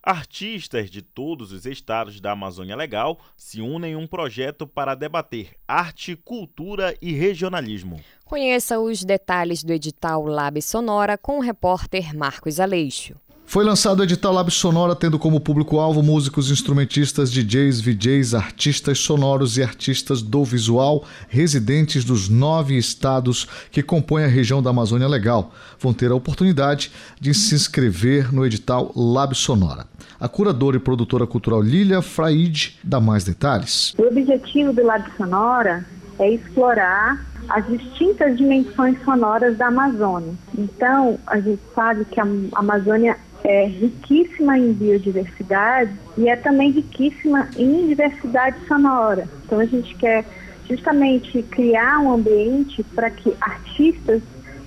Artistas 0.09 0.89
de 0.89 1.03
todos 1.03 1.51
os 1.51 1.67
estados 1.67 2.19
da 2.19 2.31
Amazônia 2.31 2.75
Legal 2.75 3.19
se 3.37 3.61
unem 3.61 3.91
em 3.91 3.95
um 3.95 4.07
projeto 4.07 4.65
para 4.65 4.95
debater 4.95 5.51
arte, 5.67 6.15
cultura 6.15 6.97
e 6.99 7.13
regionalismo. 7.13 8.01
Conheça 8.25 8.79
os 8.79 9.03
detalhes 9.03 9.63
do 9.63 9.71
edital 9.71 10.25
Lab 10.25 10.59
Sonora 10.63 11.15
com 11.15 11.37
o 11.37 11.41
repórter 11.41 12.15
Marcos 12.15 12.59
Aleixo. 12.59 13.17
Foi 13.49 13.65
lançado 13.65 14.01
o 14.01 14.03
edital 14.03 14.31
Lab 14.31 14.51
Sonora, 14.51 14.95
tendo 14.95 15.17
como 15.17 15.39
público-alvo 15.39 16.03
músicos, 16.03 16.51
instrumentistas, 16.51 17.31
DJs, 17.31 17.81
VJs, 17.81 18.35
artistas 18.35 18.99
sonoros 18.99 19.57
e 19.57 19.63
artistas 19.63 20.21
do 20.21 20.43
visual, 20.43 21.03
residentes 21.27 22.05
dos 22.05 22.29
nove 22.29 22.77
estados 22.77 23.47
que 23.71 23.81
compõem 23.81 24.25
a 24.25 24.27
região 24.27 24.61
da 24.61 24.69
Amazônia 24.69 25.07
Legal. 25.07 25.51
Vão 25.79 25.95
ter 25.95 26.11
a 26.11 26.15
oportunidade 26.15 26.91
de 27.19 27.33
se 27.33 27.55
inscrever 27.55 28.31
no 28.31 28.45
edital 28.45 28.91
Lab 28.95 29.33
Sonora. 29.33 29.87
A 30.19 30.29
curadora 30.29 30.77
e 30.77 30.79
produtora 30.79 31.25
cultural 31.25 31.59
Lilia 31.59 32.03
Fraide 32.03 32.77
dá 32.83 32.99
mais 32.99 33.23
detalhes. 33.23 33.95
O 33.97 34.03
objetivo 34.03 34.73
do 34.73 34.85
Lab 34.85 35.03
Sonora 35.17 35.83
é 36.19 36.35
explorar 36.35 37.25
as 37.49 37.67
distintas 37.67 38.37
dimensões 38.37 39.03
sonoras 39.03 39.57
da 39.57 39.69
Amazônia. 39.69 40.35
Então, 40.55 41.17
a 41.25 41.39
gente 41.39 41.61
sabe 41.73 42.05
que 42.05 42.19
a 42.19 42.27
Amazônia 42.53 43.17
é 43.43 43.65
riquíssima 43.65 44.57
em 44.57 44.73
biodiversidade 44.73 45.91
e 46.17 46.27
é 46.27 46.35
também 46.35 46.71
riquíssima 46.71 47.49
em 47.57 47.87
diversidade 47.87 48.57
sonora. 48.67 49.27
Então 49.45 49.59
a 49.59 49.65
gente 49.65 49.95
quer 49.95 50.25
justamente 50.67 51.41
criar 51.43 51.99
um 51.99 52.11
ambiente 52.11 52.83
para 52.95 53.09
que 53.09 53.33
artistas 53.41 54.21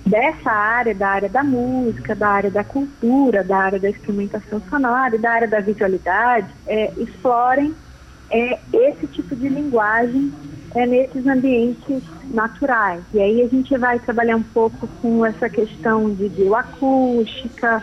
dessa 0.05 0.51
área, 0.51 0.93
da 0.93 1.07
área 1.07 1.29
da 1.29 1.43
música, 1.43 2.13
da 2.13 2.27
área 2.27 2.51
da 2.51 2.63
cultura, 2.63 3.43
da 3.43 3.57
área 3.57 3.79
da 3.79 3.89
instrumentação 3.89 4.61
sonora 4.69 5.15
e 5.15 5.19
da 5.19 5.31
área 5.31 5.47
da 5.47 5.59
visualidade, 5.61 6.47
é, 6.67 6.91
explorem 6.97 7.73
é, 8.29 8.59
esse 8.73 9.07
tipo 9.07 9.35
de 9.35 9.47
linguagem 9.47 10.33
é, 10.75 10.85
nesses 10.85 11.25
ambientes 11.25 12.03
naturais. 12.31 13.01
E 13.13 13.19
aí 13.19 13.41
a 13.41 13.47
gente 13.47 13.77
vai 13.77 13.99
trabalhar 13.99 14.35
um 14.35 14.43
pouco 14.43 14.87
com 15.01 15.25
essa 15.25 15.47
questão 15.49 16.13
de 16.13 16.27
bioacústica, 16.29 17.81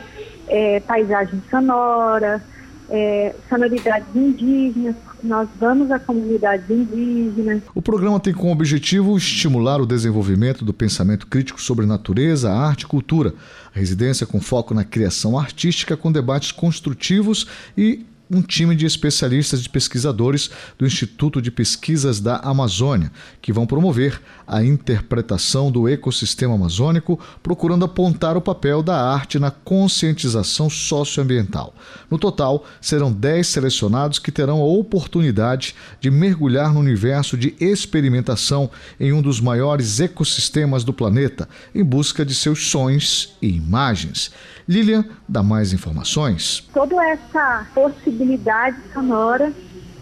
é, 0.50 0.80
paisagem 0.80 1.40
sonora, 1.48 2.42
é, 2.90 3.34
sonoridades 3.48 4.08
indígenas, 4.14 4.96
nós 5.22 5.48
vamos 5.60 5.90
a 5.92 5.98
comunidades 5.98 6.68
indígenas. 6.68 7.62
O 7.72 7.80
programa 7.80 8.18
tem 8.18 8.34
como 8.34 8.52
objetivo 8.52 9.16
estimular 9.16 9.80
o 9.80 9.86
desenvolvimento 9.86 10.64
do 10.64 10.74
pensamento 10.74 11.26
crítico 11.28 11.62
sobre 11.62 11.86
natureza, 11.86 12.50
arte 12.50 12.82
e 12.82 12.86
cultura. 12.86 13.32
A 13.74 13.78
residência 13.78 14.26
com 14.26 14.40
foco 14.40 14.74
na 14.74 14.84
criação 14.84 15.38
artística 15.38 15.96
com 15.96 16.10
debates 16.10 16.50
construtivos 16.50 17.46
e 17.78 18.04
um 18.30 18.42
time 18.42 18.76
de 18.76 18.86
especialistas 18.86 19.64
e 19.64 19.68
pesquisadores 19.68 20.50
do 20.78 20.86
Instituto 20.86 21.42
de 21.42 21.50
Pesquisas 21.50 22.20
da 22.20 22.36
Amazônia, 22.36 23.10
que 23.42 23.52
vão 23.52 23.66
promover 23.66 24.20
a 24.50 24.64
interpretação 24.64 25.70
do 25.70 25.88
ecossistema 25.88 26.56
amazônico, 26.56 27.20
procurando 27.40 27.84
apontar 27.84 28.36
o 28.36 28.40
papel 28.40 28.82
da 28.82 29.00
arte 29.00 29.38
na 29.38 29.52
conscientização 29.52 30.68
socioambiental. 30.68 31.72
No 32.10 32.18
total, 32.18 32.64
serão 32.80 33.12
10 33.12 33.46
selecionados 33.46 34.18
que 34.18 34.32
terão 34.32 34.60
a 34.60 34.64
oportunidade 34.64 35.76
de 36.00 36.10
mergulhar 36.10 36.74
no 36.74 36.80
universo 36.80 37.38
de 37.38 37.54
experimentação 37.60 38.68
em 38.98 39.12
um 39.12 39.22
dos 39.22 39.40
maiores 39.40 40.00
ecossistemas 40.00 40.82
do 40.82 40.92
planeta, 40.92 41.48
em 41.72 41.84
busca 41.84 42.24
de 42.24 42.34
seus 42.34 42.66
sonhos 42.66 43.36
e 43.40 43.54
imagens. 43.54 44.32
Lilian 44.68 45.04
dá 45.28 45.44
mais 45.44 45.72
informações. 45.72 46.68
Toda 46.74 46.96
essa 47.08 47.68
possibilidade 47.72 48.78
sonora 48.92 49.52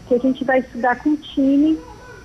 que 0.07 0.15
a 0.15 0.19
gente 0.19 0.43
vai 0.43 0.61
estudar 0.61 0.97
com 1.03 1.11
o 1.11 1.17
time 1.19 1.79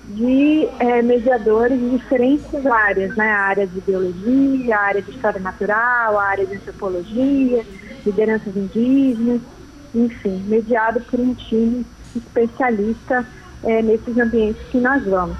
de 0.08 0.68
é, 0.78 1.02
mediadores 1.02 1.78
de 1.78 1.90
diferentes 1.90 2.66
áreas, 2.66 3.16
né? 3.16 3.30
Área 3.30 3.66
de 3.66 3.80
biologia, 3.80 4.78
área 4.78 5.02
de 5.02 5.10
história 5.10 5.40
natural, 5.40 6.18
área 6.18 6.44
de 6.44 6.56
antropologia, 6.56 7.64
lideranças 8.04 8.54
indígenas, 8.56 9.40
enfim, 9.94 10.44
mediado 10.46 11.00
por 11.02 11.20
um 11.20 11.34
time 11.34 11.86
especialista 12.14 13.26
é, 13.62 13.82
nesses 13.82 14.16
ambientes 14.18 14.62
que 14.70 14.78
nós 14.78 15.02
vamos. 15.04 15.36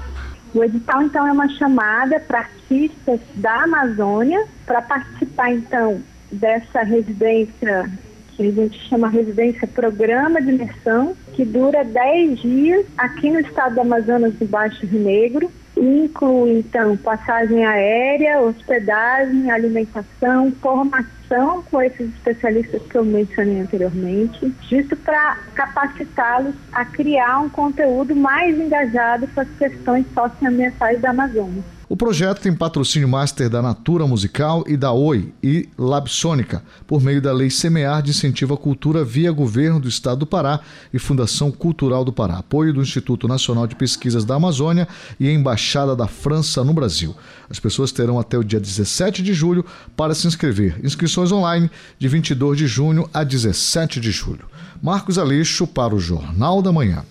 O 0.53 0.63
edital, 0.63 1.01
então, 1.01 1.27
é 1.27 1.31
uma 1.31 1.49
chamada 1.49 2.19
para 2.19 2.39
artistas 2.39 3.19
da 3.35 3.63
Amazônia 3.63 4.45
para 4.65 4.81
participar, 4.81 5.51
então, 5.51 6.01
dessa 6.31 6.81
residência 6.81 7.91
que 8.35 8.47
a 8.47 8.51
gente 8.51 8.79
chama 8.89 9.07
residência 9.09 9.67
Programa 9.67 10.41
de 10.41 10.49
Imersão, 10.49 11.15
que 11.35 11.43
dura 11.43 11.83
10 11.83 12.39
dias 12.39 12.85
aqui 12.97 13.29
no 13.29 13.41
estado 13.41 13.75
do 13.75 13.81
Amazonas 13.81 14.33
do 14.35 14.45
Baixo 14.45 14.85
Rio 14.85 15.01
Negro. 15.01 15.51
Inclui, 15.75 16.59
então, 16.59 16.95
passagem 16.95 17.65
aérea, 17.65 18.39
hospedagem, 18.39 19.51
alimentação, 19.51 20.49
formação 20.61 21.61
com 21.69 21.81
esses 21.81 22.07
especialistas 22.15 22.81
que 22.83 22.97
eu 22.97 23.03
mencionei 23.03 23.59
anteriormente, 23.59 24.53
justo 24.69 24.95
para 24.95 25.37
capacitá-los 25.53 26.55
a 26.71 26.85
criar 26.85 27.39
um 27.39 27.49
conteúdo 27.49 28.15
mais 28.15 28.57
engajado 28.57 29.27
com 29.27 29.41
as 29.41 29.49
questões 29.57 30.05
socioambientais 30.13 31.01
da 31.01 31.09
Amazônia. 31.09 31.74
O 31.95 31.97
projeto 31.97 32.41
tem 32.41 32.53
patrocínio 32.53 33.07
master 33.07 33.49
da 33.49 33.61
Natura 33.61 34.05
Musical 34.05 34.65
e 34.67 34.75
da 34.75 34.91
Oi 34.91 35.33
e 35.41 35.69
Labsônica, 35.77 36.61
por 36.85 37.01
meio 37.01 37.21
da 37.21 37.31
Lei 37.31 37.49
Semear 37.49 38.01
de 38.01 38.09
Incentivo 38.09 38.53
à 38.53 38.57
Cultura 38.57 39.01
via 39.05 39.31
Governo 39.31 39.79
do 39.79 39.87
Estado 39.87 40.19
do 40.19 40.25
Pará 40.25 40.59
e 40.93 40.99
Fundação 40.99 41.49
Cultural 41.49 42.03
do 42.03 42.11
Pará, 42.11 42.39
apoio 42.39 42.73
do 42.73 42.81
Instituto 42.81 43.29
Nacional 43.29 43.65
de 43.65 43.77
Pesquisas 43.77 44.25
da 44.25 44.35
Amazônia 44.35 44.89
e 45.17 45.29
Embaixada 45.29 45.95
da 45.95 46.05
França 46.05 46.65
no 46.65 46.73
Brasil. 46.73 47.15
As 47.49 47.61
pessoas 47.61 47.93
terão 47.93 48.19
até 48.19 48.37
o 48.37 48.43
dia 48.43 48.59
17 48.59 49.23
de 49.23 49.33
julho 49.33 49.65
para 49.95 50.13
se 50.13 50.27
inscrever. 50.27 50.77
Inscrições 50.83 51.31
online 51.31 51.71
de 51.97 52.09
22 52.09 52.57
de 52.57 52.67
junho 52.67 53.09
a 53.13 53.23
17 53.23 54.01
de 54.01 54.11
julho. 54.11 54.45
Marcos 54.83 55.17
Aleixo 55.17 55.65
para 55.65 55.95
o 55.95 55.99
Jornal 56.01 56.61
da 56.61 56.73
Manhã. 56.73 57.05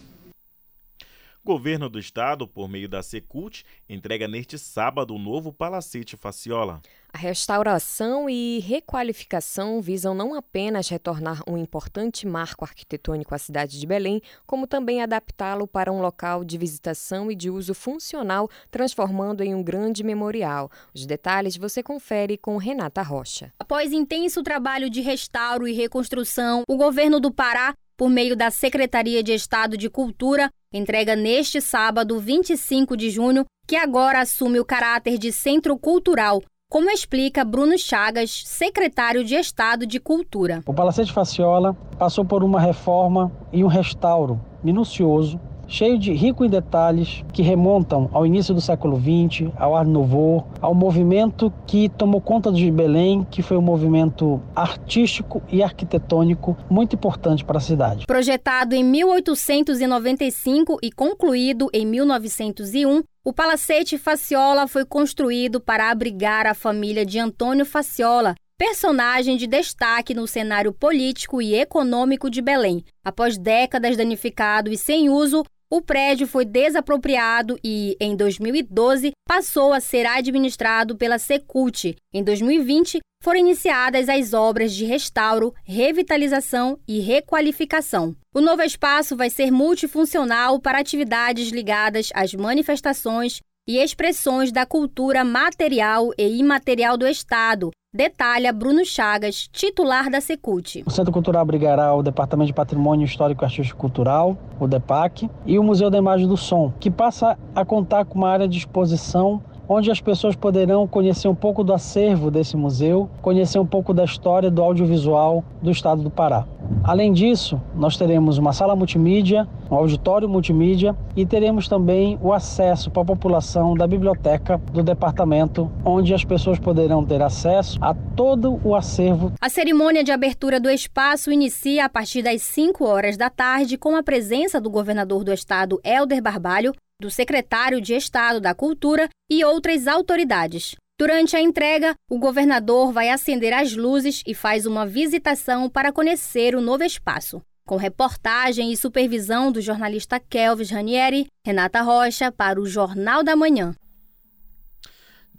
Governo 1.46 1.90
do 1.90 1.98
Estado, 1.98 2.48
por 2.48 2.66
meio 2.66 2.88
da 2.88 3.02
Secult, 3.02 3.64
entrega 3.86 4.26
neste 4.26 4.58
sábado 4.58 5.14
o 5.14 5.18
novo 5.18 5.52
Palacete 5.52 6.16
Faciola. 6.16 6.80
A 7.12 7.18
restauração 7.18 8.30
e 8.30 8.60
requalificação 8.60 9.78
visam 9.82 10.14
não 10.14 10.34
apenas 10.34 10.88
retornar 10.88 11.42
um 11.46 11.58
importante 11.58 12.26
marco 12.26 12.64
arquitetônico 12.64 13.34
à 13.34 13.38
cidade 13.38 13.78
de 13.78 13.86
Belém, 13.86 14.22
como 14.46 14.66
também 14.66 15.02
adaptá-lo 15.02 15.68
para 15.68 15.92
um 15.92 16.00
local 16.00 16.44
de 16.44 16.56
visitação 16.56 17.30
e 17.30 17.34
de 17.34 17.50
uso 17.50 17.74
funcional, 17.74 18.48
transformando 18.70 19.42
em 19.42 19.54
um 19.54 19.62
grande 19.62 20.02
memorial. 20.02 20.70
Os 20.94 21.04
detalhes 21.04 21.58
você 21.58 21.82
confere 21.82 22.38
com 22.38 22.56
Renata 22.56 23.02
Rocha. 23.02 23.52
Após 23.60 23.92
intenso 23.92 24.42
trabalho 24.42 24.88
de 24.88 25.02
restauro 25.02 25.68
e 25.68 25.72
reconstrução, 25.72 26.62
o 26.66 26.76
governo 26.78 27.20
do 27.20 27.30
Pará 27.30 27.74
por 27.96 28.10
meio 28.10 28.36
da 28.36 28.50
Secretaria 28.50 29.22
de 29.22 29.32
Estado 29.32 29.76
de 29.76 29.88
Cultura, 29.88 30.50
entrega 30.72 31.14
neste 31.14 31.60
sábado, 31.60 32.18
25 32.18 32.96
de 32.96 33.10
junho, 33.10 33.44
que 33.66 33.76
agora 33.76 34.20
assume 34.20 34.58
o 34.58 34.64
caráter 34.64 35.18
de 35.18 35.32
centro 35.32 35.78
cultural, 35.78 36.42
como 36.70 36.90
explica 36.90 37.44
Bruno 37.44 37.78
Chagas, 37.78 38.42
secretário 38.46 39.24
de 39.24 39.36
Estado 39.36 39.86
de 39.86 40.00
Cultura. 40.00 40.62
O 40.66 40.74
Palacete 40.74 41.12
Faciola 41.12 41.74
passou 41.98 42.24
por 42.24 42.42
uma 42.42 42.60
reforma 42.60 43.30
e 43.52 43.62
um 43.62 43.68
restauro 43.68 44.40
minucioso 44.62 45.40
cheio 45.66 45.98
de 45.98 46.12
rico 46.12 46.44
em 46.44 46.48
detalhes 46.48 47.24
que 47.32 47.42
remontam 47.42 48.08
ao 48.12 48.26
início 48.26 48.54
do 48.54 48.60
século 48.60 48.98
XX, 48.98 49.50
ao 49.56 49.74
Art 49.76 49.88
Nouveau, 49.88 50.46
ao 50.60 50.74
movimento 50.74 51.52
que 51.66 51.88
tomou 51.88 52.20
conta 52.20 52.52
de 52.52 52.70
Belém, 52.70 53.26
que 53.30 53.42
foi 53.42 53.56
um 53.56 53.62
movimento 53.62 54.40
artístico 54.54 55.42
e 55.50 55.62
arquitetônico 55.62 56.56
muito 56.70 56.94
importante 56.94 57.44
para 57.44 57.58
a 57.58 57.60
cidade. 57.60 58.06
Projetado 58.06 58.74
em 58.74 58.84
1895 58.84 60.78
e 60.82 60.90
concluído 60.90 61.68
em 61.72 61.86
1901, 61.86 63.02
o 63.24 63.32
Palacete 63.32 63.96
Faciola 63.96 64.68
foi 64.68 64.84
construído 64.84 65.58
para 65.58 65.90
abrigar 65.90 66.46
a 66.46 66.52
família 66.52 67.06
de 67.06 67.18
Antônio 67.18 67.64
Faciola, 67.64 68.34
personagem 68.56 69.36
de 69.36 69.46
destaque 69.46 70.14
no 70.14 70.26
cenário 70.26 70.72
político 70.72 71.42
e 71.42 71.54
econômico 71.54 72.30
de 72.30 72.40
Belém. 72.40 72.84
Após 73.04 73.36
décadas 73.36 73.96
danificado 73.96 74.70
e 74.70 74.76
sem 74.76 75.08
uso, 75.08 75.44
o 75.70 75.82
prédio 75.82 76.26
foi 76.26 76.44
desapropriado 76.44 77.58
e, 77.64 77.96
em 77.98 78.14
2012, 78.14 79.12
passou 79.26 79.72
a 79.72 79.80
ser 79.80 80.06
administrado 80.06 80.96
pela 80.96 81.18
Secult. 81.18 81.96
Em 82.12 82.22
2020, 82.22 83.00
foram 83.22 83.40
iniciadas 83.40 84.08
as 84.08 84.32
obras 84.32 84.72
de 84.72 84.84
restauro, 84.84 85.52
revitalização 85.64 86.78
e 86.86 87.00
requalificação. 87.00 88.14
O 88.32 88.40
novo 88.40 88.62
espaço 88.62 89.16
vai 89.16 89.30
ser 89.30 89.50
multifuncional 89.50 90.60
para 90.60 90.78
atividades 90.78 91.50
ligadas 91.50 92.10
às 92.14 92.34
manifestações 92.34 93.40
e 93.66 93.78
expressões 93.78 94.52
da 94.52 94.66
cultura 94.66 95.24
material 95.24 96.10
e 96.18 96.38
imaterial 96.38 96.98
do 96.98 97.06
Estado, 97.06 97.70
detalha 97.94 98.52
Bruno 98.52 98.84
Chagas, 98.84 99.48
titular 99.52 100.10
da 100.10 100.20
Secult. 100.20 100.82
O 100.84 100.90
Centro 100.90 101.12
Cultural 101.12 101.40
abrigará 101.42 101.94
o 101.94 102.02
Departamento 102.02 102.48
de 102.48 102.52
Patrimônio 102.52 103.04
Histórico 103.04 103.44
e 103.44 103.46
Artístico 103.46 103.78
Cultural, 103.78 104.36
o 104.58 104.66
DEPAC, 104.66 105.30
e 105.46 105.60
o 105.60 105.62
Museu 105.62 105.88
da 105.88 105.96
Imagem 105.96 106.26
do 106.26 106.36
Som, 106.36 106.72
que 106.80 106.90
passa 106.90 107.38
a 107.54 107.64
contar 107.64 108.04
com 108.04 108.18
uma 108.18 108.28
área 108.28 108.48
de 108.48 108.58
exposição 108.58 109.40
onde 109.68 109.90
as 109.90 110.00
pessoas 110.00 110.36
poderão 110.36 110.86
conhecer 110.86 111.28
um 111.28 111.34
pouco 111.34 111.64
do 111.64 111.72
acervo 111.72 112.30
desse 112.30 112.56
museu, 112.56 113.08
conhecer 113.22 113.58
um 113.58 113.66
pouco 113.66 113.92
da 113.94 114.04
história 114.04 114.50
do 114.50 114.62
audiovisual 114.62 115.44
do 115.62 115.70
estado 115.70 116.02
do 116.02 116.10
Pará. 116.10 116.46
Além 116.82 117.12
disso, 117.12 117.60
nós 117.74 117.96
teremos 117.96 118.38
uma 118.38 118.52
sala 118.52 118.74
multimídia, 118.74 119.46
um 119.70 119.74
auditório 119.74 120.28
multimídia 120.28 120.96
e 121.16 121.26
teremos 121.26 121.68
também 121.68 122.18
o 122.22 122.32
acesso 122.32 122.90
para 122.90 123.02
a 123.02 123.06
população 123.06 123.74
da 123.74 123.86
biblioteca 123.86 124.58
do 124.72 124.82
departamento, 124.82 125.70
onde 125.84 126.14
as 126.14 126.24
pessoas 126.24 126.58
poderão 126.58 127.04
ter 127.04 127.22
acesso 127.22 127.78
a 127.80 127.94
todo 127.94 128.60
o 128.64 128.74
acervo. 128.74 129.32
A 129.40 129.48
cerimônia 129.48 130.04
de 130.04 130.12
abertura 130.12 130.60
do 130.60 130.70
espaço 130.70 131.30
inicia 131.30 131.84
a 131.84 131.88
partir 131.88 132.22
das 132.22 132.42
5 132.42 132.84
horas 132.84 133.16
da 133.16 133.30
tarde 133.30 133.76
com 133.76 133.96
a 133.96 134.02
presença 134.02 134.60
do 134.60 134.70
governador 134.70 135.24
do 135.24 135.32
estado, 135.32 135.80
Helder 135.84 136.22
Barbalho, 136.22 136.72
do 137.00 137.10
secretário 137.10 137.80
de 137.80 137.94
Estado 137.94 138.40
da 138.40 138.54
Cultura 138.54 139.08
e 139.30 139.44
outras 139.44 139.86
autoridades. 139.86 140.74
Durante 140.98 141.34
a 141.36 141.40
entrega, 141.40 141.94
o 142.08 142.18
governador 142.18 142.92
vai 142.92 143.10
acender 143.10 143.52
as 143.52 143.74
luzes 143.74 144.22
e 144.26 144.34
faz 144.34 144.64
uma 144.64 144.86
visitação 144.86 145.68
para 145.68 145.92
conhecer 145.92 146.54
o 146.54 146.60
novo 146.60 146.84
espaço. 146.84 147.42
Com 147.66 147.76
reportagem 147.76 148.70
e 148.72 148.76
supervisão 148.76 149.50
do 149.50 149.60
jornalista 149.60 150.20
Kelvis 150.20 150.70
Ranieri, 150.70 151.26
Renata 151.44 151.80
Rocha 151.80 152.30
para 152.30 152.60
o 152.60 152.66
Jornal 152.66 153.24
da 153.24 153.34
Manhã. 153.34 153.74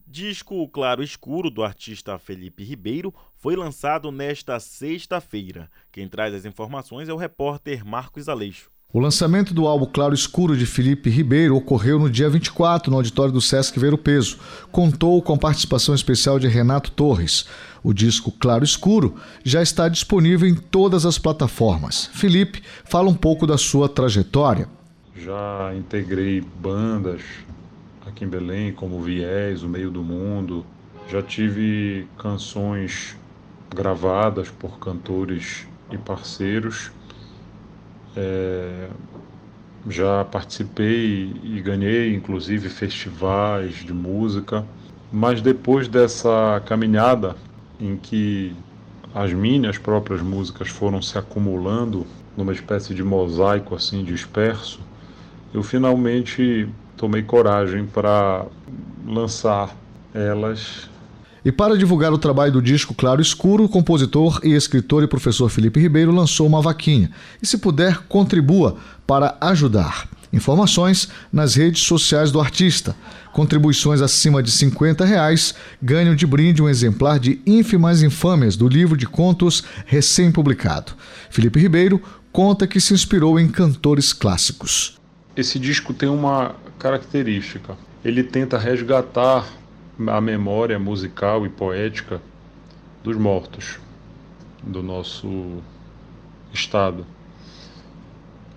Disco 0.05 0.67
Claro 0.69 1.03
Escuro 1.03 1.49
do 1.49 1.63
artista 1.63 2.17
Felipe 2.17 2.63
Ribeiro 2.63 3.13
foi 3.35 3.55
lançado 3.55 4.11
nesta 4.11 4.59
sexta-feira. 4.59 5.69
Quem 5.91 6.07
traz 6.07 6.33
as 6.33 6.45
informações 6.45 7.07
é 7.09 7.13
o 7.13 7.17
repórter 7.17 7.85
Marcos 7.85 8.27
Aleixo. 8.27 8.74
O 8.95 8.99
lançamento 9.01 9.53
do 9.53 9.67
álbum 9.67 9.85
Claro 9.85 10.13
Escuro 10.13 10.55
de 10.55 10.65
Felipe 10.65 11.09
Ribeiro 11.09 11.57
ocorreu 11.57 11.99
no 11.99 12.09
dia 12.09 12.29
24 12.29 12.89
no 12.89 12.95
auditório 12.95 13.33
do 13.33 13.41
Sesc 13.41 13.77
Ver 13.77 13.93
o 13.93 13.97
Peso. 13.97 14.37
Contou 14.71 15.21
com 15.21 15.33
a 15.33 15.37
participação 15.37 15.93
especial 15.93 16.39
de 16.39 16.47
Renato 16.47 16.89
Torres. 16.91 17.45
O 17.83 17.91
disco 17.91 18.31
Claro 18.31 18.63
Escuro 18.63 19.15
já 19.43 19.61
está 19.61 19.89
disponível 19.89 20.47
em 20.47 20.55
todas 20.55 21.05
as 21.05 21.17
plataformas. 21.17 22.09
Felipe 22.13 22.63
fala 22.85 23.09
um 23.09 23.13
pouco 23.13 23.45
da 23.45 23.57
sua 23.57 23.89
trajetória. 23.89 24.69
Já 25.13 25.73
integrei 25.75 26.39
bandas 26.39 27.21
aqui 28.07 28.23
em 28.23 28.29
Belém, 28.29 28.71
como 28.71 29.01
Viés, 29.01 29.61
O 29.61 29.67
Meio 29.67 29.91
do 29.91 30.01
Mundo. 30.01 30.65
Já 31.11 31.21
tive 31.21 32.07
canções 32.17 33.17
gravadas 33.75 34.47
por 34.49 34.79
cantores 34.79 35.67
e 35.91 35.97
parceiros 35.97 36.94
é, 38.15 38.87
já 39.87 40.25
participei 40.25 41.33
e 41.43 41.61
ganhei, 41.61 42.13
inclusive, 42.15 42.69
festivais 42.69 43.75
de 43.75 43.93
música, 43.93 44.65
mas 45.11 45.41
depois 45.41 45.87
dessa 45.87 46.61
caminhada 46.65 47.35
em 47.79 47.95
que 47.95 48.55
as 49.13 49.31
minhas 49.31 49.77
próprias 49.77 50.21
músicas 50.21 50.69
foram 50.69 51.01
se 51.01 51.17
acumulando 51.17 52.05
numa 52.35 52.51
espécie 52.51 52.93
de 52.93 53.03
mosaico 53.03 53.75
assim 53.75 54.03
disperso, 54.03 54.79
eu 55.53 55.63
finalmente 55.63 56.67
tomei 56.97 57.23
coragem 57.23 57.85
para 57.85 58.45
lançar 59.05 59.75
elas 60.13 60.89
e 61.45 61.51
para 61.51 61.77
divulgar 61.77 62.11
o 62.11 62.17
trabalho 62.17 62.53
do 62.53 62.61
disco 62.61 62.95
Claro 62.95 63.21
Escuro, 63.21 63.65
o 63.65 63.69
compositor 63.69 64.39
e 64.43 64.53
escritor 64.53 65.03
e 65.03 65.07
professor 65.07 65.47
Felipe 65.47 65.79
Ribeiro 65.79 66.11
lançou 66.11 66.47
uma 66.47 66.59
vaquinha. 66.59 67.11
E 67.39 67.45
se 67.45 67.59
puder, 67.59 67.99
contribua 68.07 68.77
para 69.05 69.37
ajudar. 69.39 70.09
Informações 70.33 71.07
nas 71.31 71.53
redes 71.53 71.83
sociais 71.83 72.31
do 72.31 72.41
artista. 72.41 72.95
Contribuições 73.31 74.01
acima 74.01 74.41
de 74.41 74.49
50 74.49 75.05
reais 75.05 75.53
ganham 75.79 76.15
de 76.15 76.25
brinde 76.25 76.63
um 76.63 76.67
exemplar 76.67 77.19
de 77.19 77.39
Ínfimas 77.45 78.01
Infâmias 78.01 78.57
do 78.57 78.67
livro 78.67 78.97
de 78.97 79.05
contos 79.05 79.63
recém-publicado. 79.85 80.93
Felipe 81.29 81.59
Ribeiro 81.59 82.01
conta 82.31 82.65
que 82.65 82.81
se 82.81 82.93
inspirou 82.93 83.39
em 83.39 83.47
cantores 83.47 84.11
clássicos. 84.11 84.97
Esse 85.37 85.59
disco 85.59 85.93
tem 85.93 86.09
uma 86.09 86.55
característica. 86.79 87.77
Ele 88.03 88.23
tenta 88.23 88.57
resgatar 88.57 89.45
a 90.07 90.19
memória 90.19 90.77
musical 90.77 91.45
e 91.45 91.49
poética 91.49 92.21
dos 93.03 93.15
mortos 93.17 93.79
do 94.61 94.81
nosso 94.81 95.59
estado. 96.53 97.05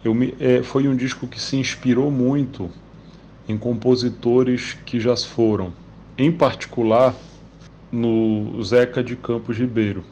Me, 0.05 0.35
é, 0.41 0.63
foi 0.63 0.89
um 0.89 0.97
disco 0.97 1.27
que 1.27 1.41
se 1.41 1.57
inspirou 1.57 2.11
muito 2.11 2.71
em 3.49 3.59
compositores 3.59 4.77
que 4.87 4.99
já 4.99 5.17
foram, 5.17 5.73
em 6.17 6.33
particular 6.33 7.15
no 7.91 8.63
Zeca 8.63 9.03
de 9.03 9.17
Campos 9.17 9.59
Ribeiro, 9.59 10.05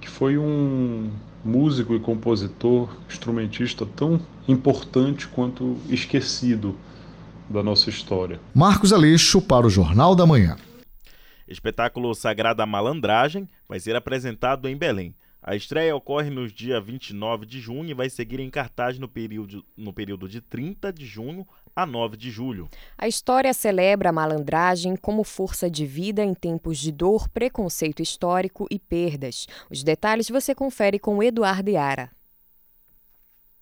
que 0.00 0.08
foi 0.08 0.38
um 0.38 1.10
músico 1.44 1.94
e 1.94 2.00
compositor, 2.00 2.88
instrumentista 3.08 3.84
tão 3.84 4.20
importante 4.48 5.28
quanto 5.28 5.76
esquecido 5.88 6.74
da 7.48 7.62
nossa 7.62 7.90
história. 7.90 8.40
Marcos 8.54 8.92
Aleixo 8.92 9.40
para 9.42 9.66
o 9.66 9.70
Jornal 9.70 10.14
da 10.14 10.26
Manhã. 10.26 10.56
Espetáculo 11.46 12.14
Sagrada 12.14 12.64
Malandragem 12.64 13.48
vai 13.68 13.78
ser 13.80 13.96
apresentado 13.96 14.68
em 14.68 14.76
Belém. 14.76 15.14
A 15.46 15.54
estreia 15.54 15.94
ocorre 15.94 16.30
nos 16.30 16.50
dias 16.50 16.82
29 16.82 17.44
de 17.44 17.60
junho 17.60 17.90
e 17.90 17.94
vai 17.94 18.08
seguir 18.08 18.40
em 18.40 18.48
cartaz 18.48 18.98
no 18.98 19.06
período, 19.06 19.62
no 19.76 19.92
período 19.92 20.26
de 20.26 20.40
30 20.40 20.90
de 20.90 21.04
junho 21.04 21.46
a 21.76 21.84
9 21.84 22.16
de 22.16 22.30
julho. 22.30 22.68
A 22.96 23.06
história 23.06 23.52
celebra 23.52 24.08
a 24.08 24.12
malandragem 24.12 24.96
como 24.96 25.22
força 25.22 25.70
de 25.70 25.84
vida 25.84 26.24
em 26.24 26.32
tempos 26.32 26.78
de 26.78 26.90
dor, 26.90 27.28
preconceito 27.28 28.00
histórico 28.00 28.66
e 28.70 28.78
perdas. 28.78 29.46
Os 29.70 29.82
detalhes 29.82 30.30
você 30.30 30.54
confere 30.54 30.98
com 30.98 31.22
Eduardo 31.22 31.70
Iara. 31.70 32.10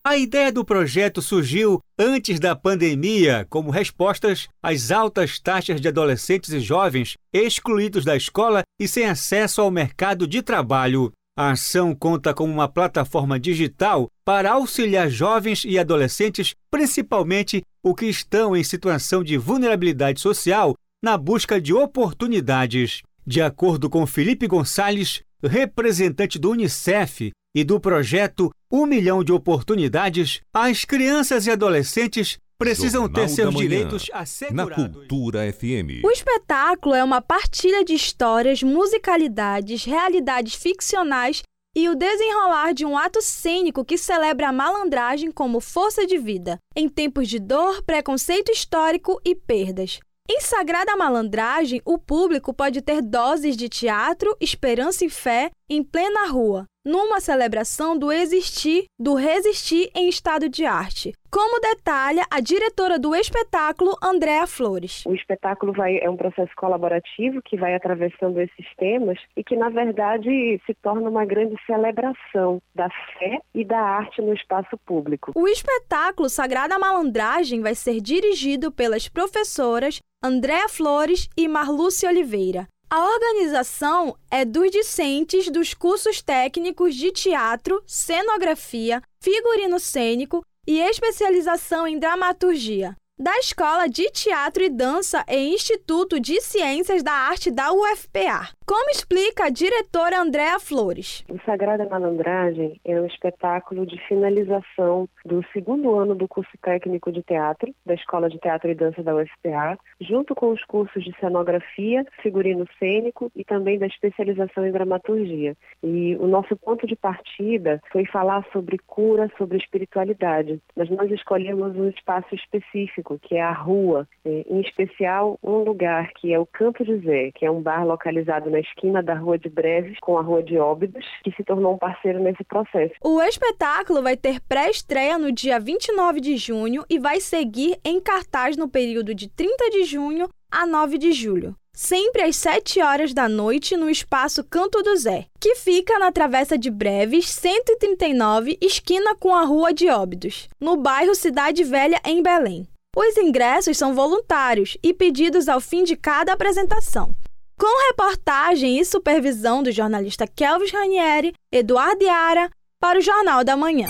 A 0.05 0.17
ideia 0.17 0.51
do 0.51 0.65
projeto 0.65 1.23
surgiu 1.23 1.81
antes 1.97 2.41
da 2.41 2.57
pandemia, 2.57 3.47
como 3.49 3.71
respostas 3.71 4.49
às 4.61 4.91
altas 4.91 5.39
taxas 5.39 5.81
de 5.81 5.87
adolescentes 5.87 6.51
e 6.51 6.59
jovens 6.59 7.17
excluídos 7.33 8.05
da 8.05 8.17
escola 8.17 8.65
e 8.81 8.89
sem 8.89 9.07
acesso 9.07 9.61
ao 9.61 9.71
mercado 9.71 10.27
de 10.27 10.43
trabalho. 10.43 11.13
A 11.39 11.53
ação 11.53 11.95
conta 11.95 12.35
com 12.35 12.43
uma 12.45 12.67
plataforma 12.67 13.39
digital 13.39 14.09
para 14.25 14.51
auxiliar 14.51 15.09
jovens 15.09 15.63
e 15.65 15.79
adolescentes, 15.79 16.53
principalmente 16.69 17.63
os 17.81 17.95
que 17.95 18.07
estão 18.07 18.57
em 18.57 18.65
situação 18.65 19.23
de 19.23 19.39
vulnerabilidade 19.39 20.21
social, 20.21 20.75
na 21.01 21.17
busca 21.17 21.61
de 21.61 21.73
oportunidades. 21.73 23.03
De 23.25 23.41
acordo 23.41 23.89
com 23.89 24.05
Felipe 24.05 24.49
Gonçalves, 24.49 25.23
representante 25.41 26.41
do 26.41 26.51
Unicef 26.51 27.31
e 27.55 27.63
do 27.63 27.79
projeto 27.79 28.51
Um 28.75 28.87
Milhão 28.87 29.23
de 29.23 29.31
Oportunidades, 29.31 30.41
as 30.51 30.87
crianças 30.87 31.47
e 31.47 31.51
adolescentes 31.51 32.39
precisam 32.57 33.03
Jornal 33.03 33.23
ter 33.23 33.29
seus 33.29 33.55
direitos 33.55 34.09
Na 34.11 34.21
assegurados. 34.21 34.75
Cultura 34.75 35.53
FM. 35.53 36.03
O 36.03 36.11
espetáculo 36.11 36.95
é 36.95 37.05
uma 37.05 37.21
partilha 37.21 37.85
de 37.85 37.93
histórias, 37.93 38.63
musicalidades, 38.63 39.85
realidades 39.85 40.55
ficcionais 40.55 41.43
e 41.77 41.87
o 41.91 41.95
desenrolar 41.95 42.73
de 42.73 42.87
um 42.87 42.97
ato 42.97 43.21
cênico 43.21 43.85
que 43.85 43.99
celebra 43.99 44.49
a 44.49 44.53
malandragem 44.55 45.31
como 45.31 45.61
força 45.61 46.07
de 46.07 46.17
vida, 46.17 46.57
em 46.75 46.89
tempos 46.89 47.29
de 47.29 47.39
dor, 47.39 47.83
preconceito 47.83 48.51
histórico 48.51 49.21
e 49.23 49.35
perdas. 49.35 50.01
Em 50.31 50.41
Sagrada 50.41 50.97
Malandragem, 50.97 51.83
o 51.85 51.99
público 51.99 52.55
pode 52.55 52.81
ter 52.81 53.03
doses 53.03 53.55
de 53.55 53.69
teatro, 53.69 54.35
esperança 54.41 55.05
e 55.05 55.11
fé 55.11 55.51
em 55.73 55.83
plena 55.83 56.31
rua, 56.31 56.67
numa 56.85 57.19
celebração 57.19 57.99
do 57.99 58.13
existir, 58.13 58.85
do 59.01 59.15
resistir 59.15 59.91
em 59.97 60.07
estado 60.07 60.47
de 60.47 60.67
arte. 60.67 61.15
Como 61.31 61.59
detalha 61.61 62.27
a 62.31 62.41
diretora 62.41 62.99
do 62.99 63.15
espetáculo, 63.15 63.97
Andréa 64.03 64.47
Flores. 64.47 65.03
O 65.07 65.15
espetáculo 65.15 65.73
vai, 65.73 65.97
é 65.97 66.11
um 66.11 66.17
processo 66.17 66.51
colaborativo 66.57 67.41
que 67.43 67.57
vai 67.57 67.75
atravessando 67.75 68.39
esses 68.39 68.67
temas 68.77 69.19
e 69.35 69.43
que, 69.43 69.57
na 69.57 69.71
verdade, 69.71 70.61
se 70.67 70.75
torna 70.83 71.09
uma 71.09 71.25
grande 71.25 71.57
celebração 71.65 72.61
da 72.75 72.91
fé 73.19 73.41
e 73.55 73.65
da 73.65 73.81
arte 73.81 74.21
no 74.21 74.35
espaço 74.35 74.77
público. 74.85 75.33
O 75.35 75.49
espetáculo 75.49 76.29
Sagrada 76.29 76.79
Malandragem 76.79 77.63
vai 77.63 77.75
ser 77.75 77.99
dirigido 78.03 78.71
pelas 78.71 79.09
professoras 79.09 80.03
Andréa 80.23 80.69
Flores 80.69 81.31
e 81.35 81.49
Marlúcia 81.49 82.11
Oliveira. 82.11 82.69
A 82.95 83.07
organização 83.07 84.15
é 84.31 84.45
dos 84.45 84.71
discentes 84.71 85.49
dos 85.49 85.73
cursos 85.73 86.21
técnicos 86.21 86.95
de 86.95 87.11
teatro, 87.11 87.83
cenografia, 87.87 89.01
figurino 89.19 89.81
cênico 89.81 90.45
e 90.67 90.79
especialização 90.79 91.89
em 91.89 91.99
dramaturgia. 91.99 92.95
Da 93.23 93.39
Escola 93.39 93.89
de 93.89 94.11
Teatro 94.11 94.65
e 94.65 94.69
Dança 94.69 95.25
e 95.29 95.55
Instituto 95.55 96.19
de 96.19 96.41
Ciências 96.41 97.05
da 97.05 97.13
Arte 97.13 97.53
da 97.53 97.73
UFPA. 97.73 98.49
Como 98.67 98.91
explica 98.91 99.45
a 99.45 99.51
diretora 99.51 100.21
Andréa 100.21 100.59
Flores? 100.59 101.25
O 101.29 101.39
Sagrada 101.45 101.87
Malandragem 101.89 102.81
é 102.85 103.01
um 103.01 103.07
espetáculo 103.07 103.87
de 103.87 103.97
finalização 104.09 105.09
do 105.25 105.45
segundo 105.53 105.95
ano 105.95 106.15
do 106.15 106.27
curso 106.27 106.51
técnico 106.63 107.13
de 107.13 107.23
teatro 107.23 107.73
da 107.85 107.95
Escola 107.95 108.29
de 108.31 108.39
Teatro 108.39 108.71
e 108.71 108.75
Dança 108.75 109.03
da 109.03 109.15
UFPA, 109.15 109.79
junto 110.01 110.35
com 110.35 110.51
os 110.51 110.65
cursos 110.65 111.05
de 111.05 111.15
cenografia, 111.21 112.05
figurino 112.23 112.67
cênico 112.79 113.31
e 113.37 113.45
também 113.45 113.79
da 113.79 113.87
especialização 113.87 114.67
em 114.67 114.73
dramaturgia. 114.73 115.57
E 115.83 116.17
o 116.17 116.27
nosso 116.27 116.57
ponto 116.57 116.87
de 116.87 116.97
partida 116.97 117.81
foi 117.93 118.07
falar 118.07 118.45
sobre 118.53 118.79
cura, 118.87 119.31
sobre 119.37 119.59
espiritualidade. 119.59 120.61
Mas 120.75 120.89
nós 120.89 121.11
escolhemos 121.11 121.77
um 121.77 121.89
espaço 121.89 122.35
específico, 122.35 123.12
que 123.21 123.37
é 123.37 123.43
a 123.43 123.53
rua, 123.53 124.07
eh, 124.25 124.45
em 124.49 124.61
especial 124.61 125.39
um 125.43 125.59
lugar 125.59 126.13
que 126.15 126.33
é 126.33 126.39
o 126.39 126.49
de 126.85 126.99
Zé, 126.99 127.31
que 127.35 127.45
é 127.45 127.51
um 127.51 127.61
bar 127.61 127.85
localizado 127.87 128.51
na 128.51 128.61
esquina 128.61 129.03
da 129.03 129.15
Rua 129.15 129.39
de 129.39 129.49
Breves 129.49 129.99
com 130.01 130.19
a 130.19 130.23
Rua 130.23 130.43
de 130.43 130.59
Óbidos, 130.59 131.05
que 131.23 131.33
se 131.33 131.45
tornou 131.45 131.75
um 131.75 131.79
parceiro 131.79 132.21
nesse 132.21 132.45
processo. 132.45 132.95
O 133.03 133.21
espetáculo 133.23 134.03
vai 134.03 134.17
ter 134.17 134.41
pré-estreia 134.41 135.19
no 135.19 135.33
dia 135.33 135.59
29 135.59 136.21
de 136.21 136.37
junho 136.37 136.85
e 136.89 136.99
vai 136.99 137.21
seguir 137.21 137.79
em 137.85 138.01
cartaz 138.01 138.57
no 138.57 138.69
período 138.69 139.15
de 139.15 139.29
30 139.29 139.71
de 139.71 139.85
junho 139.85 140.29
a 140.51 140.67
9 140.67 140.99
de 140.99 141.13
julho. 141.13 141.55
Sempre 141.75 142.23
às 142.23 142.37
7 142.37 142.83
horas 142.83 143.15
da 143.15 143.27
noite 143.31 143.79
no 143.79 143.89
espaço 143.89 144.45
Canto 144.45 144.83
do 144.83 144.95
Zé, 144.95 145.25
que 145.41 145.55
fica 145.55 145.99
na 145.99 146.13
Travessa 146.13 146.59
de 146.59 146.71
Breves 146.71 147.31
139, 147.31 148.59
esquina 148.61 149.15
com 149.15 149.35
a 149.35 149.45
Rua 149.45 149.73
de 149.73 149.89
Óbidos, 149.89 150.49
no 150.61 150.77
bairro 150.77 151.15
Cidade 151.15 151.65
Velha, 151.65 151.99
em 152.05 152.23
Belém. 152.23 152.69
Os 152.95 153.17
ingressos 153.17 153.79
são 153.79 153.95
voluntários 153.95 154.77
e 154.83 154.93
pedidos 154.93 155.49
ao 155.49 155.63
fim 155.63 155.83
de 155.83 155.97
cada 155.97 156.35
apresentação. 156.35 157.15
Com 157.59 157.89
reportagem 157.89 158.79
e 158.79 158.85
supervisão 158.85 159.63
do 159.63 159.73
jornalista 159.73 160.27
Kelvis 160.27 160.71
Ranieri, 160.71 161.33
Eduardo 161.51 162.05
Iara, 162.05 162.51
para 162.79 162.99
o 162.99 163.03
Jornal 163.03 163.45
da 163.45 163.57
Manhã. 163.57 163.89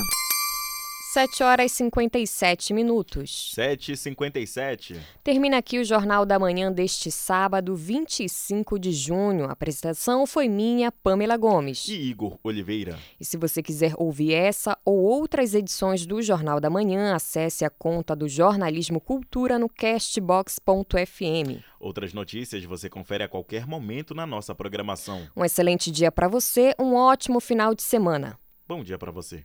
7 1.13 1.43
horas 1.43 1.71
e 1.71 1.75
57 1.75 2.73
minutos. 2.73 3.53
7h57. 3.55 4.99
Termina 5.23 5.59
aqui 5.59 5.79
o 5.79 5.85
Jornal 5.85 6.25
da 6.25 6.39
Manhã 6.39 6.73
deste 6.73 7.11
sábado, 7.11 7.77
25 7.77 8.79
de 8.79 8.93
junho. 8.93 9.45
A 9.45 9.53
apresentação 9.53 10.27
foi 10.27 10.49
minha, 10.49 10.91
Pamela 10.91 11.37
Gomes. 11.37 11.87
E 11.87 11.93
Igor 12.09 12.39
Oliveira. 12.43 12.99
E 13.21 13.27
se 13.27 13.37
você 13.37 13.63
quiser 13.63 13.93
ouvir 13.99 14.33
essa 14.33 14.75
ou 14.87 15.03
outras 15.03 15.53
edições 15.53 16.07
do 16.07 16.23
Jornal 16.23 16.59
da 16.59 16.71
Manhã, 16.71 17.15
acesse 17.15 17.63
a 17.63 17.69
conta 17.69 18.17
do 18.17 18.27
Jornalismo 18.27 18.99
Cultura 18.99 19.59
no 19.59 19.69
castbox.fm. 19.69 21.63
Outras 21.79 22.15
notícias 22.15 22.65
você 22.65 22.89
confere 22.89 23.23
a 23.23 23.29
qualquer 23.29 23.67
momento 23.67 24.15
na 24.15 24.27
nossa 24.27 24.55
programação. 24.55 25.29
Um 25.37 25.45
excelente 25.45 25.91
dia 25.91 26.11
para 26.11 26.27
você, 26.27 26.75
um 26.79 26.95
ótimo 26.95 27.39
final 27.39 27.75
de 27.75 27.83
semana. 27.83 28.39
Bom 28.67 28.83
dia 28.83 28.97
para 28.97 29.13
você. 29.13 29.45